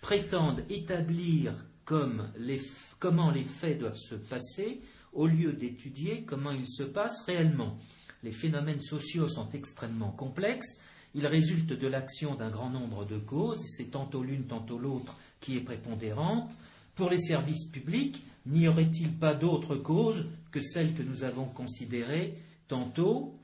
prétendent 0.00 0.64
établir 0.68 1.54
comment 1.84 3.30
les 3.30 3.44
faits 3.44 3.78
doivent 3.78 3.96
se 3.96 4.14
passer 4.14 4.80
au 5.12 5.26
lieu 5.26 5.52
d'étudier 5.52 6.22
comment 6.22 6.52
ils 6.52 6.68
se 6.68 6.84
passent 6.84 7.24
réellement. 7.26 7.76
Les 8.22 8.32
phénomènes 8.32 8.80
sociaux 8.80 9.28
sont 9.28 9.48
extrêmement 9.52 10.12
complexes. 10.12 10.80
Ils 11.14 11.26
résultent 11.26 11.72
de 11.72 11.86
l'action 11.86 12.34
d'un 12.36 12.50
grand 12.50 12.70
nombre 12.70 13.04
de 13.04 13.18
causes, 13.18 13.60
c'est 13.76 13.90
tantôt 13.90 14.22
l'une, 14.22 14.44
tantôt 14.44 14.78
l'autre 14.78 15.16
qui 15.40 15.56
est 15.56 15.62
prépondérante. 15.62 16.52
Pour 16.94 17.10
les 17.10 17.18
services 17.18 17.66
publics, 17.66 18.22
n'y 18.46 18.68
aurait-il 18.68 19.12
pas 19.12 19.34
d'autres 19.34 19.76
causes 19.76 20.26
que 20.52 20.60
celles 20.60 20.94
que 20.94 21.02
nous 21.02 21.24
avons 21.24 21.46
considérées 21.46 22.36
tantôt, 22.68 23.36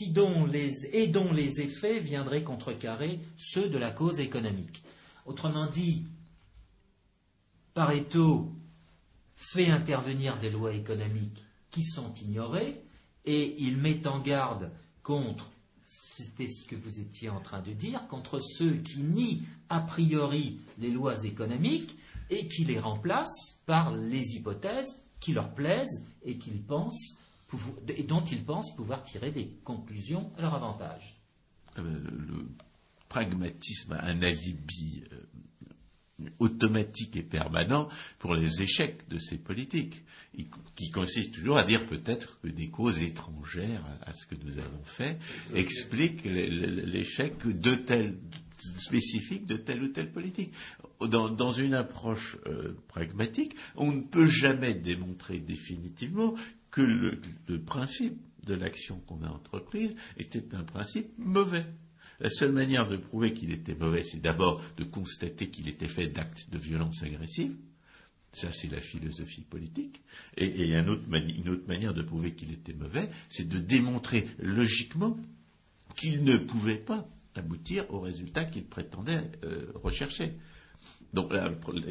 et 0.00 1.06
dont 1.06 1.32
les 1.32 1.60
effets 1.60 2.00
viendraient 2.00 2.42
contrecarrer 2.42 3.20
ceux 3.36 3.68
de 3.68 3.78
la 3.78 3.92
cause 3.92 4.18
économique 4.18 4.82
Autrement 5.28 5.66
dit, 5.66 6.06
Pareto 7.74 8.50
fait 9.34 9.68
intervenir 9.68 10.38
des 10.38 10.48
lois 10.48 10.72
économiques 10.72 11.44
qui 11.70 11.84
sont 11.84 12.14
ignorées 12.14 12.82
et 13.26 13.62
il 13.62 13.76
met 13.76 14.06
en 14.06 14.20
garde 14.20 14.72
contre, 15.02 15.50
c'était 15.84 16.46
ce 16.46 16.66
que 16.66 16.76
vous 16.76 16.98
étiez 16.98 17.28
en 17.28 17.40
train 17.42 17.60
de 17.60 17.72
dire, 17.72 18.08
contre 18.08 18.40
ceux 18.40 18.76
qui 18.76 19.02
nient 19.02 19.42
a 19.68 19.80
priori 19.80 20.62
les 20.78 20.90
lois 20.90 21.22
économiques 21.24 21.98
et 22.30 22.48
qui 22.48 22.64
les 22.64 22.80
remplacent 22.80 23.60
par 23.66 23.94
les 23.94 24.34
hypothèses 24.34 24.98
qui 25.20 25.34
leur 25.34 25.52
plaisent 25.52 26.06
et, 26.22 26.38
dont 28.02 28.24
ils 28.24 28.44
pensent 28.46 28.74
pouvoir 28.76 29.02
tirer 29.02 29.30
des 29.30 29.50
conclusions 29.62 30.32
à 30.38 30.40
leur 30.40 30.54
avantage. 30.54 31.20
Euh, 31.76 31.82
le 31.82 32.48
pragmatisme 33.08 33.92
a 33.92 34.04
un 34.04 34.22
alibi 34.22 35.04
euh, 35.12 35.28
automatique 36.38 37.16
et 37.16 37.22
permanent 37.22 37.88
pour 38.18 38.34
les 38.34 38.62
échecs 38.62 39.08
de 39.08 39.18
ces 39.18 39.38
politiques, 39.38 40.04
qui 40.76 40.90
consiste 40.90 41.34
toujours 41.34 41.58
à 41.58 41.64
dire 41.64 41.86
peut-être 41.86 42.40
que 42.40 42.48
des 42.48 42.68
causes 42.68 43.02
étrangères 43.02 43.84
à 44.02 44.12
ce 44.14 44.26
que 44.26 44.34
nous 44.44 44.58
avons 44.58 44.84
fait 44.84 45.18
expliquent 45.54 46.24
l'échec 46.24 47.34
de 47.46 47.74
tel 47.74 48.16
spécifique 48.76 49.46
de 49.46 49.56
telle 49.56 49.82
ou 49.82 49.88
telle 49.88 50.10
politique. 50.10 50.52
Dans, 51.00 51.52
une 51.52 51.74
approche 51.74 52.36
euh, 52.46 52.74
pragmatique, 52.88 53.54
on 53.76 53.92
ne 53.92 54.00
peut 54.00 54.26
jamais 54.26 54.74
démontrer 54.74 55.38
définitivement 55.38 56.34
que 56.72 56.82
le 56.82 57.60
principe 57.60 58.20
de 58.48 58.54
l'action 58.54 58.98
qu'on 59.06 59.22
a 59.22 59.28
entreprise 59.28 59.94
était 60.16 60.54
un 60.54 60.64
principe 60.64 61.10
mauvais. 61.18 61.66
La 62.20 62.30
seule 62.30 62.52
manière 62.52 62.88
de 62.88 62.96
prouver 62.96 63.32
qu'il 63.32 63.52
était 63.52 63.76
mauvais, 63.76 64.02
c'est 64.02 64.20
d'abord 64.20 64.62
de 64.76 64.84
constater 64.84 65.48
qu'il 65.50 65.68
était 65.68 65.88
fait 65.88 66.08
d'actes 66.08 66.48
de 66.50 66.58
violence 66.58 67.02
agressive. 67.02 67.54
Ça, 68.32 68.52
c'est 68.52 68.70
la 68.70 68.80
philosophie 68.80 69.42
politique. 69.42 70.02
Et, 70.36 70.72
une 70.72 70.88
autre 70.88 71.66
manière 71.66 71.94
de 71.94 72.02
prouver 72.02 72.34
qu'il 72.34 72.52
était 72.52 72.74
mauvais, 72.74 73.08
c'est 73.28 73.48
de 73.48 73.58
démontrer 73.58 74.28
logiquement 74.38 75.18
qu'il 75.96 76.24
ne 76.24 76.36
pouvait 76.36 76.76
pas 76.76 77.08
aboutir 77.34 77.86
au 77.90 78.00
résultat 78.00 78.44
qu'il 78.44 78.64
prétendait 78.64 79.30
euh, 79.44 79.70
rechercher. 79.74 80.34
Donc 81.14 81.32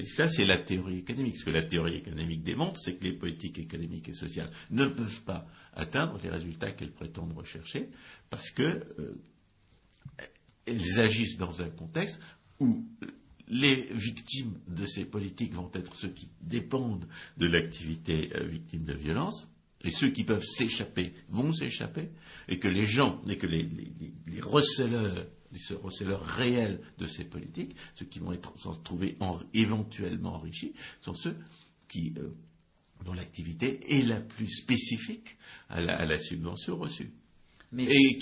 ça, 0.04 0.30
c'est 0.30 0.46
la 0.46 0.58
théorie 0.58 1.00
économique. 1.00 1.38
Ce 1.38 1.46
que 1.46 1.50
la 1.50 1.64
théorie 1.64 1.96
économique 1.96 2.44
démontre, 2.44 2.80
c'est 2.80 2.96
que 2.96 3.04
les 3.04 3.14
politiques 3.14 3.58
économiques 3.58 4.10
et 4.10 4.14
sociales 4.14 4.52
ne 4.70 4.86
peuvent 4.86 5.24
pas 5.24 5.48
atteindre 5.74 6.20
les 6.24 6.30
résultats 6.30 6.72
qu'elles 6.72 6.92
prétendent 6.92 7.34
rechercher 7.36 7.90
parce 8.30 8.52
que 8.52 8.64
euh, 8.64 9.20
elles 10.66 11.00
agissent 11.00 11.38
dans 11.38 11.62
un 11.62 11.70
contexte 11.70 12.20
où 12.60 12.86
les 13.48 13.88
victimes 13.92 14.60
de 14.68 14.86
ces 14.86 15.06
politiques 15.06 15.54
vont 15.54 15.72
être 15.74 15.96
ceux 15.96 16.10
qui 16.10 16.30
dépendent 16.42 17.08
de 17.38 17.48
l'activité 17.48 18.30
euh, 18.36 18.44
victime 18.44 18.84
de 18.84 18.94
violence, 18.94 19.48
et 19.84 19.92
ceux 19.92 20.10
qui 20.10 20.24
peuvent 20.24 20.44
s'échapper 20.44 21.14
vont 21.30 21.54
s'échapper, 21.54 22.10
et 22.50 22.60
que 22.60 22.68
les 22.68 22.86
gens, 22.86 23.22
et 23.28 23.38
que 23.38 23.48
les, 23.48 23.64
les, 23.64 24.42
réels 26.20 26.82
de 26.98 27.08
ces 27.08 27.24
politiques, 27.24 27.76
ceux 27.96 28.06
qui 28.06 28.20
vont 28.20 28.34
être, 28.34 28.54
s'en 28.60 28.76
trouver 28.76 29.18
éventuellement 29.54 30.36
enrichis, 30.36 30.74
sont 31.00 31.16
ceux 31.16 31.38
qui, 31.88 32.14
euh, 32.18 32.36
dont 33.06 33.14
l'activité 33.14 33.98
est 33.98 34.06
la 34.06 34.20
plus 34.20 34.50
spécifique 34.50 35.38
à 35.70 36.06
la 36.06 36.20
subvention 36.20 36.78
reçue 36.78 37.12
et 37.78 38.20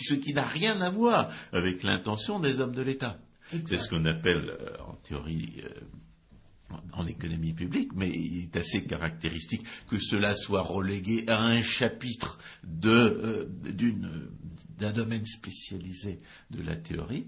ce 0.00 0.14
qui 0.14 0.34
n'a 0.34 0.44
rien 0.44 0.80
à 0.80 0.90
voir 0.90 1.32
avec 1.52 1.82
l'intention 1.82 2.38
des 2.38 2.60
hommes 2.60 2.74
de 2.74 2.82
l'État. 2.82 3.18
C'est 3.50 3.76
ce 3.76 3.88
qu'on 3.88 4.04
appelle 4.06 4.56
euh, 4.60 4.76
en 4.86 4.94
théorie 4.94 5.62
euh, 5.64 6.78
en 6.92 7.06
économie 7.06 7.52
publique, 7.52 7.92
mais 7.94 8.10
il 8.10 8.44
est 8.44 8.56
assez 8.56 8.84
caractéristique 8.84 9.64
que 9.88 9.98
cela 9.98 10.34
soit 10.34 10.62
relégué 10.62 11.24
à 11.28 11.42
un 11.42 11.62
chapitre 11.62 12.38
euh, 12.84 13.46
d'un 14.78 14.92
domaine 14.92 15.24
spécialisé 15.24 16.20
de 16.50 16.62
la 16.62 16.74
théorie, 16.74 17.26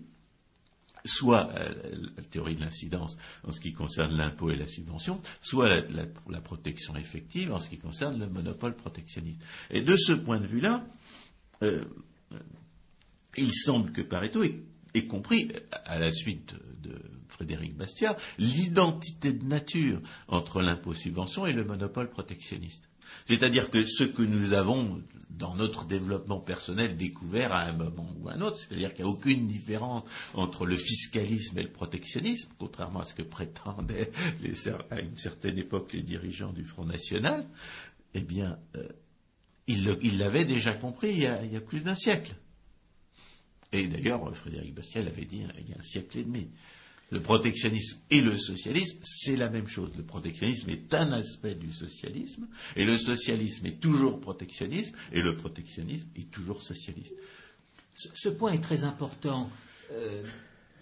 soit 1.05 1.53
la 1.55 2.23
théorie 2.25 2.57
de 2.57 2.63
l'incidence 2.63 3.17
en 3.45 3.53
ce 3.53 3.61
qui 3.61 3.73
concerne 3.73 4.17
l'impôt 4.17 4.51
et 4.51 4.57
la 4.57 4.67
subvention, 4.67 5.23
soit 5.41 5.69
la, 5.69 5.83
la, 6.29 6.41
protection 6.41 6.97
effective 6.97 7.53
en 7.53 7.61
ce 7.61 7.71
qui 7.71 7.79
concerne 7.79 8.19
le 8.19 8.29
monopole 8.29 8.75
protectionniste. 8.75 9.41
Et 9.71 9.83
de 9.83 9.95
ce 9.97 10.13
point 10.13 10.41
de 10.41 10.47
vue-là, 10.47 10.85
euh, 11.63 11.85
il 13.37 13.53
semble 13.53 13.93
que 13.93 14.03
Pareto 14.03 14.43
ait, 14.43 15.07
compris, 15.07 15.53
à 15.85 15.99
la 15.99 16.13
suite 16.13 16.55
de, 16.83 16.99
Frédéric 17.29 17.77
Bastiat, 17.77 18.17
l'identité 18.39 19.33
de 19.33 19.45
nature 19.45 20.01
entre 20.27 20.63
l'impôt-subvention 20.63 21.45
et 21.45 21.53
le 21.53 21.65
monopole 21.65 22.09
protectionniste. 22.09 22.89
C'est-à-dire 23.27 23.71
que 23.71 23.85
ce 23.85 24.05
que 24.05 24.23
nous 24.23 24.55
avons 24.55 25.03
dans 25.29 25.55
notre 25.55 25.85
développement 25.85 26.41
personnel 26.41 26.97
découvert 26.97 27.53
à 27.53 27.63
un 27.63 27.73
moment 27.73 28.09
ou 28.19 28.29
à 28.29 28.33
un 28.33 28.41
autre, 28.41 28.57
c'est-à-dire 28.57 28.95
qu'il 28.95 29.05
n'y 29.05 29.11
a 29.11 29.13
aucune 29.13 29.47
différence 29.47 30.05
entre 30.33 30.65
le 30.65 30.77
fiscalisme 30.77 31.59
et 31.59 31.63
le 31.63 31.71
protectionnisme, 31.71 32.49
contrairement 32.59 33.01
à 33.01 33.05
ce 33.05 33.15
que 33.15 33.23
prétendaient 33.23 34.11
à 34.91 35.01
une 35.01 35.17
certaine 35.17 35.59
époque 35.59 35.93
les 35.93 36.03
dirigeants 36.03 36.53
du 36.53 36.65
Front 36.65 36.87
National, 36.87 37.47
eh 38.15 38.21
bien, 38.21 38.59
euh, 38.77 38.89
il 39.69 40.19
l'avait 40.19 40.45
déjà 40.45 40.75
compris 40.75 41.11
il 41.11 41.19
y, 41.53 41.57
a, 41.57 41.61
plus 41.61 41.81
d'un 41.81 41.95
siècle. 41.95 42.35
Et 43.73 43.87
d'ailleurs, 43.89 44.35
Frédéric 44.37 44.75
Bastiat 44.75 45.03
l'avait 45.03 45.25
dit 45.25 45.43
il 45.59 45.69
y 45.69 45.73
a 45.73 45.79
un 45.79 45.83
siècle 45.83 46.19
et 46.19 46.25
demi. 46.25 46.49
Le 47.11 47.23
protectionnisme 47.23 47.99
et 48.11 48.21
le 48.21 48.37
socialisme, 48.37 48.99
c'est 49.03 49.37
la 49.37 49.49
même 49.49 49.69
chose. 49.69 49.93
Le 49.97 50.03
protectionnisme 50.03 50.71
est 50.71 50.93
un 50.93 51.13
aspect 51.13 51.55
du 51.55 51.73
socialisme, 51.73 52.49
et 52.75 52.85
le 52.85 52.99
socialisme 52.99 53.67
est 53.67 53.81
toujours 53.81 54.21
protectionnisme, 54.21 54.97
et 55.13 55.23
le 55.23 55.37
protectionnisme 55.37 56.09
est 56.17 56.31
toujours 56.31 56.63
socialiste. 56.63 57.15
Ce, 57.95 58.29
point 58.29 58.53
est 58.53 58.61
très 58.61 58.83
important. 58.83 59.49
Euh, 59.93 60.25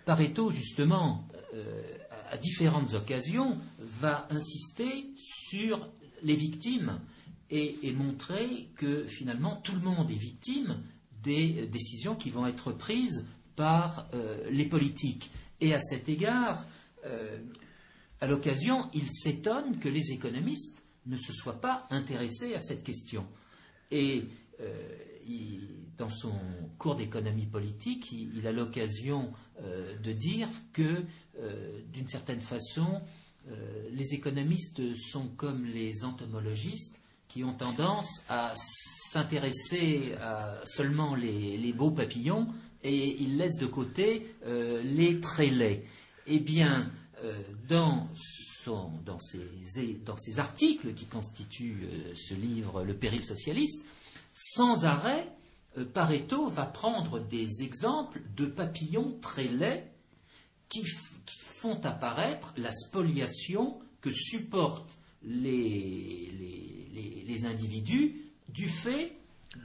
Pareto, 0.07 0.51
justement, 0.51 1.29
euh, 1.55 1.83
à 2.31 2.38
différentes 2.38 2.94
occasions, 2.94 3.59
va 3.79 4.27
insister 4.31 5.07
sur 5.18 5.87
les 6.23 6.37
victimes 6.37 6.99
et, 7.51 7.93
montrer 7.93 8.69
que 8.77 9.07
finalement 9.07 9.57
tout 9.57 9.73
le 9.73 9.81
monde 9.81 10.11
est 10.11 10.17
victime 10.17 10.83
des 11.23 11.67
décisions 11.67 12.17
qui 12.17 12.31
vont 12.31 12.47
être 12.47 12.73
prises 12.73 13.27
par 13.57 14.09
euh, 14.15 14.49
les 14.51 14.67
politiques. 14.67 15.31
Et 15.61 15.75
à 15.75 15.81
cet 15.81 16.09
égard, 16.09 16.67
euh, 17.07 17.39
à 18.21 18.27
l'occasion, 18.27 18.91
il 18.93 19.11
s'étonne 19.11 19.79
que 19.79 19.89
les 19.89 20.13
économistes 20.13 20.83
ne 21.07 21.17
se 21.17 21.33
soient 21.33 21.61
pas 21.61 21.85
intéressés 21.91 22.55
à 22.55 22.61
cette 22.61 22.83
question. 22.83 23.27
Et 23.91 24.25
euh, 24.61 24.99
dans 25.97 26.09
son 26.09 26.35
cours 26.79 26.97
d'économie 26.97 27.47
politique, 27.47 28.11
il, 28.13 28.47
a 28.47 28.53
l'occasion 28.53 29.33
de 29.63 30.13
dire 30.13 30.49
que, 30.73 31.05
d'une 31.93 32.09
certaine 32.09 32.41
façon, 32.41 33.01
les 33.93 34.13
économistes 34.13 34.95
sont 34.97 35.29
comme 35.29 35.65
les 35.65 36.05
entomologistes 36.05 37.01
qui 37.35 37.42
ont 37.42 37.55
tendance 37.55 38.23
à 38.29 38.53
s'intéresser 38.55 40.14
à 40.23 40.61
seulement 40.64 41.16
les, 41.16 41.73
beaux 41.73 41.90
papillons 41.90 42.47
et 42.85 43.20
ils 43.20 43.37
laissent 43.37 43.59
de 43.59 43.66
côté 43.66 44.33
euh, 44.47 44.81
les 44.85 45.20
très 45.20 45.49
laids. 45.49 45.85
Eh 46.29 46.38
bien, 46.38 46.88
euh, 47.25 47.37
dans, 47.68 48.07
dans, 49.05 49.18
ces, 49.18 50.38
articles 50.38 50.94
qui 50.94 51.07
constituent 51.07 51.88
euh, 51.90 52.14
ce 52.14 52.35
livre, 52.35 52.85
Le 52.85 52.94
péril 52.94 53.25
socialiste, 53.25 53.85
sans 54.33 54.85
arrêt, 54.85 55.27
Pareto 55.92 56.47
va 56.47 56.66
prendre 56.66 57.18
des 57.18 57.64
exemples 57.64 58.23
de 58.37 58.47
papillons 58.47 59.18
très 59.20 59.49
laids 59.49 59.90
qui, 60.68 60.85
font 60.85 61.81
apparaître 61.83 62.55
la 62.59 62.70
spoliation 62.70 63.81
que 64.03 64.12
supportent 64.12 64.99
les, 65.25 66.31
les, 66.38 66.74
individus 67.45 68.17
du 68.49 68.69
fait 68.69 69.13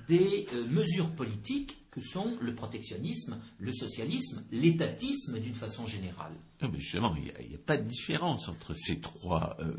des 0.08 0.48
euh, 0.54 0.66
mesures 0.68 1.10
politiques 1.12 1.78
que 1.92 2.02
sont 2.02 2.38
le 2.42 2.54
protectionnisme, 2.54 3.40
le 3.60 3.74
socialisme, 3.74 4.44
l'étatisme 4.52 5.40
d'une 5.40 5.56
façon 5.56 5.88
générale. 5.88 6.34
mais 6.62 6.80
justement, 6.80 7.16
il 7.16 7.24
n'y 7.24 7.56
a, 7.56 7.60
pas 7.66 7.78
de 7.78 7.88
différence 7.88 8.48
entre 8.48 8.74
ces 8.74 9.00
trois 9.00 9.58
euh, 9.60 9.74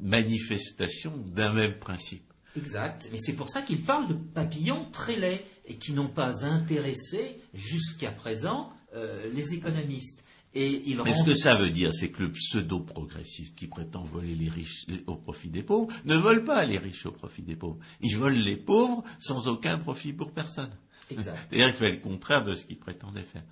manifestations 0.00 1.16
d'un 1.16 1.52
même 1.52 1.78
principe. 1.78 2.24
Exact, 2.56 3.08
mais 3.12 3.18
c'est 3.18 3.34
pour 3.34 3.48
ça 3.48 3.62
qu'il 3.62 3.82
parle 3.82 4.08
de 4.08 4.14
papillons 4.14 4.90
très 4.90 5.16
laids 5.16 5.44
et 5.66 5.76
qui 5.76 5.92
n'ont 5.92 6.08
pas 6.08 6.44
intéressé 6.44 7.38
jusqu'à 7.54 8.10
présent 8.10 8.72
euh, 8.94 9.30
les 9.32 9.54
économistes. 9.54 10.24
Mais 10.54 11.14
ce 11.14 11.24
que 11.24 11.34
ça 11.34 11.54
veut 11.54 11.70
dire, 11.70 11.94
c'est 11.94 12.10
que 12.10 12.24
le 12.24 12.32
pseudo-progressiste 12.32 13.54
qui 13.54 13.68
prétend 13.68 14.02
voler 14.02 14.34
les 14.34 14.48
riches 14.48 14.84
au 15.06 15.14
profit 15.14 15.48
des 15.48 15.62
pauvres 15.62 15.92
ne 16.04 16.16
vole 16.16 16.44
pas 16.44 16.64
les 16.64 16.78
riches 16.78 17.06
au 17.06 17.12
profit 17.12 17.42
des 17.42 17.54
pauvres. 17.54 17.78
Il 18.00 18.16
vole 18.16 18.34
les 18.34 18.56
pauvres 18.56 19.04
sans 19.20 19.46
aucun 19.46 19.78
profit 19.78 20.12
pour 20.12 20.32
personne. 20.32 20.70
C'est-à-dire 21.08 21.66
qu'il 21.66 21.74
fait 21.74 21.90
le 21.92 21.98
contraire 21.98 22.44
de 22.44 22.54
ce 22.54 22.66
qu'il 22.66 22.78
prétendait 22.78 23.22
faire. 23.22 23.44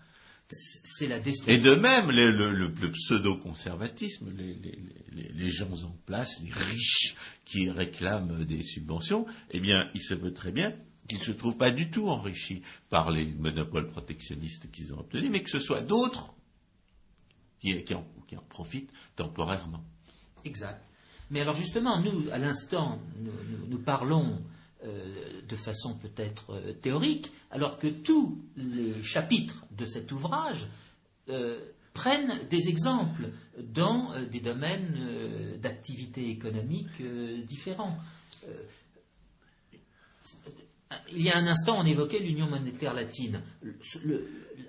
C'est 0.51 1.07
la 1.07 1.21
destruction. 1.21 1.53
Et 1.53 1.59
de 1.59 1.75
même, 1.75 2.11
le, 2.11 2.91
pseudo-conservatisme, 2.91 4.31
les, 5.35 5.51
gens 5.51 5.71
en 5.85 5.95
place, 6.07 6.41
les 6.43 6.51
riches 6.51 7.17
qui 7.45 7.69
réclament 7.71 8.45
des 8.45 8.63
subventions, 8.63 9.27
eh 9.51 9.61
bien, 9.61 9.91
il 9.95 10.01
se 10.01 10.15
veut 10.15 10.33
très 10.33 10.51
bien 10.51 10.73
qu'ils 11.07 11.19
ne 11.19 11.25
se 11.25 11.33
trouvent 11.33 11.57
pas 11.57 11.71
du 11.71 11.91
tout 11.91 12.09
enrichis 12.09 12.63
par 12.89 13.11
les 13.11 13.27
monopoles 13.27 13.89
protectionnistes 13.89 14.71
qu'ils 14.71 14.95
ont 14.95 15.01
obtenus, 15.01 15.31
mais 15.31 15.43
que 15.43 15.51
ce 15.51 15.59
soit 15.59 15.83
d'autres 15.83 16.35
qui, 17.61 17.95
en, 17.95 18.05
profitent 18.49 18.91
temporairement. 19.17 19.83
Exact. 20.45 20.83
Mais 21.31 21.41
alors 21.41 21.55
justement, 21.55 22.01
nous, 22.01 22.31
à 22.31 22.39
l'instant, 22.39 23.01
nous, 23.69 23.79
parlons 23.79 24.41
euh, 24.85 25.43
de 25.47 25.57
façon 25.57 25.95
peut-être 25.95 26.53
euh, 26.53 26.73
théorique, 26.73 27.33
alors 27.51 27.79
que 27.79 27.89
tous 27.89 28.39
les 28.57 29.03
chapitres 29.03 29.67
de 29.73 29.85
cet 29.85 30.13
ouvrage 30.13 30.69
euh, 31.29 31.59
prennent 31.93 32.47
des 32.49 32.69
exemples 32.69 33.31
dans 33.59 34.13
des 34.31 34.41
domaines 34.41 35.59
d'activité 35.61 36.31
économique 36.31 37.03
différents. 37.45 37.99
il 41.13 41.23
y 41.23 41.29
a 41.29 41.37
un 41.37 41.49
instant, 41.49 41.81
on 41.81 41.85
évoquait 41.85 42.21
l'Union 42.21 42.47
monétaire 42.47 42.95
latine. 42.95 43.43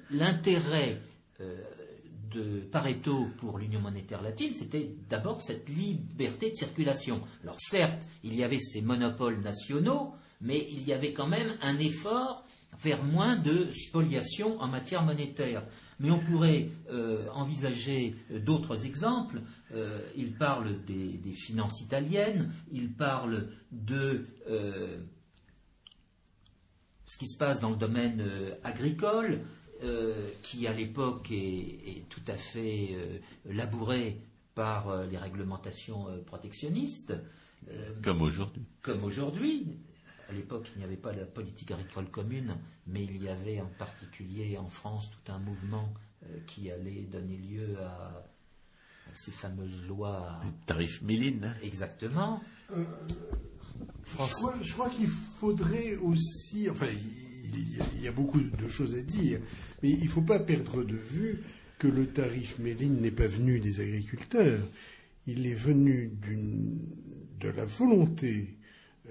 L'intérêt 0.09 0.99
de 2.31 2.59
Pareto 2.71 3.27
pour 3.37 3.57
l'Union 3.57 3.79
monétaire 3.79 4.21
latine, 4.21 4.53
c'était 4.53 4.89
d'abord 5.09 5.41
cette 5.41 5.69
liberté 5.69 6.51
de 6.51 6.55
circulation. 6.55 7.21
Alors 7.43 7.59
certes, 7.59 8.07
il 8.23 8.35
y 8.35 8.43
avait 8.43 8.59
ces 8.59 8.81
monopoles 8.81 9.39
nationaux, 9.39 10.13
mais 10.41 10.67
il 10.71 10.87
y 10.87 10.93
avait 10.93 11.13
quand 11.13 11.27
même 11.27 11.49
un 11.61 11.77
effort 11.79 12.45
vers 12.81 13.03
moins 13.03 13.35
de 13.35 13.71
spoliation 13.71 14.59
en 14.61 14.67
matière 14.67 15.03
monétaire. 15.03 15.63
Mais 15.99 16.11
on 16.11 16.19
pourrait 16.19 16.69
euh, 16.91 17.27
envisager 17.33 18.15
euh, 18.31 18.39
d'autres 18.39 18.85
exemples. 18.85 19.41
Euh, 19.73 19.99
il 20.15 20.33
parle 20.33 20.83
des, 20.85 21.19
finances 21.33 21.81
italiennes, 21.81 22.51
il 22.71 22.91
parle 22.93 23.47
de 23.71 24.25
ce 27.05 27.17
qui 27.17 27.27
se 27.27 27.37
passe 27.37 27.59
dans 27.59 27.69
le 27.71 27.75
domaine 27.75 28.23
agricole, 28.63 29.41
euh, 29.81 30.29
qui 30.43 30.67
à 30.67 30.73
l'époque 30.73 31.31
est, 31.31 32.03
tout 32.09 32.21
à 32.27 32.35
fait 32.35 32.89
euh, 32.91 33.17
labouré 33.45 34.19
par 34.53 34.89
euh, 34.89 35.05
les 35.05 35.17
réglementations 35.17 36.07
protectionnistes. 36.25 37.13
comme 38.03 38.21
aujourd'hui. 38.21 38.61
Comme 38.81 39.05
aujourd'hui. 39.05 39.67
À 40.27 40.33
l'époque, 40.33 40.69
il 40.75 40.79
n'y 40.79 40.83
avait 40.83 40.97
pas 40.97 41.13
la 41.13 41.25
politique 41.25 41.71
agricole 41.71 42.09
commune, 42.09 42.57
mais 42.87 43.05
il 43.05 43.23
y 43.23 43.29
avait 43.29 43.61
en 43.61 43.71
particulier 43.77 44.57
en 44.57 44.67
France 44.67 45.11
tout 45.11 45.31
un 45.31 45.39
mouvement 45.39 45.93
qui 46.45 46.69
allait 46.69 47.03
donner 47.03 47.37
lieu 47.37 47.77
à, 47.81 48.25
ces 49.13 49.31
fameuses 49.31 49.85
lois. 49.87 50.41
Les 50.43 50.51
tarifs 50.65 51.01
Méline. 51.01 51.55
Exactement. 51.63 52.43
je 52.69 54.73
crois, 54.73 54.89
qu'il 54.89 55.07
faudrait 55.07 55.95
aussi. 55.95 56.69
Enfin, 56.69 56.87
il 57.53 58.03
y, 58.03 58.07
a, 58.07 58.11
beaucoup 58.11 58.39
de 58.39 58.67
choses 58.67 58.95
à 58.95 59.01
dire, 59.01 59.39
mais 59.81 59.89
il 59.91 60.03
ne 60.03 60.09
faut 60.09 60.21
pas 60.21 60.39
perdre 60.39 60.83
de 60.83 60.95
vue 60.95 61.39
que 61.77 61.87
le 61.87 62.07
tarif 62.07 62.59
Méline 62.59 62.99
n'est 63.01 63.11
pas 63.11 63.27
venu 63.27 63.59
des 63.59 63.79
agriculteurs, 63.79 64.59
il 65.27 65.47
est 65.47 65.53
venu 65.53 66.11
de 67.39 67.49
la 67.49 67.65
volonté, 67.65 68.57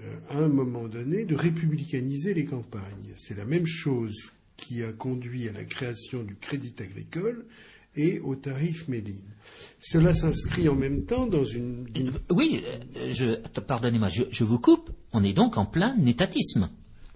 euh, 0.01 0.15
à 0.29 0.37
un 0.37 0.47
moment 0.47 0.87
donné, 0.87 1.25
de 1.25 1.35
républicaniser 1.35 2.33
les 2.33 2.45
campagnes. 2.45 3.13
C'est 3.15 3.37
la 3.37 3.45
même 3.45 3.65
chose 3.65 4.31
qui 4.55 4.83
a 4.83 4.91
conduit 4.91 5.47
à 5.47 5.51
la 5.51 5.63
création 5.63 6.23
du 6.23 6.35
crédit 6.35 6.75
agricole 6.79 7.45
et 7.95 8.19
au 8.19 8.35
tarif 8.35 8.87
Méline. 8.87 9.33
Cela 9.79 10.13
s'inscrit 10.13 10.69
en 10.69 10.75
même 10.75 11.05
temps 11.05 11.25
dans 11.25 11.43
une... 11.43 11.87
Oui, 12.29 12.61
euh, 12.97 13.37
pardonnez-moi, 13.67 14.09
je 14.09 14.43
vous 14.43 14.59
coupe. 14.59 14.91
On 15.11 15.23
est 15.23 15.33
donc 15.33 15.57
en 15.57 15.65
plein 15.65 15.97
étatisme. 16.05 16.69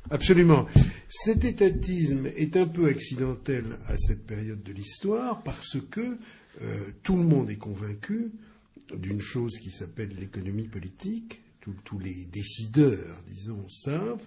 Absolument. 0.10 0.68
Cet 1.08 1.44
étatisme 1.46 2.28
est 2.36 2.58
un 2.58 2.68
peu 2.68 2.88
accidentel 2.88 3.78
à 3.88 3.98
cette 3.98 4.26
période 4.26 4.62
de 4.64 4.74
l'histoire 4.74 5.44
parce 5.44 5.78
que 5.90 6.18
euh, 6.62 6.92
tout 7.04 7.16
le 7.16 7.24
monde 7.24 7.50
est 7.50 7.58
convaincu 7.58 8.32
d'une 8.96 9.22
chose 9.22 9.58
qui 9.60 9.72
s'appelle 9.72 10.14
l'économie 10.20 10.68
politique. 10.68 11.42
tous 11.86 12.00
les 12.00 12.26
décideurs, 12.26 13.24
disons, 13.28 13.68
savent 13.70 14.26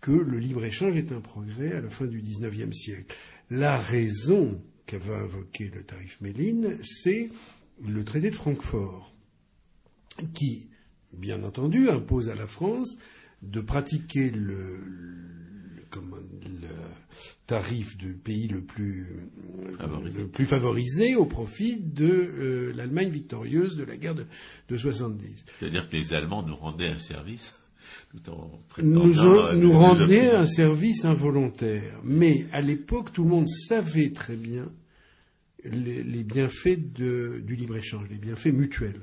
que 0.00 0.12
le 0.12 0.38
libre-échange 0.38 0.96
est 0.96 1.12
un 1.12 1.20
progrès 1.20 1.72
à 1.72 1.80
la 1.80 1.88
fin 1.88 2.04
du 2.04 2.20
XIXe 2.20 2.76
siècle. 2.76 3.16
La 3.50 3.78
raison 3.78 4.60
qu'avait 4.86 5.14
invoqué 5.14 5.70
le 5.74 5.82
tarif 5.82 6.20
Méline, 6.20 6.76
c'est 6.82 7.30
le 7.82 8.04
traité 8.04 8.30
de 8.30 8.34
Francfort, 8.34 9.14
qui, 10.34 10.68
bien 11.12 11.42
entendu, 11.42 11.88
impose 11.88 12.28
à 12.28 12.34
la 12.34 12.46
France 12.46 12.98
de 13.50 13.60
pratiquer 13.60 14.30
le, 14.30 14.78
tarif 17.46 17.96
du 17.96 18.14
pays 18.14 18.48
le 18.48 18.62
plus, 18.62 19.06
favorisé. 20.46 21.14
au 21.14 21.26
profit 21.26 21.76
de 21.80 22.06
euh, 22.06 22.72
l'Allemagne 22.74 23.10
victorieuse 23.10 23.76
de 23.76 23.84
la 23.84 23.96
guerre 23.96 24.14
de, 24.14 24.26
de 24.68 24.76
70. 24.76 25.28
C'est-à-dire 25.58 25.88
que 25.88 25.96
les 25.96 26.14
Allemands 26.14 26.42
nous 26.42 26.56
rendaient 26.56 26.88
un 26.88 26.98
service 26.98 27.54
tout 28.10 28.30
en 28.30 28.50
nous, 28.82 29.12
nous 29.54 29.72
rendaient 29.72 30.30
un 30.30 30.46
service 30.46 31.04
involontaire. 31.04 32.00
Mais 32.02 32.46
à 32.52 32.60
l'époque, 32.60 33.12
tout 33.12 33.24
le 33.24 33.30
monde 33.30 33.48
savait 33.48 34.10
très 34.10 34.36
bien 34.36 34.70
les, 35.64 36.24
bienfaits 36.24 36.78
du 36.78 37.56
libre-échange, 37.56 38.08
les 38.10 38.18
bienfaits 38.18 38.52
mutuels. 38.52 39.00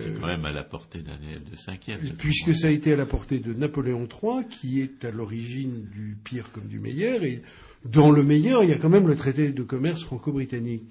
C'est 0.00 0.20
quand 0.20 0.26
même 0.26 0.44
à 0.44 0.52
la 0.52 0.64
portée 0.64 1.00
d'un 1.00 1.12
de 1.12 1.56
cinquième. 1.56 2.00
Puisque 2.18 2.54
ça 2.54 2.68
a 2.68 2.70
été 2.70 2.92
à 2.92 2.96
la 2.96 3.06
portée 3.06 3.38
de 3.38 3.52
Napoléon 3.52 4.06
III, 4.06 4.46
qui 4.48 4.80
est 4.80 5.04
à 5.04 5.10
l'origine 5.10 5.86
du 5.92 6.16
pire 6.22 6.50
comme 6.52 6.66
du 6.66 6.80
meilleur, 6.80 7.22
et 7.24 7.42
dans 7.84 8.10
le 8.10 8.22
meilleur, 8.22 8.62
il 8.64 8.70
y 8.70 8.72
a 8.72 8.76
quand 8.76 8.88
même 8.88 9.06
le 9.06 9.16
traité 9.16 9.50
de 9.50 9.62
commerce 9.62 10.02
franco-britannique. 10.02 10.90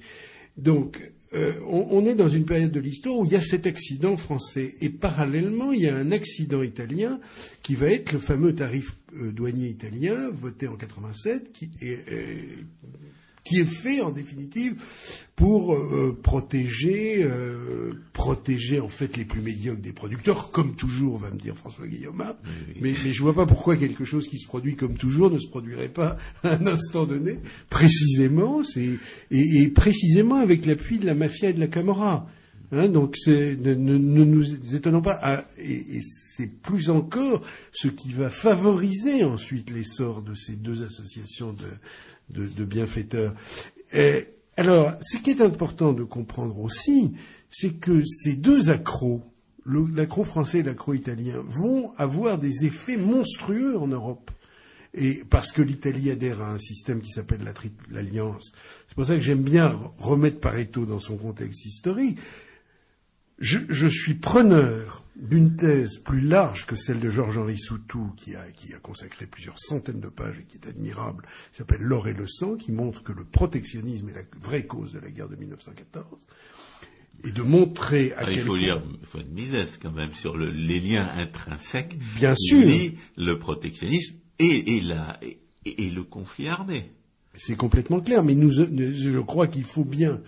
Donc, 0.58 1.00
euh, 1.34 1.60
on, 1.68 2.06
est 2.06 2.14
dans 2.14 2.28
une 2.28 2.46
période 2.46 2.72
de 2.72 2.80
l'histoire 2.80 3.16
où 3.16 3.26
il 3.26 3.32
y 3.32 3.36
a 3.36 3.42
cet 3.42 3.66
accident 3.66 4.16
français. 4.18 4.76
Et 4.82 4.90
parallèlement, 4.90 5.72
il 5.72 5.82
y 5.82 5.88
a 5.88 5.96
un 5.96 6.12
accident 6.12 6.62
italien 6.62 7.20
qui 7.64 7.74
va 7.74 7.88
être 7.88 8.12
le 8.12 8.20
fameux 8.20 8.54
tarif 8.54 8.94
euh, 9.16 9.32
douanier 9.32 9.68
italien 9.68 10.30
voté 10.30 10.68
en 10.68 10.76
87, 10.76 11.52
qui 11.52 11.72
est, 11.82 12.08
euh, 12.12 12.38
qui 13.44 13.60
est 13.60 13.66
fait 13.66 14.02
en 14.02 14.12
définitive 14.12 14.76
pour 15.36 15.74
euh, 15.74 16.18
protéger, 16.22 17.24
euh, 17.24 17.92
protéger 18.14 18.80
en 18.80 18.88
fait 18.88 19.18
les 19.18 19.26
plus 19.26 19.42
médiocres 19.42 19.82
des 19.82 19.92
producteurs, 19.92 20.52
comme 20.52 20.76
toujours, 20.76 21.18
va 21.18 21.32
me 21.32 21.38
dire 21.38 21.56
François 21.56 21.88
Guillaume. 21.88 22.24
Mais, 22.80 22.94
mais 23.04 23.14
je 23.14 23.22
vois 23.22 23.34
pas 23.34 23.46
pourquoi 23.46 23.76
quelque 23.76 24.06
chose 24.06 24.28
qui 24.28 24.40
se 24.40 24.48
produit 24.48 24.76
comme 24.76 24.96
toujours 24.96 25.30
ne 25.30 25.40
se 25.40 25.50
produirait 25.50 25.90
pas 25.90 26.18
à 26.44 26.56
un 26.56 26.68
instant 26.68 27.06
donné. 27.06 27.40
Précisément, 27.70 28.64
c'est 28.64 28.92
et, 29.32 29.62
et, 29.62 29.68
précisément 29.70 30.36
avec 30.36 30.66
l'appui 30.66 31.00
de 31.00 31.06
la 31.06 31.16
mafia 31.16 31.50
et 31.50 31.54
de 31.54 31.60
la 31.60 31.68
Camorra. 31.68 32.28
Hein, 32.72 32.88
donc 32.88 33.16
ne, 33.28 33.56
ne, 33.56 33.98
ne, 33.98 34.24
nous 34.24 34.76
étonnons 34.76 35.02
pas. 35.02 35.20
Ah, 35.22 35.46
et, 35.60 35.98
et 35.98 36.02
c'est 36.02 36.48
plus 36.48 36.90
encore 36.90 37.42
ce 37.72 37.88
qui 37.88 38.14
va 38.14 38.30
favoriser 38.30 39.24
ensuite 39.24 39.70
l'essor 39.70 40.22
de 40.22 40.34
ces 40.34 40.54
deux 40.54 40.84
associations 40.84 41.54
de 41.54 41.66
de, 42.34 42.66
bienfaiteurs. 42.66 43.34
alors, 44.58 44.94
ce 45.02 45.18
qui 45.18 45.32
est 45.32 45.42
important 45.42 45.94
de 45.94 46.04
comprendre 46.04 46.60
aussi, 46.60 47.14
c'est 47.50 47.80
que 47.80 48.04
ces 48.04 48.34
deux 48.34 48.70
accros, 48.70 49.22
l'accro 49.66 50.24
français 50.24 50.60
et 50.60 50.64
l'accro 50.64 50.94
italien, 50.94 51.44
vont 51.48 51.94
avoir 51.98 52.38
des 52.38 52.66
effets 52.66 52.98
monstrueux 52.98 53.78
en 53.78 53.88
Europe. 53.88 54.32
Et 54.96 55.24
parce 55.28 55.52
que 55.52 55.62
l'Italie 55.62 56.12
adhère 56.12 56.42
à 56.42 56.52
un 56.52 56.60
système 56.60 57.02
qui 57.02 57.10
s'appelle 57.10 57.44
la 57.44 57.54
Triple 57.54 57.98
Alliance. 57.98 58.54
C'est 58.88 58.96
pour 58.96 59.06
ça 59.06 59.16
que 59.16 59.22
j'aime 59.22 59.42
bien 59.42 59.80
remettre 59.98 60.40
Pareto 60.40 60.86
dans 60.86 61.00
son 61.00 61.18
contexte 61.18 61.66
historique. 61.66 62.20
Je, 63.40 63.88
suis 63.88 64.14
preneur 64.14 65.04
d'une 65.16 65.56
thèse 65.56 65.98
plus 65.98 66.22
large 66.22 66.66
que 66.66 66.76
celle 66.76 67.00
de 67.00 67.10
Georges-Henri 67.10 67.58
Soutou, 67.58 68.14
qui 68.16 68.36
a, 68.36 68.80
consacré 68.82 69.26
plusieurs 69.26 69.60
centaines 69.60 70.00
de 70.00 70.08
pages 70.08 70.40
et 70.40 70.44
qui 70.44 70.58
est 70.58 70.68
admirable, 70.68 71.26
qui 71.52 71.58
s'appelle 71.58 71.82
L'or 71.82 72.08
et 72.08 72.14
le 72.14 72.28
sang, 72.28 72.56
qui 72.56 72.72
montre 72.72 73.04
que 73.04 73.12
le 73.12 73.26
protectionnisme 73.26 74.10
est 74.10 74.14
la 74.14 74.22
vraie 74.42 74.66
cause 74.66 74.94
de 74.94 75.00
la 75.00 75.10
guerre 75.10 75.30
de 75.30 75.36
1914, 75.36 76.26
et 77.26 77.32
de 77.32 77.42
montrer 77.42 78.14
à 78.14 78.20
ah, 78.20 78.26
quel 78.26 78.38
Il 78.38 78.44
faut 78.44 78.56
lire 78.56 78.84
faut 79.04 79.20
une 79.20 79.34
misesse 79.34 79.78
quand 79.82 79.92
même 79.92 80.12
sur 80.14 80.38
les 80.38 80.80
liens 80.80 81.10
intrinsèques. 81.16 81.98
Bien 82.16 82.36
sûr. 82.36 82.68
Le 83.18 83.40
protectionnisme 83.40 84.16
et, 84.40 84.82
et 85.66 85.90
le 85.90 86.04
conflit 86.04 86.48
armé. 86.48 86.92
C'est 87.36 87.56
complètement 87.56 88.00
clair, 88.00 88.24
mais 88.24 88.36
nous, 88.36 88.52
je 88.52 89.20
crois 89.20 89.48
qu'il 89.48 89.64
faut 89.64 89.86
bien 89.86 90.22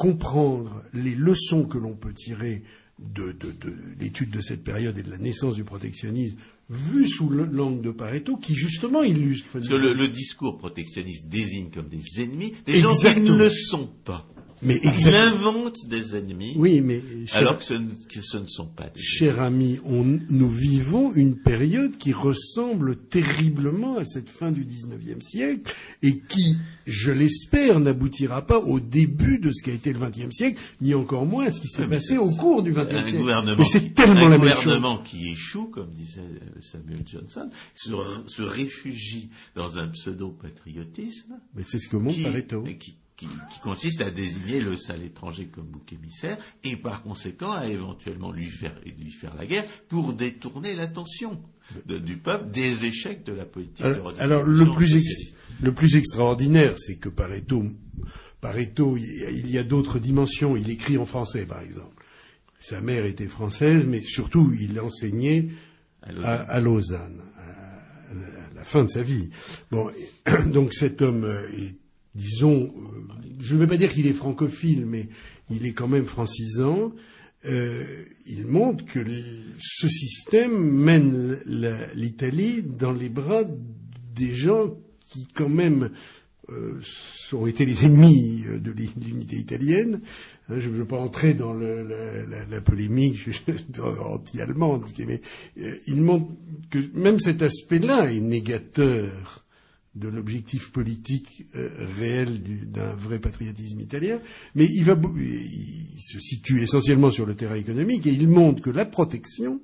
comprendre 0.00 0.82
les 0.94 1.14
leçons 1.14 1.64
que 1.64 1.76
l'on 1.76 1.92
peut 1.92 2.14
tirer 2.14 2.62
de, 2.98 3.36
l'étude 4.00 4.30
de 4.30 4.40
cette 4.40 4.64
période 4.64 4.96
et 4.96 5.02
de 5.02 5.10
la 5.10 5.18
naissance 5.18 5.56
du 5.56 5.62
protectionnisme 5.62 6.38
vu 6.70 7.06
sous 7.06 7.28
l'angle 7.28 7.82
de 7.82 7.90
Pareto, 7.90 8.38
qui 8.38 8.54
justement 8.54 9.02
illustre. 9.02 9.46
Parce 9.52 9.68
que 9.68 9.74
le, 9.74 10.08
discours 10.08 10.56
protectionniste 10.56 11.28
désigne 11.28 11.68
comme 11.68 11.88
des 11.88 12.22
ennemis 12.22 12.54
des 12.64 12.76
gens 12.76 12.96
qui 12.96 13.20
ne 13.20 13.36
le 13.36 13.50
sont 13.50 13.90
pas. 14.06 14.26
Mais 14.62 14.80
Il 14.82 15.14
invente 15.14 15.86
des 15.86 16.16
ennemis, 16.16 16.54
oui, 16.56 16.82
mais 16.82 17.02
alors 17.32 17.58
que 17.58 17.64
ce, 17.64 17.74
ne 17.74 18.46
sont 18.46 18.66
pas 18.66 18.88
des 18.88 19.00
Cher 19.00 19.40
ami, 19.40 19.78
nous 19.84 20.50
vivons 20.50 21.14
une 21.14 21.36
période 21.36 21.96
qui 21.96 22.12
ressemble 22.12 22.96
terriblement 22.96 23.96
à 23.96 24.04
cette 24.04 24.28
fin 24.28 24.50
du 24.50 24.64
XIXe 24.64 25.24
siècle 25.24 25.74
et 26.02 26.18
qui, 26.18 26.56
je 26.86 27.10
l'espère, 27.10 27.80
n'aboutira 27.80 28.46
pas 28.46 28.58
au 28.58 28.80
début 28.80 29.38
de 29.38 29.50
ce 29.50 29.62
qui 29.62 29.70
a 29.70 29.74
été 29.74 29.94
le 29.94 29.98
XXe 29.98 30.30
siècle, 30.30 30.60
ni 30.82 30.94
encore 30.94 31.24
moins 31.24 31.46
à 31.46 31.50
ce 31.50 31.60
qui 31.60 31.68
s'est 31.68 31.86
passé 31.86 32.18
au 32.18 32.28
cours 32.28 32.62
du 32.62 32.72
XXe 32.72 32.90
siècle. 32.90 33.16
Gouvernement 33.16 33.64
c'est 33.64 33.94
tellement 33.94 34.26
un 34.26 34.38
gouvernement 34.38 34.98
qui 34.98 35.30
échoue, 35.30 35.68
comme 35.68 35.90
disait 35.92 36.20
Samuel 36.60 37.02
Johnson, 37.06 37.48
se, 37.74 38.42
réfugie 38.42 39.30
dans 39.54 39.78
un 39.78 39.88
pseudo-patriotisme. 39.88 41.40
Mais 41.54 41.62
c'est 41.66 41.78
ce 41.78 41.88
que 41.88 41.96
montre 41.96 42.22
Pareto 42.22 42.64
qui, 42.78 42.96
consiste 43.62 44.00
à 44.02 44.10
désigner 44.10 44.60
le 44.60 44.76
sale 44.76 45.02
étranger 45.02 45.46
comme 45.46 45.66
bouc 45.66 45.92
émissaire 45.92 46.38
et 46.64 46.76
par 46.76 47.02
conséquent 47.02 47.52
à 47.52 47.66
éventuellement 47.66 48.32
lui 48.32 48.50
faire, 48.50 48.74
lui 48.84 49.10
faire 49.10 49.34
la 49.36 49.46
guerre 49.46 49.66
pour 49.88 50.12
détourner 50.12 50.74
l'attention 50.74 51.40
du 51.86 52.16
peuple 52.16 52.50
des 52.50 52.86
échecs 52.86 53.24
de 53.24 53.32
la 53.32 53.44
politique 53.44 53.84
alors, 53.84 54.12
de 54.12 54.20
alors 54.20 54.42
le 54.42 54.64
plus, 54.72 54.96
le 55.62 55.72
plus 55.72 55.96
extraordinaire, 55.96 56.74
c'est 56.78 56.96
que 56.96 57.08
Pareto, 57.08 57.64
Pareto, 58.40 58.96
il 58.96 59.50
y 59.50 59.58
a, 59.58 59.62
d'autres 59.62 59.98
dimensions. 59.98 60.56
Il 60.56 60.70
écrit 60.70 60.96
en 60.98 61.04
français, 61.04 61.44
par 61.44 61.60
exemple. 61.60 62.04
Sa 62.58 62.80
mère 62.80 63.04
était 63.04 63.28
française, 63.28 63.86
mais 63.86 64.00
surtout, 64.00 64.52
il 64.58 64.80
enseignait 64.80 65.48
à 66.02 66.60
Lausanne, 66.60 67.22
à, 67.36 68.10
à 68.10 68.54
la 68.54 68.64
fin 68.64 68.84
de 68.84 68.88
sa 68.88 69.02
vie. 69.02 69.30
Bon, 69.70 69.90
donc 70.46 70.72
cet 70.72 71.02
homme 71.02 71.24
est 71.56 71.76
disons, 72.14 72.64
euh, 72.64 73.12
je 73.40 73.54
ne 73.54 73.60
vais 73.60 73.66
pas 73.66 73.76
dire 73.76 73.92
qu'il 73.92 74.06
est 74.06 74.12
francophile, 74.12 74.86
mais 74.86 75.08
il 75.50 75.66
est 75.66 75.72
quand 75.72 75.88
même 75.88 76.06
francisant. 76.06 76.92
Euh, 77.46 78.04
il 78.26 78.46
montre 78.46 78.84
que 78.84 79.00
ce 79.58 79.88
système 79.88 80.58
mène 80.58 81.40
l'Italie 81.94 82.62
dans 82.62 82.92
les 82.92 83.08
bras 83.08 83.44
des 84.14 84.34
gens 84.34 84.76
qui, 85.06 85.26
quand 85.34 85.48
même, 85.48 85.90
euh, 86.50 86.80
ont 87.32 87.46
été 87.46 87.64
les 87.64 87.86
ennemis 87.86 88.44
de 88.46 88.70
l'unité 88.72 89.36
italienne. 89.36 90.00
Hein, 90.48 90.56
je 90.58 90.68
ne 90.68 90.74
veux 90.74 90.84
pas 90.84 90.98
entrer 90.98 91.32
dans 91.32 91.54
la, 91.54 92.60
polémique 92.60 93.30
anti-allemande, 94.04 94.84
mais 94.98 95.22
il 95.86 96.02
montre 96.02 96.26
que 96.68 96.78
même 96.92 97.18
cet 97.20 97.40
aspect-là 97.40 98.12
est 98.12 98.20
négateur 98.20 99.46
de 99.96 100.08
l'objectif 100.08 100.70
politique 100.70 101.46
euh, 101.56 101.68
réel 101.98 102.70
d'un 102.70 102.94
vrai 102.94 103.18
patriotisme 103.18 103.80
italien, 103.80 104.20
mais 104.54 104.66
il, 104.66 104.84
va, 104.84 104.96
il 105.16 106.00
se 106.00 106.20
situe 106.20 106.62
essentiellement 106.62 107.10
sur 107.10 107.26
le 107.26 107.34
terrain 107.34 107.56
économique 107.56 108.06
et 108.06 108.12
il 108.12 108.28
montre 108.28 108.62
que 108.62 108.70
la 108.70 108.84
protection 108.84 109.60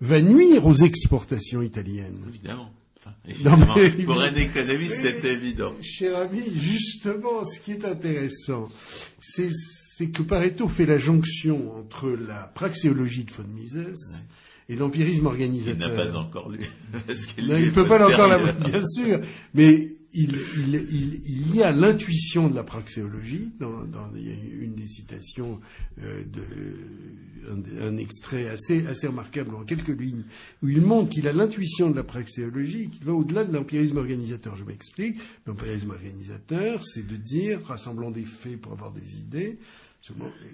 va 0.00 0.22
nuire 0.22 0.66
aux 0.66 0.74
exportations 0.74 1.60
italiennes. 1.60 2.18
Évidemment. 2.28 2.72
évidemment. 3.28 3.74
pour 4.04 4.20
un 4.22 4.34
économiste, 4.34 4.96
c'est 5.02 5.24
évident. 5.24 5.74
Cher 5.82 6.16
ami, 6.16 6.42
justement, 6.54 7.44
ce 7.44 7.60
qui 7.60 7.72
est 7.72 7.84
intéressant, 7.84 8.68
c'est 9.20 9.50
que 10.10 10.22
Pareto 10.22 10.66
fait 10.66 10.86
la 10.86 10.98
jonction 10.98 11.76
entre 11.76 12.08
la 12.08 12.50
praxéologie 12.54 13.24
de 13.24 13.32
von 13.32 13.44
Mises 13.44 14.24
et 14.72 14.76
l'empirisme 14.76 15.26
organisateur. 15.26 15.90
Il 15.90 15.96
n'a 15.96 16.04
pas 16.04 16.16
encore 16.16 16.48
lu. 16.48 16.60
il 17.38 17.46
ne 17.46 17.70
peut 17.70 17.86
pas 17.86 18.02
encore 18.10 18.26
l'avoir, 18.26 18.54
bien 18.54 18.82
sûr. 18.82 19.20
Mais 19.52 19.88
il, 20.14 20.34
il, 20.56 21.20
il, 21.26 21.54
y 21.54 21.62
a 21.62 21.72
l'intuition 21.72 22.48
de 22.48 22.54
la 22.54 22.62
praxéologie. 22.62 23.50
Dans, 23.60 23.84
dans, 23.84 24.10
il 24.16 24.26
y 24.26 24.30
a 24.30 24.64
une 24.64 24.74
des 24.74 24.86
citations, 24.86 25.60
euh, 26.02 26.22
de, 26.24 27.82
un, 27.82 27.98
extrait 27.98 28.48
assez, 28.48 28.86
assez 28.86 29.06
remarquable 29.06 29.54
en 29.54 29.64
quelques 29.64 29.88
lignes, 29.88 30.24
où 30.62 30.70
il 30.70 30.80
montre 30.80 31.10
qu'il 31.10 31.28
a 31.28 31.32
l'intuition 31.32 31.90
de 31.90 31.96
la 31.96 32.04
praxéologie 32.04 32.88
qui 32.88 33.04
va 33.04 33.12
au-delà 33.12 33.44
de 33.44 33.52
l'empirisme 33.52 33.98
organisateur. 33.98 34.56
Je 34.56 34.64
m'explique. 34.64 35.18
L'empirisme 35.46 35.90
organisateur, 35.90 36.82
c'est 36.82 37.06
de 37.06 37.16
dire, 37.16 37.60
rassemblant 37.66 38.10
des 38.10 38.24
faits 38.24 38.58
pour 38.58 38.72
avoir 38.72 38.92
des 38.92 39.18
idées. 39.18 39.58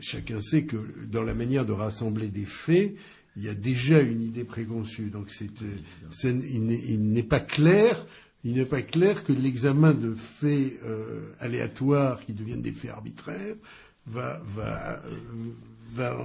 Chacun 0.00 0.40
sait 0.40 0.64
que 0.64 0.76
dans 1.06 1.22
la 1.22 1.34
manière 1.34 1.64
de 1.64 1.72
rassembler 1.72 2.28
des 2.28 2.44
faits, 2.44 2.94
il 3.38 3.44
y 3.44 3.48
a 3.48 3.54
déjà 3.54 4.00
une 4.00 4.20
idée 4.20 4.44
préconçue. 4.44 5.10
Donc 5.10 5.30
euh, 5.42 5.76
il 6.24 7.12
n'est 7.12 7.22
pas 7.22 7.38
clair, 7.38 8.04
il 8.42 8.54
n'est 8.54 8.66
pas 8.66 8.82
clair 8.82 9.24
que 9.24 9.32
l'examen 9.32 9.94
de 9.94 10.12
faits 10.12 10.80
euh, 10.84 11.32
aléatoires 11.38 12.20
qui 12.20 12.32
deviennent 12.32 12.62
des 12.62 12.72
faits 12.72 12.90
arbitraires 12.90 13.54
va, 14.06 14.42
va, 14.44 15.02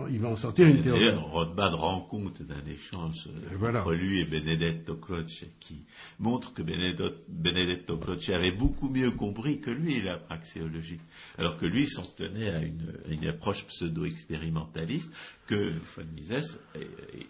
il 0.09 0.19
va 0.19 0.27
en 0.27 0.35
sortir 0.35 0.67
une 0.67 0.81
théorie. 0.81 1.09
Rothbard 1.09 1.79
rend 1.79 2.01
compte 2.01 2.41
d'un 2.41 2.63
échange 2.71 3.27
entre 3.61 3.93
lui 3.93 4.19
et 4.19 4.25
Benedetto 4.25 4.95
Croce 4.95 5.45
qui 5.59 5.83
montre 6.19 6.53
que 6.53 6.61
Benedetto, 6.61 7.97
Croce 7.97 8.29
avait 8.29 8.51
beaucoup 8.51 8.89
mieux 8.89 9.11
compris 9.11 9.59
que 9.59 9.71
lui 9.71 10.01
la 10.01 10.17
praxéologie, 10.17 10.99
alors 11.37 11.57
que 11.57 11.65
lui 11.65 11.87
s'en 11.87 12.03
tenait 12.03 12.49
à 12.49 12.61
une, 12.61 13.27
approche 13.27 13.65
pseudo-expérimentaliste 13.65 15.11
que 15.47 15.71
von 15.95 16.03
Mises 16.13 16.59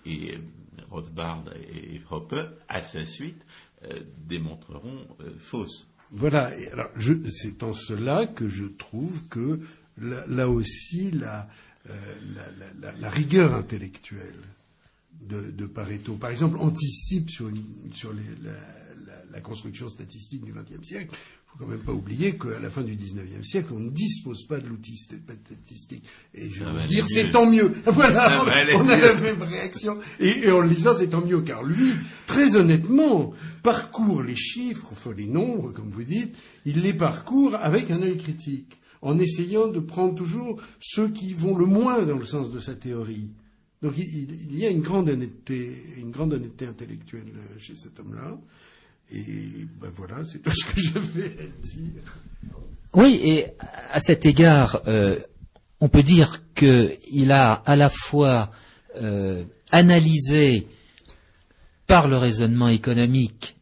et, 0.06 0.38
Rothbard 0.90 1.46
et 1.72 2.02
Hoppe, 2.10 2.36
à 2.68 2.82
sa 2.82 3.06
suite, 3.06 3.46
euh, 3.86 4.00
démontreront 4.28 5.08
euh, 5.22 5.34
fausse. 5.38 5.88
Voilà. 6.12 6.52
alors, 6.72 6.90
c'est 7.32 7.64
en 7.64 7.74
cela 7.74 8.28
que 8.28 8.48
je 8.48 8.66
trouve 8.66 9.28
que 9.30 9.60
là, 9.98 10.50
aussi 10.50 11.12
la, 11.12 11.48
la, 13.00 13.10
rigueur 13.10 13.54
intellectuelle 13.54 14.42
de, 15.22 15.52
de, 15.52 15.66
Pareto, 15.66 16.16
par 16.16 16.30
exemple, 16.30 16.58
anticipe 16.60 17.30
sur, 17.30 17.50
sur 17.94 18.14
les, 18.14 18.24
la, 19.32 19.42
construction 19.42 19.90
statistique 19.90 20.46
du 20.46 20.54
XXe 20.54 20.88
siècle 20.88 21.16
faut 21.54 21.64
quand 21.64 21.70
même 21.70 21.84
pas 21.84 21.92
oublier 21.92 22.36
qu'à 22.38 22.60
la 22.60 22.70
fin 22.70 22.82
du 22.82 22.96
XIXe 22.96 23.48
siècle, 23.48 23.74
on 23.76 23.80
ne 23.80 23.90
dispose 23.90 24.46
pas 24.48 24.58
de 24.58 24.68
l'outil 24.68 24.96
statistique. 24.96 26.04
Et 26.34 26.50
je 26.50 26.64
veux 26.64 26.88
dire, 26.88 27.06
c'est 27.08 27.32
tant 27.32 27.50
mieux. 27.50 27.74
Voilà, 27.86 28.44
on 28.44 28.88
a 28.88 28.98
la 28.98 29.14
même 29.14 29.42
réaction. 29.42 30.00
Et, 30.20 30.50
en 30.50 30.62
le 30.62 30.68
lisant, 30.68 30.96
c'est 30.96 31.10
tant 31.10 31.22
mieux, 31.22 31.42
car 31.42 31.64
lui, 31.64 31.92
très 32.26 32.56
honnêtement, 32.56 33.34
parcourt 33.62 34.24
les 34.24 34.36
chiffres, 34.36 34.88
enfin 34.92 35.12
les 35.16 35.28
nombres, 35.28 35.72
comme 35.72 35.90
vous 35.90 36.04
dites, 36.04 36.36
il 36.66 36.82
les 36.82 36.94
parcourt 36.94 37.56
avec 37.56 37.92
un 37.92 38.02
œil 38.02 38.18
critique, 38.18 38.80
en 39.04 39.20
essayant 39.20 39.68
de 39.68 39.80
prendre 39.80 40.16
toujours 40.16 40.62
ceux 40.80 41.10
qui 41.10 41.34
vont 41.34 41.56
le 41.56 41.66
moins 41.66 42.04
dans 42.04 42.18
le 42.18 42.26
sens 42.26 42.50
de 42.50 42.60
sa 42.60 42.74
théorie. 42.74 43.30
Donc 43.82 43.94
il, 43.98 44.58
y 44.58 44.66
a 44.66 44.70
une 44.70 44.82
grande 44.82 45.10
honnêteté, 45.10 45.72
une 45.98 46.10
grande 46.10 46.34
honnêteté 46.34 46.66
intellectuelle 46.66 47.34
chez 47.60 47.76
cet 47.76 48.00
homme-là. 48.00 48.40
Et 49.12 49.68
ben 49.82 49.90
voilà, 49.94 50.24
c'est 50.24 50.40
tout 50.40 50.52
ce 50.52 50.66
que 50.66 50.80
j'avais 50.80 51.36
à 51.38 51.68
dire. 51.68 52.22
Oui, 52.94 53.20
et 53.24 53.48
à 53.92 54.00
cet 54.00 54.26
égard, 54.26 54.82
euh, 54.88 55.20
on 55.82 55.90
peut 55.90 56.04
dire 56.04 56.42
qu'il 56.56 57.32
a 57.34 57.52
à 57.54 57.76
la 57.76 57.90
fois 57.90 58.52
euh, 58.96 59.44
analysé 59.72 60.66
par 61.88 62.08
le 62.08 62.18
raisonnement 62.18 62.70
économique 62.70 63.58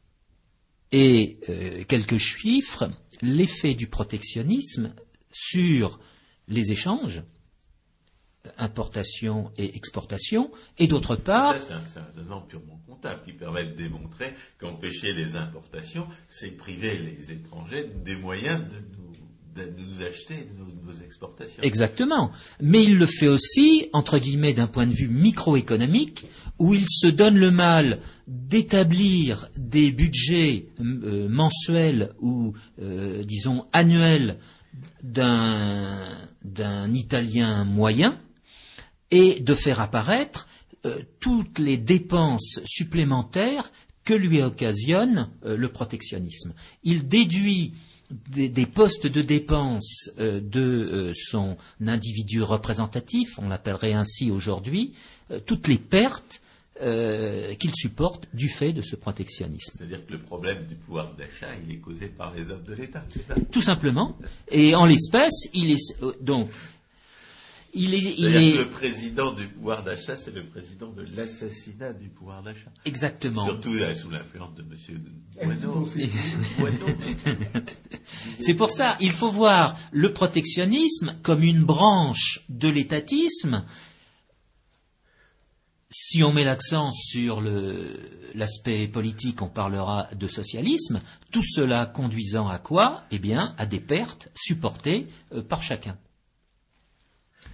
et 0.92 1.39
euh, 1.50 1.84
quelques 1.88 2.18
chiffres 2.18 2.92
l'effet 3.24 3.74
du 3.74 3.88
protectionnisme 3.88 4.94
sur 5.32 6.00
les 6.48 6.72
échanges, 6.72 7.24
importation 8.58 9.52
et 9.58 9.76
exportation, 9.76 10.52
et 10.78 10.88
d'autre 10.88 11.16
part. 11.16 11.56
c'est 11.56 11.74
un, 11.74 12.04
raisonnement 12.04 12.42
purement 12.42 12.82
comptable 12.88 13.22
qui 13.26 13.34
permet 13.34 13.66
de 13.66 13.76
démontrer 13.76 14.34
qu'empêcher 14.60 15.14
les 15.14 15.36
importations, 15.36 16.08
c'est 16.28 16.52
priver 16.52 16.98
les 16.98 17.32
étrangers 17.32 17.90
des 18.04 18.16
moyens 18.16 18.60
de 18.60 19.66
nous, 19.78 20.02
acheter 20.02 20.48
nos, 20.58 20.94
exportations. 21.06 21.62
Exactement. 21.62 22.32
Mais 22.62 22.84
il 22.84 22.98
le 22.98 23.06
fait 23.06 23.28
aussi, 23.28 23.90
entre 23.92 24.18
guillemets, 24.18 24.54
d'un 24.54 24.68
point 24.68 24.88
de 24.88 24.94
vue 24.94 25.10
microéconomique, 25.10 26.26
où 26.58 26.74
il 26.74 26.86
se 26.88 27.08
donne 27.08 27.38
le 27.38 27.52
mal 27.52 28.00
d'établir 28.28 29.50
des 29.58 29.92
budgets 29.92 30.68
euh, 30.80 31.28
mensuels 31.28 32.14
ou, 32.22 32.54
euh, 32.82 33.24
disons, 33.24 33.66
annuels 33.74 34.38
d'un 35.04 36.94
Italien 36.94 37.64
moyen, 37.64 38.20
et 39.12 39.40
de 39.42 39.54
faire 39.54 39.80
apparaître 39.80 40.48
euh, 40.86 41.04
toutes 41.20 41.60
les 41.60 41.78
dépenses 41.78 42.60
supplémentaires 42.66 43.72
que 44.04 44.14
lui 44.14 44.42
occasionne 44.42 45.30
euh, 45.46 45.56
le 45.56 45.68
protectionnisme. 45.68 46.54
Il 46.84 47.08
déduit 47.08 47.74
des, 48.10 48.66
postes 48.66 49.08
de 49.08 49.22
dépenses 49.22 50.10
euh, 50.20 50.42
de 50.42 51.12
son 51.14 51.56
individu 51.86 52.42
représentatif, 52.42 53.38
on 53.38 53.50
l'appellerait 53.50 53.94
ainsi 53.94 54.32
aujourd'hui, 54.32 54.94
toutes 55.46 55.68
les 55.68 55.78
pertes 55.78 56.42
qu'il 57.60 57.74
supporte 57.74 58.28
du 58.34 58.50
fait 58.50 58.74
de 58.74 58.82
ce 58.82 58.96
protectionnisme. 58.96 59.74
C'est-à-dire 59.78 60.06
que 60.06 60.14
le 60.14 60.20
problème 60.20 60.66
du 60.68 60.76
pouvoir 60.76 61.14
d'achat, 61.16 61.50
il 61.64 61.74
est 61.76 61.80
causé 61.80 62.08
par 62.08 62.34
les 62.34 62.50
hommes 62.50 62.64
de 62.64 62.74
l'État, 62.74 63.04
c'est 63.08 63.26
ça? 63.26 63.36
Tout 63.52 63.62
simplement. 63.62 64.18
Et 64.50 64.76
en 64.76 64.86
l'espèce, 64.86 65.48
il 65.54 65.72
est 65.72 66.04
donc 66.22 66.50
il 67.74 67.94
est, 67.94 68.58
Le 68.58 68.68
président 68.68 69.32
du 69.32 69.48
pouvoir 69.48 69.84
d'achat, 69.84 70.18
c'est 70.18 70.34
le 70.36 70.46
président 70.46 70.90
de 70.92 71.06
l'assassinat 71.16 71.94
du 71.94 72.10
pouvoir 72.10 72.44
d'achat. 72.44 72.72
Exactement. 72.86 73.46
Surtout 73.46 73.74
euh, 73.74 73.94
sous 73.94 74.10
l'influence 74.10 74.54
de 74.56 74.62
M. 74.62 75.58
Bueno. 76.60 76.86
c'est 78.40 78.56
pour 78.56 78.70
ça, 78.70 78.98
il 79.00 79.12
faut 79.12 79.30
voir 79.30 79.78
le 79.92 80.12
protectionnisme 80.12 81.16
comme 81.24 81.44
une 81.44 81.64
branche 81.64 82.42
de 82.50 82.68
l'étatisme. 82.68 83.64
Si 85.94 86.24
on 86.24 86.32
met 86.32 86.46
l'accent 86.46 86.89
sur 86.92 87.42
l'aspect 88.34 88.88
politique, 88.88 89.42
on 89.42 89.50
parlera 89.50 90.08
de 90.16 90.28
socialisme. 90.28 91.02
Tout 91.32 91.44
cela 91.44 91.86
conduisant 91.86 92.48
à 92.48 92.60
quoi? 92.60 93.04
Eh 93.12 93.20
bien, 93.20 93.54
à 93.58 93.66
des 93.66 93.82
pertes 93.82 94.30
supportées 94.34 95.08
euh, 95.34 95.42
par 95.42 95.62
chacun. 95.62 95.98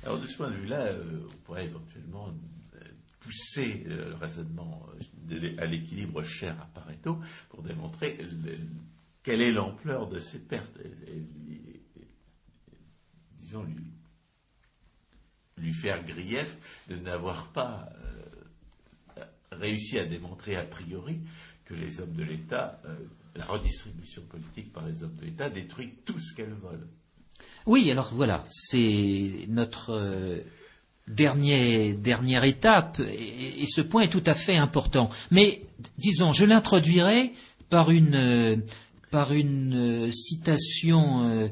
Alors 0.03 0.19
de 0.19 0.27
ce 0.27 0.37
point 0.37 0.51
de 0.51 0.55
vue-là, 0.55 0.81
euh, 0.81 1.27
on 1.27 1.37
pourrait 1.45 1.65
éventuellement 1.65 2.29
euh, 2.75 2.79
pousser 3.21 3.83
le 3.87 4.13
raisonnement 4.13 4.85
à 5.57 5.65
l'équilibre 5.65 6.23
cher 6.23 6.55
à 6.61 6.79
Pareto 6.79 7.19
pour 7.49 7.63
démontrer 7.63 8.19
quelle 9.23 9.41
est 9.41 9.51
l'ampleur 9.51 10.07
de 10.07 10.19
ces 10.19 10.39
pertes 10.39 10.77
disons 13.39 13.65
lui, 15.57 15.73
faire 15.73 16.03
grief 16.03 16.57
de 16.89 16.95
n'avoir 16.97 17.47
pas 17.47 17.89
réussi 19.59 19.99
à 19.99 20.05
démontrer 20.05 20.55
a 20.55 20.63
priori 20.63 21.19
que 21.65 21.73
les 21.73 21.99
hommes 21.99 22.13
de 22.13 22.23
l'État, 22.23 22.81
la 23.35 23.45
redistribution 23.45 24.21
politique 24.23 24.71
par 24.71 24.87
les 24.87 25.03
hommes 25.03 25.15
de 25.19 25.25
l'État 25.25 25.49
détruit 25.49 25.93
tout 26.05 26.19
ce 26.19 26.33
qu'elles 26.33 26.53
volent. 26.53 26.87
Oui, 27.65 27.91
alors 27.91 28.11
voilà, 28.13 28.45
c'est 28.49 29.45
notre 29.49 29.91
euh, 29.91 30.39
dernière 31.07 32.43
étape, 32.43 32.99
et, 32.99 33.65
ce 33.67 33.81
point 33.81 34.03
est 34.03 34.09
tout 34.09 34.23
à 34.25 34.33
fait 34.33 34.55
important. 34.55 35.09
Mais 35.31 35.63
disons, 35.97 36.31
je 36.31 36.45
l'introduirai 36.45 37.33
par 37.69 37.91
une, 37.91 38.15
euh, 38.15 38.55
par 39.11 39.33
une 39.33 40.07
euh, 40.07 40.11
citation 40.11 41.51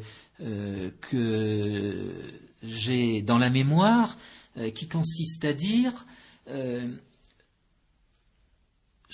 que 1.01 2.13
j'ai 2.63 3.21
dans 3.21 3.37
la 3.37 3.49
mémoire, 3.49 4.17
qui 4.73 4.87
consiste 4.87 5.45
à 5.45 5.53
dire 5.53 6.05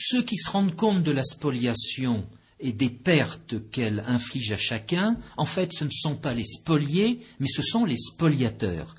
ceux 0.01 0.23
qui 0.23 0.37
se 0.37 0.49
rendent 0.49 0.75
compte 0.75 1.03
de 1.03 1.11
la 1.11 1.23
spoliation 1.23 2.25
et 2.59 2.71
des 2.71 2.89
pertes 2.89 3.55
qu'elle 3.71 4.03
inflige 4.07 4.51
à 4.51 4.57
chacun, 4.57 5.17
en 5.37 5.45
fait, 5.45 5.73
ce 5.73 5.83
ne 5.83 5.89
sont 5.91 6.15
pas 6.15 6.33
les 6.33 6.45
spoliés, 6.45 7.19
mais 7.39 7.47
ce 7.47 7.61
sont 7.61 7.85
les 7.85 7.97
spoliateurs. 7.97 8.95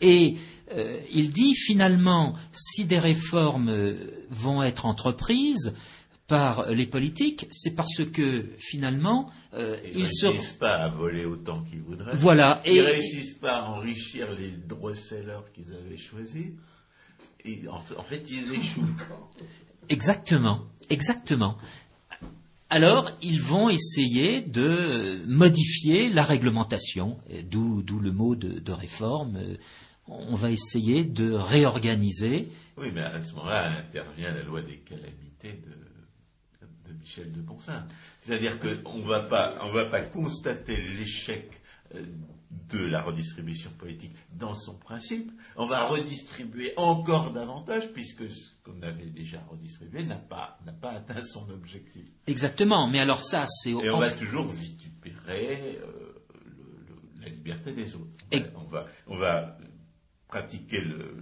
Et 0.00 0.36
euh, 0.72 1.00
il 1.12 1.30
dit 1.30 1.54
finalement, 1.54 2.34
si 2.52 2.84
des 2.84 2.98
réformes 2.98 3.70
euh, 3.70 4.26
vont 4.30 4.62
être 4.62 4.86
entreprises 4.86 5.74
par 6.26 6.70
les 6.70 6.86
politiques, 6.86 7.46
c'est 7.50 7.74
parce 7.74 8.04
que 8.04 8.46
finalement, 8.58 9.30
euh, 9.54 9.78
ils 9.84 10.02
ne 10.02 10.04
réussissent 10.04 10.52
pas 10.52 10.74
à 10.74 10.88
voler 10.88 11.24
autant 11.24 11.62
qu'ils 11.64 11.80
voudraient. 11.80 12.14
Voilà. 12.14 12.62
Ils 12.66 12.76
ne 12.76 12.82
réussissent 12.82 13.38
pas 13.38 13.56
à 13.56 13.70
enrichir 13.70 14.28
les 14.34 14.50
droitsellers 14.50 15.40
qu'ils 15.54 15.72
avaient 15.72 15.96
choisis. 15.96 16.46
Et 17.44 17.62
en 17.68 18.02
fait, 18.02 18.24
ils 18.30 18.52
échouent. 18.52 18.84
Exactement, 19.88 20.66
exactement 20.90 21.58
alors 22.70 23.10
ils 23.22 23.40
vont 23.40 23.70
essayer 23.70 24.42
de 24.42 25.22
modifier 25.26 26.10
la 26.10 26.22
réglementation, 26.22 27.18
d'où 27.44 27.82
le 28.00 28.12
mot 28.12 28.34
de, 28.36 28.72
réforme. 28.72 29.38
On 30.06 30.34
va 30.34 30.50
essayer 30.50 31.04
de 31.04 31.32
réorganiser. 31.32 32.48
Oui, 32.76 32.90
mais 32.94 33.02
à 33.02 33.22
ce 33.22 33.34
moment-là 33.34 33.72
intervient 33.78 34.32
la 34.32 34.42
loi 34.42 34.62
des 34.62 34.78
calamités 34.78 35.62
de, 35.66 36.94
Michel 37.00 37.32
de 37.32 37.40
Bonsin. 37.40 37.86
C'est-à-dire 38.20 38.58
qu'on 38.58 38.98
ne 38.98 39.06
va 39.06 39.20
pas 39.20 40.00
constater 40.12 40.76
l'échec 40.76 41.50
euh, 41.94 42.02
de 42.50 42.78
la 42.78 43.02
redistribution 43.02 43.70
politique 43.70 44.14
dans 44.32 44.54
son 44.54 44.74
principe, 44.74 45.30
on 45.56 45.66
va 45.66 45.86
redistribuer 45.86 46.72
encore 46.76 47.32
davantage 47.32 47.92
puisque 47.92 48.28
ce 48.28 48.50
qu'on 48.64 48.80
avait 48.82 49.06
déjà 49.06 49.40
redistribué 49.50 50.04
n'a 50.04 50.16
pas, 50.16 50.58
n'a 50.64 50.72
pas 50.72 50.92
atteint 50.92 51.22
son 51.22 51.48
objectif. 51.50 52.06
Exactement, 52.26 52.86
mais 52.88 53.00
alors 53.00 53.22
ça 53.22 53.46
c'est... 53.46 53.70
Et 53.70 53.90
on 53.90 53.98
va 53.98 54.10
toujours 54.10 54.48
vitupérer 54.48 55.78
euh, 55.82 56.24
la 57.20 57.28
liberté 57.28 57.72
des 57.72 57.94
autres. 57.94 58.06
On, 58.56 58.64
va, 58.64 58.86
on 59.06 59.16
va 59.16 59.58
pratiquer 60.26 60.80
le, 60.80 61.14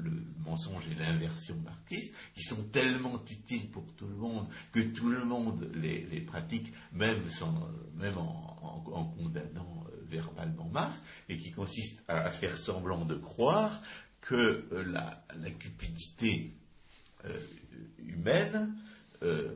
mensonge 0.45 0.85
et 0.93 0.95
l'inversion 0.95 1.57
marxiste, 1.64 2.14
qui 2.33 2.43
sont 2.45 2.62
tellement 2.70 3.20
utiles 3.29 3.68
pour 3.68 3.85
tout 3.97 4.07
le 4.07 4.14
monde 4.14 4.47
que 4.70 4.79
tout 4.79 5.09
le 5.09 5.24
monde 5.24 5.68
les, 5.74 6.20
pratique, 6.20 6.72
même, 6.93 7.20
même 7.97 8.16
en, 8.16 8.85
en 8.93 9.05
condamnant 9.07 9.86
verbalement 10.09 10.68
Marx, 10.72 10.98
et 11.28 11.36
qui 11.36 11.52
consiste 11.52 12.02
à, 12.09 12.30
faire 12.30 12.57
semblant 12.57 13.04
de 13.04 13.14
croire 13.14 13.80
que 14.26 14.66
euh, 14.72 14.84
la, 14.84 15.50
cupidité 15.52 16.52
euh, 17.24 17.40
humaine 17.98 18.74
euh, 19.22 19.54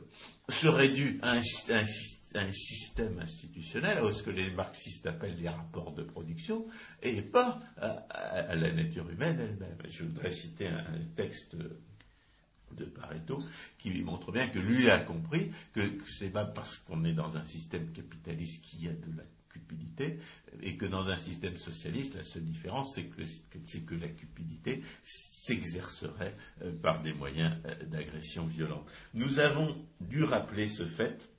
serait 0.48 0.88
due 0.88 1.18
à 1.22 1.32
un, 1.32 1.42
système 1.42 3.18
institutionnel, 3.18 3.98
à 3.98 4.10
ce 4.12 4.22
que 4.22 4.30
les 4.30 4.50
marxistes 4.52 5.06
appellent 5.06 5.36
les 5.36 5.48
rapports 5.48 5.92
de 5.92 6.02
production, 6.02 6.66
et 7.02 7.20
pas 7.20 7.60
à, 7.76 8.54
la 8.54 8.72
nature 8.72 9.10
humaine 9.10 9.38
elle-même. 9.40 9.78
Je 9.88 10.04
voudrais 10.04 10.32
citer 10.32 10.68
un, 10.68 10.84
texte 11.16 11.56
de 12.76 12.84
Pareto 12.84 13.42
qui 13.78 14.02
montre 14.02 14.30
bien 14.30 14.48
que 14.48 14.60
lui 14.60 14.88
a 14.88 15.00
compris 15.00 15.50
que 15.72 15.98
c'est 16.06 16.30
pas 16.30 16.44
parce 16.44 16.76
qu'on 16.78 17.04
est 17.04 17.12
dans 17.12 17.36
un 17.36 17.44
système 17.44 17.90
capitaliste 17.92 18.62
qu'il 18.62 18.84
y 18.84 18.88
a 18.88 18.92
de 18.92 19.16
la 19.16 19.24
cupidité 19.52 20.18
et 20.62 20.76
que 20.76 20.86
dans 20.86 21.08
un 21.08 21.16
système 21.16 21.56
socialiste, 21.56 22.16
la 22.16 22.22
seule 22.22 22.44
différence, 22.44 22.94
c'est 22.94 23.04
que, 23.04 23.94
la 23.94 24.08
cupidité 24.08 24.82
s'exercerait 25.02 26.36
euh, 26.62 26.72
par 26.72 27.02
des 27.02 27.12
moyens 27.12 27.56
euh, 27.66 27.84
d'agression 27.86 28.46
violente. 28.46 28.88
Nous 29.14 29.38
avons 29.38 29.76
dû 30.00 30.24
rappeler 30.24 30.68
ce 30.68 30.86
fait 30.86 31.30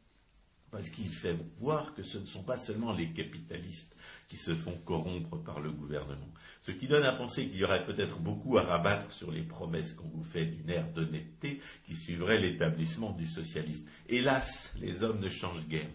parce 0.71 0.89
qu'il 0.89 1.09
fait 1.09 1.35
voir 1.59 1.93
que 1.93 2.01
ce 2.01 2.17
ne 2.17 2.25
sont 2.25 2.43
pas 2.43 2.57
seulement 2.57 2.93
les 2.93 3.11
capitalistes 3.11 3.93
qui 4.29 4.37
se 4.37 4.55
font 4.55 4.77
corrompre 4.85 5.37
par 5.43 5.59
le 5.59 5.71
gouvernement. 5.71 6.33
Ce 6.61 6.71
qui 6.71 6.87
donne 6.87 7.03
à 7.03 7.11
penser 7.11 7.47
qu'il 7.47 7.59
y 7.59 7.63
aurait 7.65 7.85
peut-être 7.85 8.19
beaucoup 8.19 8.57
à 8.57 8.63
rabattre 8.63 9.11
sur 9.11 9.31
les 9.31 9.41
promesses 9.41 9.93
qu'on 9.93 10.07
vous 10.07 10.23
fait 10.23 10.45
d'une 10.45 10.69
ère 10.69 10.89
d'honnêteté 10.93 11.59
qui 11.85 11.95
suivrait 11.95 12.39
l'établissement 12.39 13.11
du 13.11 13.27
socialisme. 13.27 13.85
Hélas, 14.07 14.73
les 14.79 15.03
hommes 15.03 15.19
ne 15.19 15.27
changent 15.27 15.67
guère. 15.67 15.89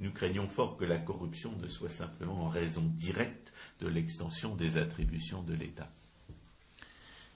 Nous 0.00 0.10
craignons 0.10 0.48
fort 0.48 0.76
que 0.76 0.84
la 0.84 0.98
corruption 0.98 1.52
ne 1.60 1.68
soit 1.68 1.90
simplement 1.90 2.44
en 2.44 2.48
raison 2.48 2.82
directe 2.96 3.52
de 3.80 3.88
l'extension 3.88 4.56
des 4.56 4.76
attributions 4.76 5.42
de 5.42 5.54
l'État. 5.54 5.90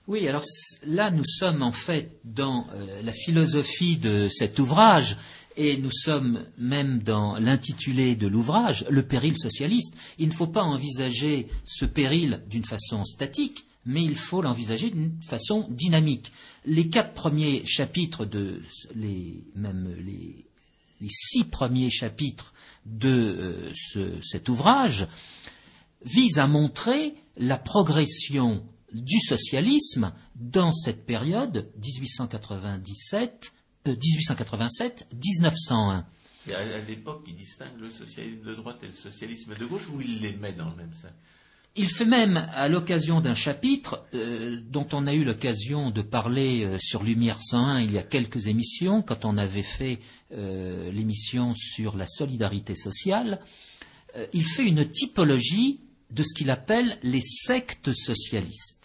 Oui, 0.06 0.28
alors 0.28 0.44
là, 0.84 1.10
nous 1.10 1.24
sommes 1.24 1.62
en 1.62 1.72
fait 1.72 2.20
dans 2.24 2.66
euh, 2.74 3.00
la 3.02 3.12
philosophie 3.12 3.96
de 3.96 4.28
cet 4.28 4.58
ouvrage 4.58 5.16
et 5.56 5.76
nous 5.76 5.90
sommes 5.90 6.44
même 6.58 6.98
dans 7.00 7.38
l'intitulé 7.38 8.16
de 8.16 8.26
l'ouvrage, 8.26 8.86
le 8.90 9.06
péril 9.06 9.36
socialiste. 9.36 9.94
Il 10.18 10.28
ne 10.28 10.34
faut 10.34 10.46
pas 10.46 10.62
envisager 10.62 11.48
ce 11.64 11.84
péril 11.84 12.42
d'une 12.48 12.64
façon 12.64 13.04
statique, 13.04 13.66
mais 13.86 14.02
il 14.02 14.16
faut 14.16 14.42
l'envisager 14.42 14.90
d'une 14.90 15.20
façon 15.22 15.66
dynamique. 15.70 16.32
Les 16.64 16.88
quatre 16.88 17.12
premiers 17.12 17.64
chapitres 17.66 18.24
de 18.24 18.62
les, 18.94 19.44
même 19.54 19.94
les, 20.04 20.44
six 21.08 21.44
premiers 21.44 21.90
chapitres 21.90 22.53
de 22.84 23.72
euh, 23.96 24.20
cet 24.22 24.48
ouvrage 24.48 25.08
visent 26.04 26.38
à 26.38 26.46
montrer 26.46 27.14
la 27.36 27.56
progression 27.56 28.64
du 28.92 29.18
socialisme 29.18 30.12
dans 30.36 30.70
cette 30.70 31.04
période 31.04 31.72
1897 31.82 33.52
1887-1901. 33.86 36.04
Euh, 36.48 36.54
à 36.54 36.78
l'époque, 36.86 37.24
il 37.26 37.36
distingue 37.36 37.78
le 37.78 37.90
socialisme 37.90 38.44
de 38.44 38.54
droite 38.54 38.82
et 38.82 38.86
le 38.86 38.92
socialisme 38.92 39.54
de 39.54 39.66
gauche, 39.66 39.88
ou 39.90 40.00
il 40.00 40.20
les 40.20 40.34
met 40.36 40.52
dans 40.52 40.70
le 40.70 40.76
même 40.76 40.94
sac 40.94 41.14
il 41.76 41.88
fait 41.88 42.04
même, 42.04 42.48
à 42.54 42.68
l'occasion 42.68 43.20
d'un 43.20 43.34
chapitre 43.34 44.04
euh, 44.14 44.60
dont 44.70 44.86
on 44.92 45.06
a 45.06 45.14
eu 45.14 45.24
l'occasion 45.24 45.90
de 45.90 46.02
parler 46.02 46.64
euh, 46.64 46.78
sur 46.78 47.02
Lumière 47.02 47.42
101 47.42 47.80
il 47.80 47.92
y 47.92 47.98
a 47.98 48.02
quelques 48.02 48.46
émissions, 48.46 49.02
quand 49.02 49.24
on 49.24 49.36
avait 49.38 49.62
fait 49.62 50.00
l'émission 50.30 51.54
sur 51.54 51.96
la 51.96 52.08
solidarité 52.08 52.74
sociale, 52.74 53.38
il 54.32 54.44
fait 54.44 54.66
une 54.66 54.88
typologie 54.88 55.78
de 56.10 56.22
ce 56.22 56.34
qu'il 56.34 56.50
appelle 56.50 56.98
les 57.04 57.20
sectes 57.20 57.92
socialistes. 57.92 58.84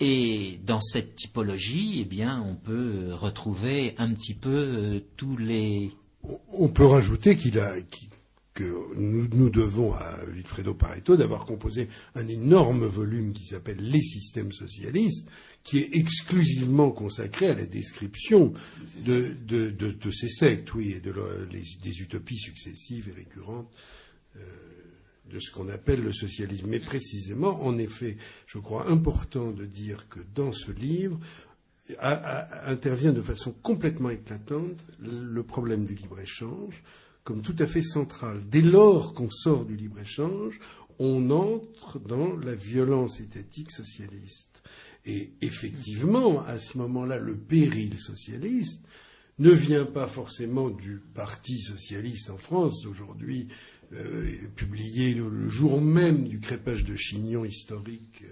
Et 0.00 0.58
dans 0.64 0.80
cette 0.80 1.14
typologie, 1.14 1.98
eh 2.00 2.04
bien, 2.04 2.42
on 2.42 2.54
peut 2.54 3.12
retrouver 3.12 3.94
un 3.98 4.14
petit 4.14 4.34
peu 4.34 4.50
euh, 4.50 5.00
tous 5.18 5.36
les. 5.36 5.90
On 6.54 6.68
peut 6.68 6.86
rajouter 6.86 7.36
qu'il 7.36 7.58
a, 7.58 7.74
nous, 8.96 9.50
devons 9.50 9.94
à 9.94 10.18
Vilfredo 10.32 10.74
Pareto 10.74 11.16
d'avoir 11.16 11.44
composé 11.44 11.88
un 12.14 12.26
énorme 12.26 12.86
volume 12.86 13.32
qui 13.32 13.44
s'appelle 13.44 13.78
Les 13.78 14.00
systèmes 14.00 14.52
socialistes, 14.52 15.28
qui 15.62 15.78
est 15.78 15.90
exclusivement 15.94 16.90
consacré 16.90 17.48
à 17.48 17.54
la 17.54 17.66
description 17.66 18.52
de, 19.04 20.10
ces 20.12 20.28
sectes, 20.28 20.74
oui, 20.74 20.92
et 20.96 21.00
de 21.00 21.12
des 21.82 22.00
utopies 22.00 22.38
successives 22.38 23.08
et 23.08 23.12
récurrentes. 23.12 23.72
Euh, 24.36 24.40
de 25.30 25.38
ce 25.38 25.50
qu'on 25.52 25.68
appelle 25.68 26.02
le 26.02 26.12
socialisme. 26.12 26.66
Mais 26.68 26.80
précisément, 26.80 27.64
en 27.64 27.78
effet, 27.78 28.16
je 28.46 28.58
crois 28.58 28.88
important 28.88 29.52
de 29.52 29.64
dire 29.64 30.08
que 30.08 30.20
dans 30.34 30.52
ce 30.52 30.72
livre 30.72 31.18
intervient 32.66 33.12
de 33.12 33.20
façon 33.20 33.52
complètement 33.62 34.10
éclatante 34.10 34.84
le 35.00 35.42
problème 35.42 35.84
du 35.84 35.94
libre-échange 35.94 36.82
comme 37.30 37.42
tout 37.42 37.54
à 37.60 37.66
fait 37.66 37.84
central. 37.84 38.40
Dès 38.44 38.60
lors 38.60 39.14
qu'on 39.14 39.30
sort 39.30 39.64
du 39.64 39.76
libre-échange, 39.76 40.58
on 40.98 41.30
entre 41.30 42.00
dans 42.00 42.36
la 42.36 42.56
violence 42.56 43.20
étatique 43.20 43.70
socialiste. 43.70 44.64
Et 45.06 45.30
effectivement, 45.40 46.44
à 46.44 46.58
ce 46.58 46.76
moment-là, 46.78 47.20
le 47.20 47.36
péril 47.36 48.00
socialiste 48.00 48.80
ne 49.38 49.52
vient 49.52 49.84
pas 49.84 50.08
forcément 50.08 50.70
du 50.70 51.00
Parti 51.14 51.60
socialiste 51.60 52.30
en 52.30 52.36
France. 52.36 52.84
Aujourd'hui, 52.84 53.46
euh, 53.92 54.32
publié 54.56 55.14
le, 55.14 55.48
jour 55.48 55.80
même 55.80 56.26
du 56.26 56.40
crépage 56.40 56.82
de 56.82 56.96
chignon 56.96 57.44
historique 57.44 58.24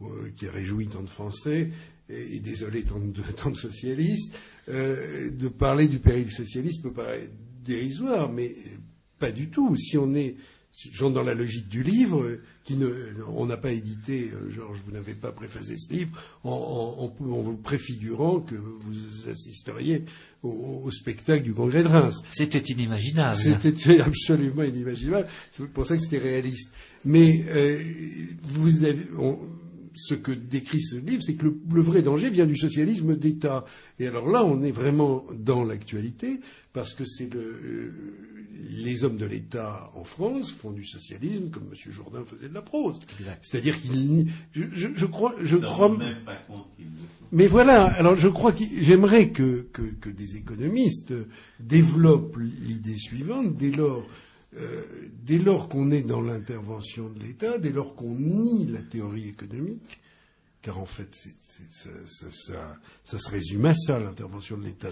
euh, 0.00 0.30
qui 0.34 0.46
a 0.46 0.50
réjoui 0.50 0.86
tant 0.86 1.02
de 1.02 1.10
Français 1.10 1.68
et, 2.08 2.40
désolé 2.40 2.84
tant 3.36 3.50
de, 3.50 3.56
socialistes, 3.56 4.34
euh, 4.70 5.30
de 5.30 5.48
parler 5.48 5.88
du 5.88 5.98
péril 5.98 6.30
socialiste 6.30 6.82
peut 6.82 6.92
paraître 6.92 7.32
dérisoire, 7.64 8.30
mais 8.30 8.56
pas 9.18 9.30
du 9.30 9.48
tout. 9.48 9.76
Si 9.76 9.98
on 9.98 10.14
est 10.14 10.36
dans 11.00 11.22
la 11.22 11.34
logique 11.34 11.68
du 11.68 11.82
livre, 11.82 12.38
qui 12.64 12.74
ne, 12.74 12.88
on 13.34 13.46
n'a 13.46 13.56
pas 13.56 13.72
édité, 13.72 14.30
Georges, 14.50 14.78
vous 14.86 14.92
n'avez 14.92 15.14
pas 15.14 15.32
préfacé 15.32 15.76
ce 15.76 15.92
livre, 15.92 16.10
en, 16.44 17.12
vous 17.18 17.56
préfigurant 17.56 18.40
que 18.40 18.54
vous 18.54 19.28
assisteriez 19.28 20.04
au, 20.42 20.88
spectacle 20.90 21.42
du 21.42 21.52
Congrès 21.52 21.82
de 21.82 21.88
Reims. 21.88 22.22
C'était 22.30 22.60
inimaginable. 22.60 23.36
C'était 23.36 24.00
absolument 24.00 24.62
inimaginable. 24.62 25.26
C'est 25.50 25.68
pour 25.68 25.84
ça 25.84 25.96
que 25.96 26.02
c'était 26.02 26.18
réaliste. 26.18 26.72
Mais 27.04 27.44
euh, 27.48 27.82
vous 28.42 28.84
avez, 28.84 29.06
ce 29.94 30.14
que 30.14 30.32
décrit 30.32 30.80
ce 30.80 30.96
livre, 30.96 31.22
c'est 31.22 31.34
que 31.34 31.46
le, 31.46 31.80
vrai 31.80 32.02
danger 32.02 32.30
vient 32.30 32.46
du 32.46 32.56
socialisme 32.56 33.16
d'État. 33.16 33.64
Et 33.98 34.06
alors 34.06 34.28
là, 34.28 34.44
on 34.44 34.62
est 34.62 34.70
vraiment 34.70 35.24
dans 35.34 35.64
l'actualité, 35.64 36.40
parce 36.72 36.94
que 36.94 37.04
c'est 37.04 37.32
le, 37.32 37.40
euh, 37.40 37.92
les 38.70 39.04
hommes 39.04 39.16
de 39.16 39.26
l'État 39.26 39.90
en 39.94 40.04
France 40.04 40.52
font 40.52 40.70
du 40.70 40.86
socialisme 40.86 41.50
comme 41.50 41.68
M. 41.70 41.92
Jourdain 41.92 42.24
faisait 42.24 42.48
de 42.48 42.54
la 42.54 42.62
prose. 42.62 42.98
C'est-à-dire 43.42 43.80
qu'il, 43.80 44.28
je, 44.52 44.64
je, 44.72 45.06
crois, 45.06 45.34
je 45.42 45.56
crois. 45.56 45.88
Même 45.88 46.24
pas 46.24 46.36
compte 46.46 46.66
mais 47.32 47.46
voilà, 47.46 47.84
alors 47.84 48.16
je 48.16 48.26
crois 48.26 48.50
que 48.50 48.64
j'aimerais 48.80 49.28
que, 49.28 49.68
que, 49.72 49.82
que, 49.82 50.08
des 50.08 50.36
économistes 50.36 51.14
développent 51.60 52.36
l'idée 52.36 52.96
suivante 52.96 53.56
dès 53.56 53.70
lors 53.70 54.04
euh, 54.56 54.82
dès 55.22 55.38
lors 55.38 55.68
qu'on 55.68 55.90
est 55.90 56.02
dans 56.02 56.20
l'intervention 56.20 57.08
de 57.08 57.20
l'État, 57.20 57.58
dès 57.58 57.70
lors 57.70 57.94
qu'on 57.94 58.14
nie 58.14 58.66
la 58.66 58.82
théorie 58.82 59.28
économique, 59.28 60.00
car 60.62 60.78
en 60.78 60.86
fait, 60.86 61.08
ça, 61.70 63.18
se 63.18 63.30
résume 63.30 63.64
à 63.64 63.74
ça, 63.74 63.98
l'intervention 63.98 64.58
de 64.58 64.64
l'État. 64.64 64.90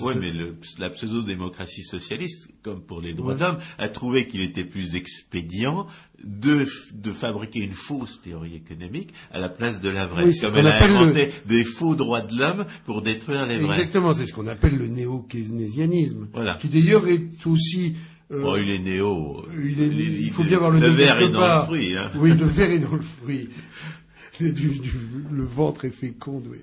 Oui, 0.00 0.14
mais 0.20 0.32
la 0.78 0.90
pseudo-démocratie 0.90 1.82
socialiste, 1.82 2.48
comme 2.62 2.80
pour 2.80 3.00
les 3.00 3.12
droits 3.12 3.34
d'homme, 3.34 3.58
a 3.78 3.88
trouvé 3.88 4.28
qu'il 4.28 4.40
était 4.42 4.64
plus 4.64 4.94
expédient 4.94 5.88
de, 6.22 6.64
fabriquer 7.12 7.60
une 7.60 7.74
fausse 7.74 8.20
théorie 8.20 8.54
économique 8.54 9.12
à 9.32 9.40
la 9.40 9.48
place 9.48 9.80
de 9.80 9.88
la 9.88 10.06
vraie. 10.06 10.32
comme 10.40 10.56
elle 10.58 10.68
a 10.68 10.84
inventé 10.84 11.32
des 11.46 11.64
faux 11.64 11.96
droits 11.96 12.22
de 12.22 12.38
l'homme 12.38 12.64
pour 12.84 13.02
détruire 13.02 13.46
les 13.46 13.56
vrais. 13.56 13.74
Exactement, 13.74 14.14
c'est 14.14 14.26
ce 14.26 14.32
qu'on 14.32 14.46
appelle 14.46 14.76
le 14.76 14.86
néo-keynésianisme, 14.86 16.28
qui 16.60 16.68
d'ailleurs 16.68 17.08
est 17.08 17.46
aussi 17.46 17.96
euh, 18.34 18.62
il 18.62 18.70
est 18.70 18.78
néo. 18.78 19.44
Il, 19.56 20.30
faut 20.30 20.44
bien 20.44 20.58
voir 20.58 20.70
le, 20.70 20.80
le 20.80 20.88
verre 20.88 21.20
est 21.20 21.28
dans 21.28 21.60
le 21.60 21.66
fruit. 21.66 21.96
Hein. 21.96 22.10
Oui, 22.16 22.32
le 22.34 22.46
verre 22.46 22.70
est 22.70 22.78
dans 22.78 22.94
le 22.94 23.02
fruit. 23.02 23.48
le 24.40 25.44
ventre 25.44 25.84
est 25.84 25.90
fécond, 25.90 26.42
oui. 26.46 26.58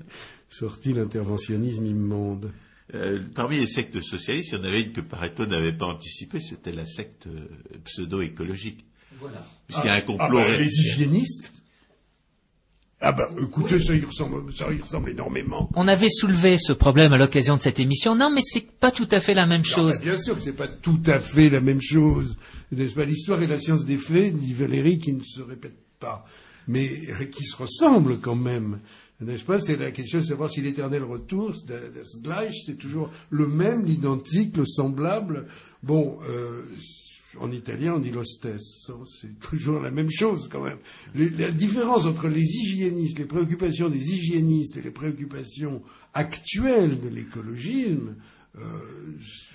Sorti 0.49 0.93
l'interventionnisme 0.93 1.85
immonde. 1.85 2.51
Euh, 2.93 3.19
parmi 3.33 3.57
les 3.57 3.67
sectes 3.67 4.01
socialistes, 4.01 4.49
il 4.51 4.57
y 4.57 4.61
en 4.61 4.63
avait 4.65 4.81
une 4.81 4.91
que 4.91 5.01
Pareto 5.01 5.45
n'avait 5.45 5.71
pas 5.71 5.85
anticipée, 5.85 6.41
c'était 6.41 6.73
la 6.73 6.85
secte 6.85 7.27
euh, 7.27 7.47
pseudo-écologique. 7.85 8.83
Voilà. 9.19 9.45
Puisqu'il 9.67 9.87
y 9.87 9.89
a 9.89 9.93
un 9.93 9.97
ah, 9.97 10.01
complot. 10.01 10.39
Ah 10.39 10.47
bah, 10.47 10.57
les 10.57 10.65
hygiénistes 10.65 11.53
ah 13.01 13.11
bah 13.11 13.29
écoutez, 13.41 13.79
ça 13.79 13.95
y, 13.95 14.01
ressemble, 14.01 14.53
ça 14.55 14.71
y 14.71 14.79
ressemble 14.79 15.09
énormément. 15.09 15.69
On 15.75 15.87
avait 15.87 16.09
soulevé 16.09 16.57
ce 16.59 16.71
problème 16.71 17.13
à 17.13 17.17
l'occasion 17.17 17.57
de 17.57 17.61
cette 17.61 17.79
émission. 17.79 18.15
Non, 18.15 18.29
mais 18.29 18.41
c'est 18.43 18.69
pas 18.71 18.91
tout 18.91 19.07
à 19.11 19.19
fait 19.19 19.33
la 19.33 19.47
même 19.47 19.63
chose. 19.63 19.99
bien 19.99 20.17
sûr 20.17 20.35
que 20.35 20.41
c'est 20.41 20.55
pas 20.55 20.67
tout 20.67 21.01
à 21.07 21.19
fait 21.19 21.49
la 21.49 21.61
même 21.61 21.81
chose. 21.81 22.37
N'est-ce 22.71 22.93
pas? 22.93 23.05
L'histoire 23.05 23.41
et 23.41 23.47
la 23.47 23.59
science 23.59 23.85
des 23.85 23.97
faits, 23.97 24.35
dit 24.35 24.53
Valérie, 24.53 24.99
qui 24.99 25.13
ne 25.13 25.23
se 25.23 25.41
répètent 25.41 25.79
pas 25.99 26.25
mais 26.67 26.89
qui 27.31 27.43
se 27.43 27.55
ressemblent 27.55 28.19
quand 28.19 28.35
même. 28.35 28.79
N'est-ce 29.19 29.43
pas? 29.43 29.59
C'est 29.59 29.77
la 29.77 29.91
question 29.91 30.19
de 30.19 30.23
savoir 30.23 30.49
si 30.49 30.61
l'éternel 30.61 31.03
retour, 31.03 31.53
c'est 31.55 32.77
toujours 32.77 33.11
le 33.29 33.47
même, 33.47 33.85
l'identique, 33.85 34.57
le 34.57 34.65
semblable. 34.65 35.47
Bon, 35.83 36.17
euh, 36.27 36.63
en 37.39 37.51
italien, 37.51 37.95
on 37.95 37.99
dit 37.99 38.11
l'hostess. 38.11 38.91
C'est 39.05 39.39
toujours 39.39 39.79
la 39.79 39.91
même 39.91 40.09
chose 40.09 40.49
quand 40.51 40.63
même. 40.63 40.79
la 41.15 41.51
différence 41.51 42.05
entre 42.05 42.27
les 42.27 42.43
hygiénistes, 42.43 43.19
les 43.19 43.25
préoccupations 43.25 43.89
des 43.89 44.11
hygiénistes 44.11 44.77
et 44.77 44.81
les 44.81 44.91
préoccupations 44.91 45.81
actuelles 46.13 46.99
de 46.99 47.07
l'écologisme, 47.07 48.15
euh, 48.57 48.61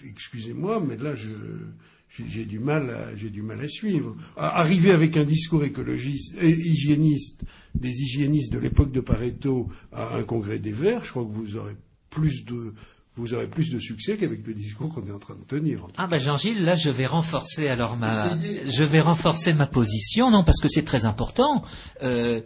excusez-moi, 0.08 0.80
mais 0.80 0.96
là, 0.96 1.14
j'ai 1.14 2.44
du 2.44 2.58
mal 2.58 2.90
à, 2.90 3.68
suivre. 3.68 4.16
Arriver 4.36 4.92
avec 4.92 5.16
un 5.16 5.24
discours 5.24 5.64
écologiste, 5.64 6.36
hygiéniste, 6.42 7.42
des 7.74 7.90
hygiénistes 7.90 8.52
de 8.52 8.58
l'époque 8.58 8.92
de 8.92 9.00
Pareto 9.00 9.68
à 9.92 10.16
un 10.16 10.22
congrès 10.22 10.58
des 10.58 10.72
Verts, 10.72 11.04
je 11.04 11.10
crois 11.10 11.24
que 11.24 11.32
vous 11.32 11.56
aurez 11.56 11.76
plus 12.08 12.44
de, 12.46 12.72
vous 13.16 13.32
aurez 13.32 13.48
plus 13.48 13.70
de 13.70 13.78
succès 13.78 14.16
qu'avec 14.16 14.46
le 14.46 14.54
discours 14.54 14.92
qu'on 14.92 15.06
est 15.06 15.12
en 15.12 15.18
train 15.18 15.34
de 15.34 15.44
tenir. 15.44 15.86
Ah 15.96 16.06
ben 16.06 16.18
Jean-Gilles, 16.18 16.64
là 16.64 16.74
je 16.74 16.90
vais 16.90 17.06
renforcer 17.06 17.68
alors 17.68 17.96
ma, 17.96 18.36
je 18.66 18.84
vais 18.84 19.00
renforcer 19.00 19.54
ma 19.54 19.66
position, 19.66 20.30
non 20.30 20.44
parce 20.44 20.60
que 20.60 20.68
c'est 20.68 20.84
très 20.84 21.06
important. 21.06 21.64
Euh, 22.02 22.42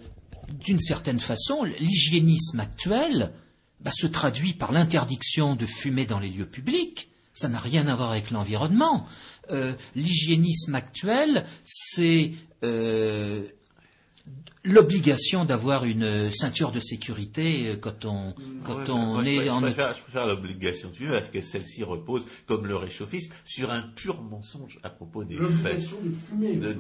d'une 0.48 0.80
certaine 0.80 1.20
façon, 1.20 1.64
l'hygiénisme 1.64 2.60
actuel 2.60 3.32
bah, 3.80 3.90
se 3.92 4.06
traduit 4.06 4.52
par 4.52 4.72
l'interdiction 4.72 5.54
de 5.56 5.66
fumer 5.66 6.06
dans 6.06 6.18
les 6.18 6.28
lieux 6.28 6.48
publics. 6.48 7.10
Ça 7.32 7.48
n'a 7.48 7.58
rien 7.58 7.86
à 7.86 7.94
voir 7.94 8.10
avec 8.10 8.30
l'environnement. 8.30 9.06
Euh, 9.50 9.74
l'hygiénisme 9.94 10.74
actuel, 10.74 11.46
c'est 11.64 12.32
euh, 12.62 13.42
l'obligation 14.64 15.44
d'avoir 15.44 15.84
une 15.84 16.30
ceinture 16.30 16.70
de 16.72 16.80
sécurité 16.80 17.68
euh, 17.68 17.76
quand 17.76 18.04
on, 18.04 18.34
quand 18.64 18.88
on 18.90 19.22
est 19.22 19.48
en. 19.48 19.60
Je 19.60 19.72
préfère, 20.02 20.26
l'obligation 20.26 20.90
de 20.90 21.10
parce 21.10 21.30
que 21.30 21.40
celle-ci 21.40 21.82
repose, 21.82 22.26
comme 22.46 22.66
le 22.66 22.76
réchauffisme, 22.76 23.32
sur 23.44 23.70
un 23.70 23.82
pur 23.82 24.22
mensonge 24.22 24.78
à 24.82 24.90
propos 24.90 25.24
des 25.24 25.36
faits. 25.36 25.80
de 25.80 26.10
fumer. 26.28 26.56
De, 26.56 26.74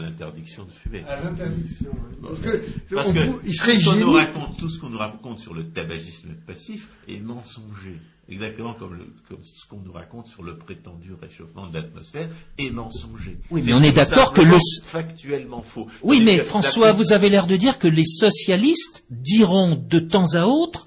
l'interdiction 0.00 0.64
de 0.64 0.70
fumer. 0.70 1.04
À 1.08 1.22
l'interdiction. 1.22 1.90
Parce 2.22 2.38
que, 2.38 2.62
parce 2.94 3.12
que 3.12 3.18
il 3.44 3.54
serait 3.54 3.74
tout, 3.74 3.80
ce 3.80 3.90
qu'on 3.90 3.96
nous 3.96 4.12
raconte, 4.12 4.58
tout 4.58 4.68
ce 4.68 4.80
qu'on 4.80 4.90
nous 4.90 4.98
raconte 4.98 5.38
sur 5.38 5.54
le 5.54 5.68
tabagisme 5.70 6.34
passif 6.46 6.88
est 7.08 7.18
mensonger 7.20 7.98
exactement 8.32 8.74
comme, 8.74 8.98
ce 9.42 9.68
qu'on 9.68 9.80
nous 9.80 9.92
raconte 9.92 10.26
sur 10.26 10.42
le 10.42 10.56
prétendu 10.56 11.12
réchauffement 11.14 11.66
de 11.66 11.74
l'atmosphère, 11.74 12.28
est 12.58 12.70
mensonger. 12.70 13.38
Oui, 13.50 13.62
mais 13.64 13.72
on 13.72 13.82
est 13.82 13.92
d'accord 13.92 14.32
que 14.32 14.40
le 14.40 14.56
factuellement 14.84 15.62
faux. 15.62 15.86
Oui, 16.02 16.22
mais 16.24 16.38
François, 16.38 16.92
vous 16.92 17.12
avez 17.12 17.28
l'air 17.28 17.46
de 17.46 17.56
dire 17.56 17.78
que 17.78 17.88
les 17.88 18.06
socialistes 18.06 19.04
diront 19.10 19.76
de 19.76 19.98
temps 19.98 20.34
à 20.34 20.46
autre 20.46 20.86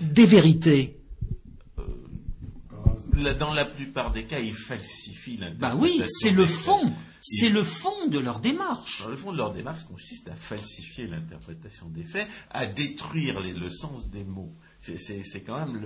des 0.00 0.26
vérités. 0.26 0.96
Euh, 1.78 3.34
dans 3.34 3.52
la 3.52 3.64
plupart 3.64 4.12
des 4.12 4.24
cas, 4.24 4.38
ils 4.38 4.54
falsifient 4.54 5.38
l'interprétation. 5.38 5.76
Bah 5.76 5.76
oui, 5.80 6.02
c'est 6.08 6.30
le 6.30 6.46
fond. 6.46 6.92
C'est 7.20 7.48
le 7.48 7.64
fond 7.64 8.06
de 8.08 8.18
leur 8.20 8.38
démarche. 8.38 9.04
le 9.08 9.16
fond 9.16 9.32
de 9.32 9.38
leur 9.38 9.52
démarche 9.52 9.82
consiste 9.84 10.28
à 10.28 10.36
falsifier 10.36 11.08
l'interprétation 11.08 11.88
des 11.88 12.04
faits, 12.04 12.28
à 12.50 12.66
détruire 12.66 13.40
le 13.40 13.70
sens 13.70 14.08
des 14.08 14.22
mots 14.22 14.54
c'est 14.80 15.42
quand 15.42 15.66
même 15.66 15.80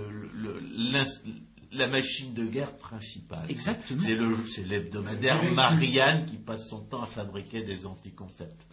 la 1.75 1.87
machine 1.87 2.33
de 2.33 2.45
guerre 2.45 2.75
principale. 2.77 3.45
Exactement. 3.49 4.01
C'est 4.47 4.65
l'hebdomadaire 4.65 5.43
Marianne 5.53 6.25
qui 6.25 6.37
passe 6.37 6.69
son 6.69 6.81
temps 6.81 7.01
à 7.01 7.07
fabriquer 7.07 7.63
des 7.63 7.85
anticoncepts. 7.85 8.65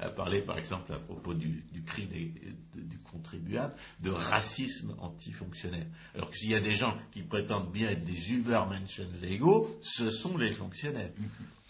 à 0.00 0.08
parler, 0.08 0.40
par 0.40 0.58
exemple, 0.58 0.92
à 0.92 0.98
propos 0.98 1.34
du, 1.34 1.64
cri 1.86 2.06
du 2.06 2.98
contribuable, 2.98 3.74
de 4.00 4.10
racisme 4.10 4.94
antifonctionnaire. 4.98 5.86
Alors 6.14 6.30
que 6.30 6.36
s'il 6.36 6.50
y 6.50 6.54
a 6.54 6.60
des 6.60 6.74
gens 6.74 6.96
qui 7.12 7.22
prétendent 7.22 7.72
bien 7.72 7.90
être 7.90 8.04
des 8.04 8.32
Übermenschen 8.32 9.08
légaux, 9.20 9.76
ce 9.82 10.10
sont 10.10 10.36
les 10.36 10.52
fonctionnaires. 10.52 11.10
Mm-hmm. 11.10 11.63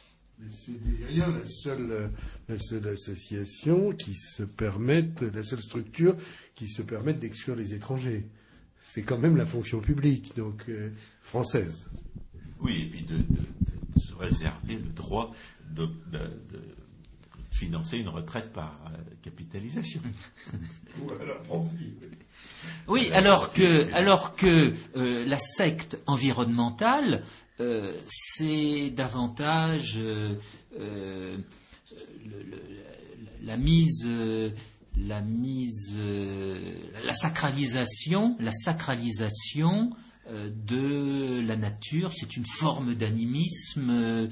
C'est 0.50 1.00
d'ailleurs 1.00 1.30
la 1.30 1.46
seule, 1.46 2.10
la 2.48 2.58
seule 2.58 2.88
association 2.88 3.92
qui 3.92 4.14
se 4.14 4.42
permette, 4.42 5.22
la 5.22 5.42
seule 5.42 5.60
structure 5.60 6.16
qui 6.54 6.68
se 6.68 6.82
permette 6.82 7.18
d'exclure 7.18 7.56
les 7.56 7.72
étrangers. 7.72 8.26
C'est 8.82 9.02
quand 9.02 9.18
même 9.18 9.36
la 9.36 9.46
fonction 9.46 9.80
publique, 9.80 10.36
donc 10.36 10.64
euh, 10.68 10.90
française. 11.22 11.88
Oui, 12.60 12.82
et 12.82 12.90
puis 12.90 13.02
de, 13.02 13.20
se 13.96 14.14
réserver 14.14 14.74
le 14.74 14.90
droit 14.90 15.32
de, 15.70 15.88
financer 17.50 17.98
une 17.98 18.08
retraite 18.08 18.52
par 18.52 18.78
euh, 18.86 18.98
capitalisation. 19.22 20.02
Ou 21.02 21.10
alors 21.12 21.42
profit. 21.42 21.94
Oui, 22.88 23.10
alors 23.12 23.52
que, 23.52 23.92
alors 23.94 24.34
que 24.34 24.72
euh, 24.96 25.24
la 25.24 25.38
secte 25.38 26.00
environnementale 26.06 27.22
euh, 27.60 27.96
c'est 28.08 28.90
davantage 28.90 29.94
euh, 29.96 30.34
euh, 30.80 31.36
la 33.42 33.56
mise, 33.56 34.08
la 34.96 35.20
mise, 35.20 35.96
la 37.04 37.14
sacralisation, 37.14 38.36
la 38.40 38.50
sacralisation 38.50 39.90
de 40.28 41.40
la 41.46 41.56
nature. 41.56 42.12
C'est 42.12 42.36
une 42.36 42.46
forme 42.46 42.94
d'animisme. 42.94 44.30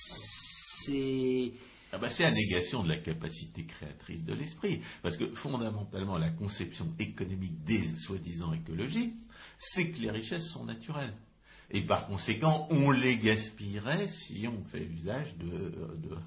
c'est 0.00 1.52
ah 1.92 1.98
bah, 1.98 2.08
c'est 2.10 2.24
la 2.24 2.32
négation 2.32 2.82
de 2.82 2.88
la 2.88 2.96
capacité 2.96 3.64
créatrice 3.64 4.24
de 4.24 4.34
l'esprit. 4.34 4.80
Parce 5.02 5.16
que 5.16 5.32
fondamentalement, 5.34 6.18
la 6.18 6.30
conception 6.30 6.86
économique 6.98 7.64
des 7.64 7.82
soi-disant 7.96 8.52
écologies, 8.52 9.14
c'est 9.56 9.90
que 9.90 10.00
les 10.00 10.10
richesses 10.10 10.48
sont 10.48 10.64
naturelles. 10.64 11.14
Et 11.70 11.82
par 11.82 12.06
conséquent, 12.06 12.66
on 12.70 12.90
les 12.90 13.18
gaspillerait 13.18 14.08
si 14.08 14.48
on 14.48 14.64
fait 14.64 14.84
usage 14.84 15.36
de, 15.36 15.74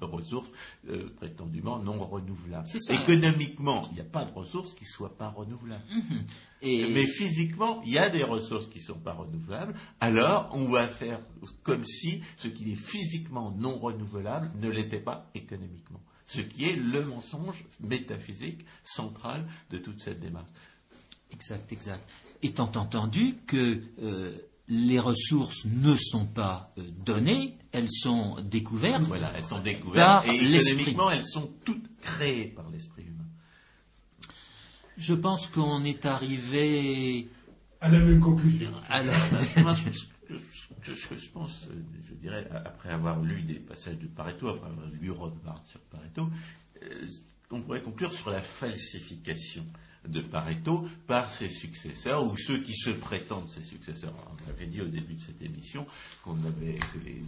ressources 0.00 0.52
euh, 0.88 1.08
prétendument 1.16 1.80
non 1.80 1.98
renouvelables. 1.98 2.68
Économiquement, 2.90 3.88
il 3.90 3.94
n'y 3.94 4.00
a 4.00 4.04
pas 4.04 4.24
de 4.24 4.32
ressources 4.32 4.74
qui 4.74 4.84
ne 4.84 4.88
soient 4.88 5.16
pas 5.16 5.30
renouvelables. 5.30 5.84
Mhm. 5.90 6.24
Mais 6.62 7.06
physiquement, 7.06 7.82
il 7.84 7.92
y 7.92 7.98
a 7.98 8.08
des 8.08 8.22
ressources 8.22 8.68
qui 8.68 8.78
ne 8.78 8.84
sont 8.84 9.00
pas 9.00 9.14
renouvelables. 9.14 9.74
Alors, 9.98 10.48
on 10.52 10.66
va 10.66 10.86
faire 10.86 11.20
comme 11.64 11.84
si 11.84 12.22
ce 12.36 12.46
qui 12.46 12.72
est 12.72 12.76
physiquement 12.76 13.50
non 13.50 13.78
renouvelable 13.78 14.52
ne 14.60 14.68
l'était 14.68 15.00
pas 15.00 15.28
économiquement. 15.34 16.00
Ce 16.26 16.40
qui 16.40 16.68
est 16.68 16.76
le 16.76 17.04
mensonge 17.04 17.64
métaphysique 17.80 18.64
central 18.84 19.44
de 19.70 19.78
toute 19.78 20.00
cette 20.00 20.20
démarche. 20.20 20.48
Exact, 21.32 21.72
exact. 21.72 22.08
Étant 22.42 22.70
entendu 22.76 23.34
que 23.46 23.82
euh, 24.00 24.38
les 24.72 24.98
ressources 24.98 25.66
ne 25.66 25.94
sont 25.96 26.24
pas 26.24 26.72
euh, 26.78 26.82
données, 27.04 27.58
elles 27.72 27.90
sont 27.90 28.40
découvertes. 28.40 29.02
Voilà, 29.02 29.30
elles 29.36 29.44
sont 29.44 29.60
découvertes 29.60 30.26
et 30.26 30.36
économiquement, 30.36 31.10
elles 31.10 31.26
sont 31.26 31.50
toutes 31.66 31.84
créées 32.00 32.46
par 32.46 32.70
l'esprit 32.70 33.02
humain. 33.02 33.26
Je 34.96 35.12
pense 35.12 35.46
qu'on 35.48 35.84
est 35.84 36.06
arrivé 36.06 37.28
à 37.82 37.90
la 37.90 37.98
même 37.98 38.20
conclusion. 38.20 38.70
je, 40.82 41.28
pense, 41.34 41.68
je 42.08 42.14
dirais, 42.14 42.48
après 42.64 42.88
avoir 42.88 43.20
lu 43.20 43.42
des 43.42 43.54
passages 43.54 43.98
de 43.98 44.06
Pareto, 44.06 44.48
après 44.48 44.70
avoir 44.70 44.88
lu 44.88 45.10
Rothbard 45.10 45.62
sur 45.66 45.80
Pareto, 45.80 46.30
euh, 46.82 47.06
on 47.50 47.60
pourrait 47.60 47.82
conclure 47.82 48.14
sur 48.14 48.30
la 48.30 48.40
falsification 48.40 49.66
de 50.08 50.20
Pareto 50.20 50.86
par 51.06 51.30
ses 51.32 51.48
successeurs 51.48 52.24
ou 52.24 52.36
ceux 52.36 52.58
qui 52.58 52.74
se 52.74 52.90
prétendent 52.90 53.48
ses 53.48 53.62
successeurs. 53.62 54.14
On 54.30 54.50
avait 54.50 54.66
dit 54.66 54.80
au 54.80 54.88
début 54.88 55.14
de 55.14 55.20
cette 55.20 55.42
émission 55.42 55.86
qu'on 56.24 56.38
avait 56.44 56.74
que 56.74 56.98
les, 57.04 57.22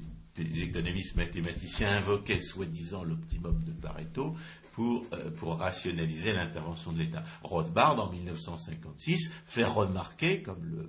économistes 0.62 1.14
mathématiciens 1.14 1.98
invoquaient 1.98 2.40
soi-disant 2.40 3.04
l'optimum 3.04 3.62
de 3.62 3.70
Pareto 3.70 4.34
pour, 4.72 5.06
euh, 5.12 5.30
pour 5.30 5.58
rationaliser 5.58 6.32
l'intervention 6.32 6.90
de 6.90 6.98
l'État. 6.98 7.22
Rothbard, 7.44 8.00
en 8.00 8.10
1956, 8.10 9.30
fait 9.46 9.64
remarquer, 9.64 10.42
comme 10.42 10.64
le 10.64 10.88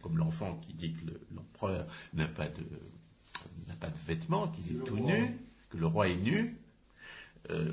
comme 0.00 0.18
l'enfant 0.18 0.60
qui 0.66 0.74
dit 0.74 0.92
que 0.92 1.10
l'empereur 1.34 1.86
n'a 2.14 2.28
pas 2.28 2.48
de 2.48 2.64
n'a 3.68 3.74
pas 3.74 3.88
de 3.88 3.98
vêtements, 4.06 4.48
qu'il 4.48 4.76
est 4.76 4.84
tout 4.84 4.98
nu, 4.98 5.38
que 5.70 5.76
le 5.76 5.86
roi 5.86 6.08
est 6.08 6.16
nu. 6.16 6.56
Euh, 7.50 7.72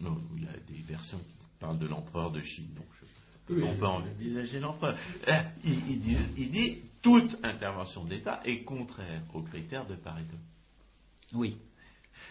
non, 0.00 0.20
il 0.36 0.44
y 0.44 0.46
a 0.46 0.52
des 0.68 0.82
versions 0.82 1.18
qui 1.18 1.36
parle 1.64 1.78
de 1.78 1.86
l'empereur 1.86 2.30
de 2.30 2.42
Chine. 2.42 2.68
Donc 2.74 2.84
on 3.62 3.74
peut 3.74 3.86
envisager 3.86 4.60
l'empereur. 4.60 4.96
Euh, 5.28 5.32
il, 5.64 6.00
dit, 6.00 6.82
toute 7.02 7.38
intervention 7.42 8.04
d'État 8.04 8.40
est 8.44 8.62
contraire 8.62 9.22
aux 9.32 9.42
critères 9.42 9.86
de 9.86 9.94
Pareto. 9.94 10.36
Oui. 11.32 11.58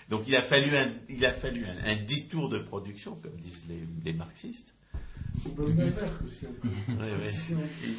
Donc 0.09 0.23
il 0.27 0.35
a 0.35 0.41
fallu 0.41 0.75
un, 0.75 0.91
il 1.09 1.25
a 1.25 1.33
fallu 1.33 1.65
un, 1.65 1.95
détour 1.95 2.49
de 2.49 2.59
production, 2.59 3.15
comme 3.15 3.35
disent 3.37 3.63
les, 4.03 4.13
marxistes. 4.13 4.67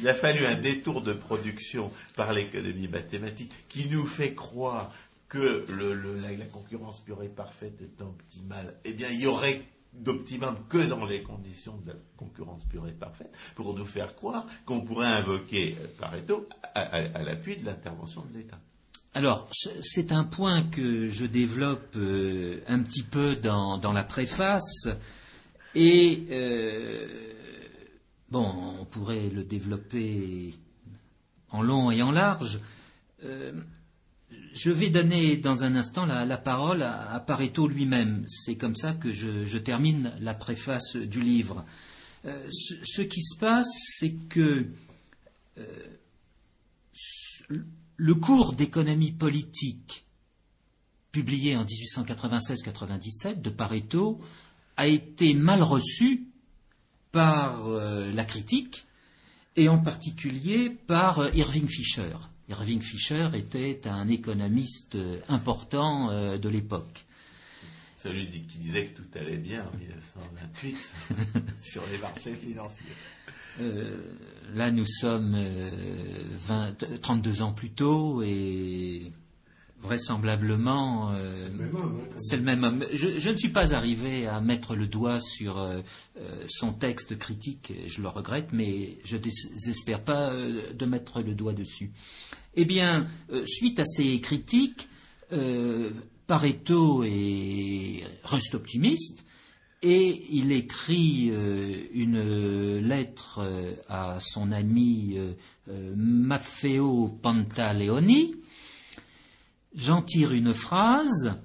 Il 0.01 0.07
a 0.07 0.13
fallu 0.13 0.45
un 0.45 0.55
détour 0.55 1.01
de 1.01 1.11
production 1.11 1.91
par 2.15 2.31
l'économie 2.31 2.87
mathématique 2.87 3.51
qui 3.67 3.89
nous 3.89 4.07
fait 4.07 4.33
croire 4.33 4.93
que 5.27 5.65
la, 5.69 6.45
concurrence 6.45 7.01
pure 7.01 7.21
et 7.23 7.27
parfaite 7.27 7.77
est 7.81 8.01
optimale. 8.01 8.75
Eh 8.85 8.93
bien, 8.93 9.09
il 9.09 9.19
y 9.19 9.27
aurait 9.27 9.63
d'optimum 9.99 10.55
que 10.69 10.85
dans 10.85 11.05
les 11.05 11.23
conditions 11.23 11.77
de 11.77 11.89
la 11.89 11.95
concurrence 12.17 12.63
pure 12.65 12.87
et 12.87 12.91
parfaite, 12.91 13.31
pour 13.55 13.73
nous 13.73 13.85
faire 13.85 14.15
croire 14.15 14.45
qu'on 14.65 14.81
pourrait 14.81 15.07
invoquer 15.07 15.75
Pareto 15.99 16.47
à, 16.73 17.23
l'appui 17.23 17.57
de 17.57 17.65
l'intervention 17.65 18.23
de 18.31 18.37
l'État. 18.37 18.59
Alors, 19.13 19.49
c'est 19.81 20.11
un 20.11 20.25
point 20.25 20.63
que 20.63 21.07
je 21.07 21.25
développe 21.25 21.95
euh, 21.95 22.59
un 22.67 22.79
petit 22.79 23.03
peu 23.03 23.37
dans, 23.37 23.93
la 23.93 24.03
préface, 24.03 24.89
et 25.73 26.25
euh, 26.31 27.07
bon, 28.29 28.77
on 28.81 28.85
pourrait 28.85 29.29
le 29.29 29.43
développer 29.43 30.53
en 31.51 31.61
long 31.61 31.91
et 31.91 32.01
en 32.01 32.11
large. 32.11 32.59
Euh, 33.23 33.53
je 34.55 34.71
vais 34.71 34.89
donner 34.89 35.35
dans 35.35 35.65
un 35.65 35.75
instant 35.75 36.05
la, 36.05 36.37
parole 36.37 36.81
à, 36.81 37.19
Pareto 37.19 37.67
lui-même. 37.67 38.23
C'est 38.25 38.55
comme 38.55 38.73
ça 38.73 38.93
que 38.93 39.11
je, 39.11 39.57
termine 39.57 40.13
la 40.21 40.33
préface 40.33 40.95
du 40.95 41.21
livre. 41.21 41.65
Euh, 42.25 42.49
ce, 42.51 43.01
qui 43.01 43.21
se 43.21 43.37
passe, 43.37 43.67
c'est 43.99 44.13
que 44.29 44.67
euh, 45.57 45.63
le 47.97 48.15
cours 48.15 48.53
d'économie 48.53 49.11
politique 49.11 50.05
publié 51.11 51.57
en 51.57 51.65
1896-97 51.65 53.41
de 53.41 53.49
Pareto 53.49 54.21
a 54.77 54.87
été 54.87 55.33
mal 55.33 55.63
reçu 55.63 56.27
par 57.11 57.69
la 57.69 58.25
critique 58.25 58.85
et 59.55 59.69
en 59.69 59.79
particulier 59.79 60.69
par 60.69 61.33
Irving 61.33 61.69
Fisher. 61.69 62.17
Irving 62.49 62.81
Fisher 62.81 63.29
était 63.33 63.81
un 63.87 64.07
économiste 64.07 64.97
important 65.29 66.11
euh, 66.11 66.37
de 66.37 66.49
l'époque. 66.49 67.05
Celui 67.97 68.27
qui 68.29 68.59
disait 68.59 68.85
que 68.85 69.01
tout 69.01 69.17
allait 69.17 69.37
bien 69.37 69.65
en 69.65 69.77
1928 69.77 70.93
sur 71.59 71.81
les 71.91 71.97
marchés 71.97 72.35
financiers. 72.35 72.85
Euh, 73.61 73.97
là, 74.53 74.69
nous 74.69 74.85
sommes 74.85 75.35
32 77.01 77.41
euh, 77.41 77.43
ans 77.43 77.53
plus 77.53 77.71
tôt 77.71 78.21
et 78.21 79.11
vraisemblablement, 79.85 81.13
c'est 82.19 82.37
le 82.37 82.43
même 82.43 82.63
homme. 82.63 82.81
Hein, 82.83 82.87
je, 82.91 83.29
ne 83.29 83.37
suis 83.37 83.49
pas 83.49 83.73
arrivé 83.73 84.27
à 84.27 84.41
mettre 84.41 84.75
le 84.75 84.87
doigt 84.87 85.19
sur 85.19 85.65
son 86.47 86.73
texte 86.73 87.17
critique, 87.17 87.73
je 87.87 88.01
le 88.01 88.07
regrette, 88.07 88.49
mais 88.51 88.97
je 89.03 89.17
ne 89.17 89.21
désespère 89.21 90.01
pas 90.01 90.31
de 90.31 90.85
mettre 90.85 91.21
le 91.21 91.33
doigt 91.33 91.53
dessus. 91.53 91.91
Eh 92.57 92.63
bien, 92.63 93.07
euh, 93.31 93.45
suite 93.45 93.79
à 93.79 93.85
ces 93.85 94.21
critiques, 94.21 94.87
euh, 95.33 95.91
Pareto 96.25 97.03
reste 98.23 98.55
optimiste 98.55 99.25
et 99.83 100.25
il 100.31 100.51
écrit 100.53 101.29
euh, 101.31 101.83
une 101.93 102.79
lettre 102.79 103.41
à 103.89 104.17
son 104.19 104.51
ami 104.51 105.17
Maffeo 105.67 107.09
Pantaleoni. 107.21 108.35
J'en 109.75 110.01
tire 110.01 110.31
une 110.31 110.53
phrase. 110.53 111.35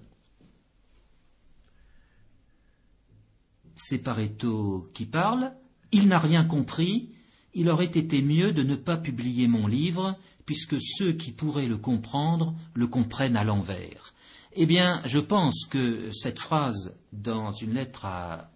C'est 3.75 3.99
Pareto 3.99 4.89
qui 4.95 5.07
parle. 5.07 5.53
Il 5.93 6.09
n'a 6.09 6.19
rien 6.19 6.45
compris. 6.45 7.11
Il 7.55 7.69
aurait 7.69 7.87
été 7.87 8.23
mieux 8.23 8.53
de 8.53 8.63
ne 8.63 8.77
pas 8.77 8.97
publier 8.97 9.49
mon 9.49 9.67
livre 9.67 10.17
puisque 10.47 10.81
ceux 10.81 11.13
qui 11.13 11.33
pourraient 11.33 11.67
le 11.67 11.79
comprendre 11.79 12.55
le 12.75 12.87
comprennent 12.87 13.37
à 13.37 13.45
l'envers. 13.45 14.15
Eh 14.53 14.67
bien, 14.67 15.01
je 15.05 15.19
pense 15.19 15.65
que 15.65 16.11
cette 16.13 16.39
phrase 16.39 16.97
dans 17.13 17.53
une 17.53 17.75
lettre 17.75 18.05
à 18.05 18.51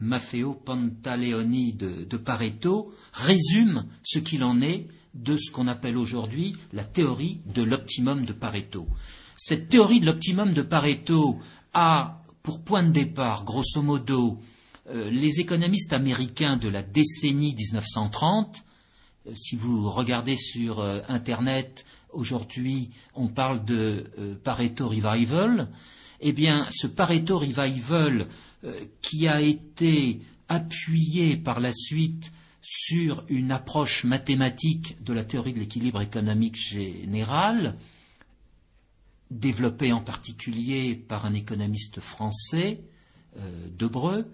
Maffeo 0.00 0.54
Pantaleoni 0.54 1.72
de, 1.72 2.16
Pareto 2.16 2.92
résume 3.12 3.86
ce 4.02 4.18
qu'il 4.18 4.42
en 4.42 4.60
est 4.60 4.88
de 5.14 5.36
ce 5.36 5.50
qu'on 5.50 5.68
appelle 5.68 5.96
aujourd'hui 5.96 6.56
la 6.72 6.84
théorie 6.84 7.40
de 7.46 7.62
l'optimum 7.62 8.24
de 8.24 8.32
Pareto. 8.32 8.86
Cette 9.36 9.68
théorie 9.68 10.00
de 10.00 10.06
l'optimum 10.06 10.52
de 10.52 10.62
Pareto 10.62 11.38
a 11.72 12.20
pour 12.42 12.60
point 12.60 12.82
de 12.82 12.92
départ, 12.92 13.44
grosso 13.44 13.80
modo, 13.82 14.38
euh, 14.90 15.08
les 15.10 15.40
économistes 15.40 15.94
américains 15.94 16.58
de 16.58 16.68
la 16.68 16.82
décennie 16.82 17.54
1930 17.54 18.64
euh, 19.26 19.32
si 19.34 19.56
vous 19.56 19.88
regardez 19.90 20.36
sur 20.36 20.80
euh, 20.80 21.00
Internet, 21.08 21.86
aujourd'hui, 22.12 22.90
on 23.14 23.28
parle 23.28 23.64
de 23.64 24.04
Pareto 24.44 24.86
Revival. 24.86 25.68
Eh 26.20 26.32
bien, 26.32 26.68
ce 26.70 26.86
Pareto 26.86 27.38
Revival 27.38 28.28
qui 29.02 29.26
a 29.26 29.40
été 29.40 30.20
appuyé 30.48 31.36
par 31.36 31.60
la 31.60 31.72
suite 31.72 32.32
sur 32.64 33.24
une 33.28 33.52
approche 33.52 34.04
mathématique 34.04 35.02
de 35.04 35.12
la 35.12 35.22
théorie 35.22 35.52
de 35.52 35.60
l'équilibre 35.60 36.00
économique 36.00 36.56
général, 36.56 37.76
développée 39.30 39.92
en 39.92 40.00
particulier 40.00 40.94
par 40.94 41.26
un 41.26 41.34
économiste 41.34 42.00
français, 42.00 42.80
Debreu, 43.76 44.26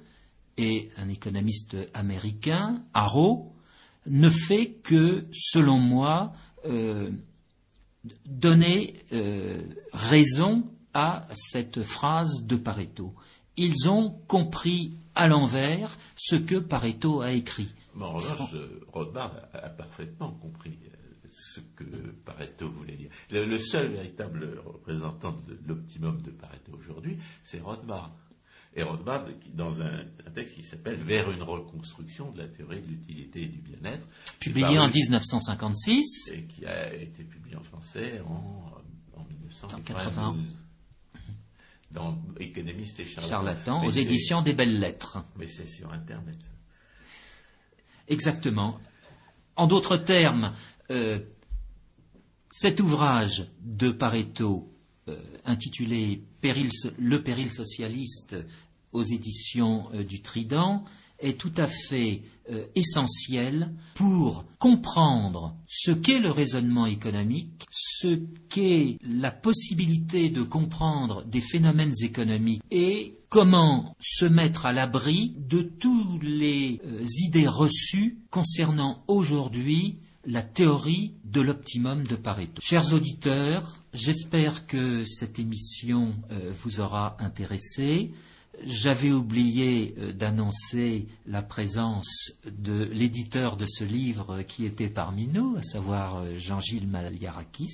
et 0.57 0.91
un 0.99 1.09
économiste 1.09 1.76
américain, 1.95 2.83
Arrow, 2.93 3.55
ne 4.07 4.31
fait 4.31 4.72
que, 4.83 5.26
selon 5.33 5.78
moi, 5.78 6.33
euh, 6.66 7.11
donner 8.26 8.97
euh, 9.12 9.62
raison 9.93 10.70
à 10.95 11.26
cette 11.33 11.83
phrase 11.83 12.45
de 12.45 12.57
Pareto. 12.57 13.14
Ils 13.62 13.90
ont 13.90 14.12
compris 14.26 14.96
à 15.14 15.28
l'envers 15.28 15.94
ce 16.16 16.34
que 16.34 16.54
Pareto 16.54 17.20
a 17.20 17.32
écrit. 17.32 17.68
en 18.00 18.14
revanche, 18.14 18.56
Rothbard 18.90 19.36
a, 19.52 19.68
parfaitement 19.68 20.30
compris 20.32 20.78
euh, 20.82 21.28
ce 21.30 21.61
que 21.76 21.84
Pareto 22.24 22.70
voulait 22.70 22.96
dire. 22.96 23.11
Le, 23.30 23.58
seul 23.58 23.92
véritable 23.92 24.62
représentant 24.64 25.32
de 25.32 25.58
l'optimum 25.66 26.22
de 26.22 26.30
Pareto 26.30 26.72
aujourd'hui, 26.72 27.18
c'est 27.42 27.61
Rothbard. 27.61 28.16
Et 28.74 28.82
Rothbard, 28.82 29.26
dans 29.52 29.82
un, 29.82 30.06
texte 30.34 30.54
qui 30.54 30.62
s'appelle 30.62 30.96
Vers 30.96 31.30
une 31.30 31.42
reconstruction 31.42 32.30
de 32.30 32.38
la 32.38 32.48
théorie 32.48 32.80
de 32.80 32.86
l'utilité 32.86 33.42
et 33.42 33.48
du 33.48 33.58
bien-être. 33.58 34.06
Publié 34.38 34.78
en 34.78 34.88
1956. 34.88 36.30
Et 36.32 36.44
qui 36.44 36.64
a 36.64 36.94
été 36.94 37.24
publié 37.24 37.56
en 37.56 37.62
français 37.62 38.22
en, 38.26 39.22
1980. 39.28 40.36
Dans 41.91 42.18
Économiste 42.38 43.01
et 43.01 43.05
charlatan. 43.07 43.28
Charlatan, 43.28 43.84
aux 43.84 43.91
éditions 43.91 44.43
des 44.43 44.53
Belles 44.53 44.78
Lettres. 44.78 45.18
Mais 45.36 45.47
c'est 45.47 45.66
sur 45.66 45.93
Internet. 45.93 46.38
Exactement. 48.09 48.78
En 49.57 49.66
d'autres 49.66 49.97
termes, 49.97 50.53
euh, 50.91 51.18
cet 52.51 52.80
ouvrage 52.80 53.47
de 53.61 53.91
Pareto 53.91 54.72
euh, 55.09 55.18
intitulé 55.45 56.24
Le 56.99 57.18
péril 57.18 57.53
socialiste 57.53 58.36
aux 58.93 59.05
éditions 59.05 59.88
euh, 59.95 60.05
du 60.05 60.20
Trident 60.20 60.84
est 61.21 61.39
tout 61.39 61.53
à 61.57 61.66
fait 61.66 62.23
euh, 62.51 62.66
essentiel 62.75 63.73
pour 63.95 64.45
comprendre 64.59 65.57
ce 65.68 65.91
qu'est 65.91 66.18
le 66.18 66.31
raisonnement 66.31 66.87
économique, 66.87 67.66
ce 67.71 68.21
qu'est 68.49 68.99
la 69.03 69.31
possibilité 69.31 70.31
de 70.31 70.43
comprendre 70.43 71.25
des 71.25 71.41
phénomènes 71.41 71.95
économiques 72.03 72.62
et 72.71 73.18
comment 73.29 73.95
se 74.01 74.25
mettre 74.27 74.66
à 74.66 74.73
l'abri 74.73 75.35
de 75.39 75.62
toutes 75.62 76.23
les 76.23 76.81
idées 77.18 77.49
reçues 77.49 78.18
concernant 78.31 79.05
aujourd'hui 79.07 79.99
la 80.27 80.43
théorie 80.43 81.14
de 81.25 81.41
l'optimum 81.41 82.07
de 82.07 82.16
Pareto. 82.16 82.61
Chers 82.61 82.93
auditeurs, 82.93 83.83
j'espère 83.95 84.66
que 84.66 85.05
cette 85.05 85.39
émission 85.39 86.14
euh, 86.31 86.53
vous 86.62 86.81
aura 86.81 87.16
intéressé. 87.21 88.12
J'avais 88.64 89.11
oublié 89.11 89.94
euh, 89.98 90.12
d'annoncer 90.12 91.06
la 91.26 91.42
présence 91.42 92.32
de 92.46 92.84
l'éditeur 92.84 93.56
de 93.56 93.66
ce 93.66 93.84
livre 93.84 94.42
qui 94.42 94.66
était 94.66 94.88
parmi 94.88 95.26
nous, 95.26 95.56
à 95.56 95.62
savoir 95.62 96.16
euh, 96.16 96.34
Jean-Gilles 96.36 96.86
Maliarakis. 96.86 97.70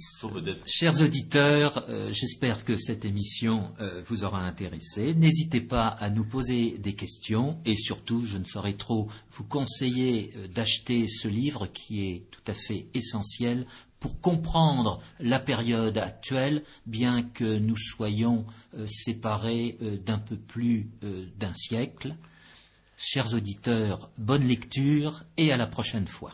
Chers 0.65 1.01
auditeurs, 1.01 1.85
euh, 1.89 2.13
j'espère 2.13 2.65
que 2.65 2.77
cette 2.77 3.05
émission 3.05 3.73
vous 4.05 4.25
aura 4.25 4.41
intéressé. 4.41 5.15
N'hésitez 5.15 5.61
pas 5.61 5.89
à 5.89 6.11
nous 6.11 6.25
poser 6.25 6.79
des 6.79 6.95
questions 6.95 7.59
et 7.65 7.77
surtout, 7.77 8.25
je 8.25 8.39
ne 8.39 8.45
saurais 8.45 8.75
trop 8.75 9.09
vous 9.33 9.45
conseiller 9.45 10.33
d'acheter 10.55 11.09
ce 11.09 11.29
livre 11.29 11.67
qui 11.67 12.07
est 12.07 12.25
tout 12.31 12.41
à 12.47 12.55
fait 12.55 12.87
essentiel 12.95 13.67
pour 14.01 14.21
comprendre 14.21 15.01
la 15.21 15.41
période 15.41 15.99
actuelle, 15.99 16.63
bien 16.87 17.23
que 17.23 17.59
nous 17.59 17.77
soyons 17.77 18.47
euh, 18.75 18.87
séparés 18.87 19.79
euh, 19.83 19.97
d'un 19.97 20.19
peu 20.19 20.37
plus 20.37 20.91
euh, 21.03 21.27
d'un 21.37 21.55
siècle. 21.55 22.15
Chers 22.97 23.35
auditeurs, 23.35 24.11
bonne 24.19 24.47
lecture 24.47 25.25
et 25.37 25.53
à 25.53 25.57
la 25.57 25.67
prochaine 25.67 26.07
fois. 26.07 26.33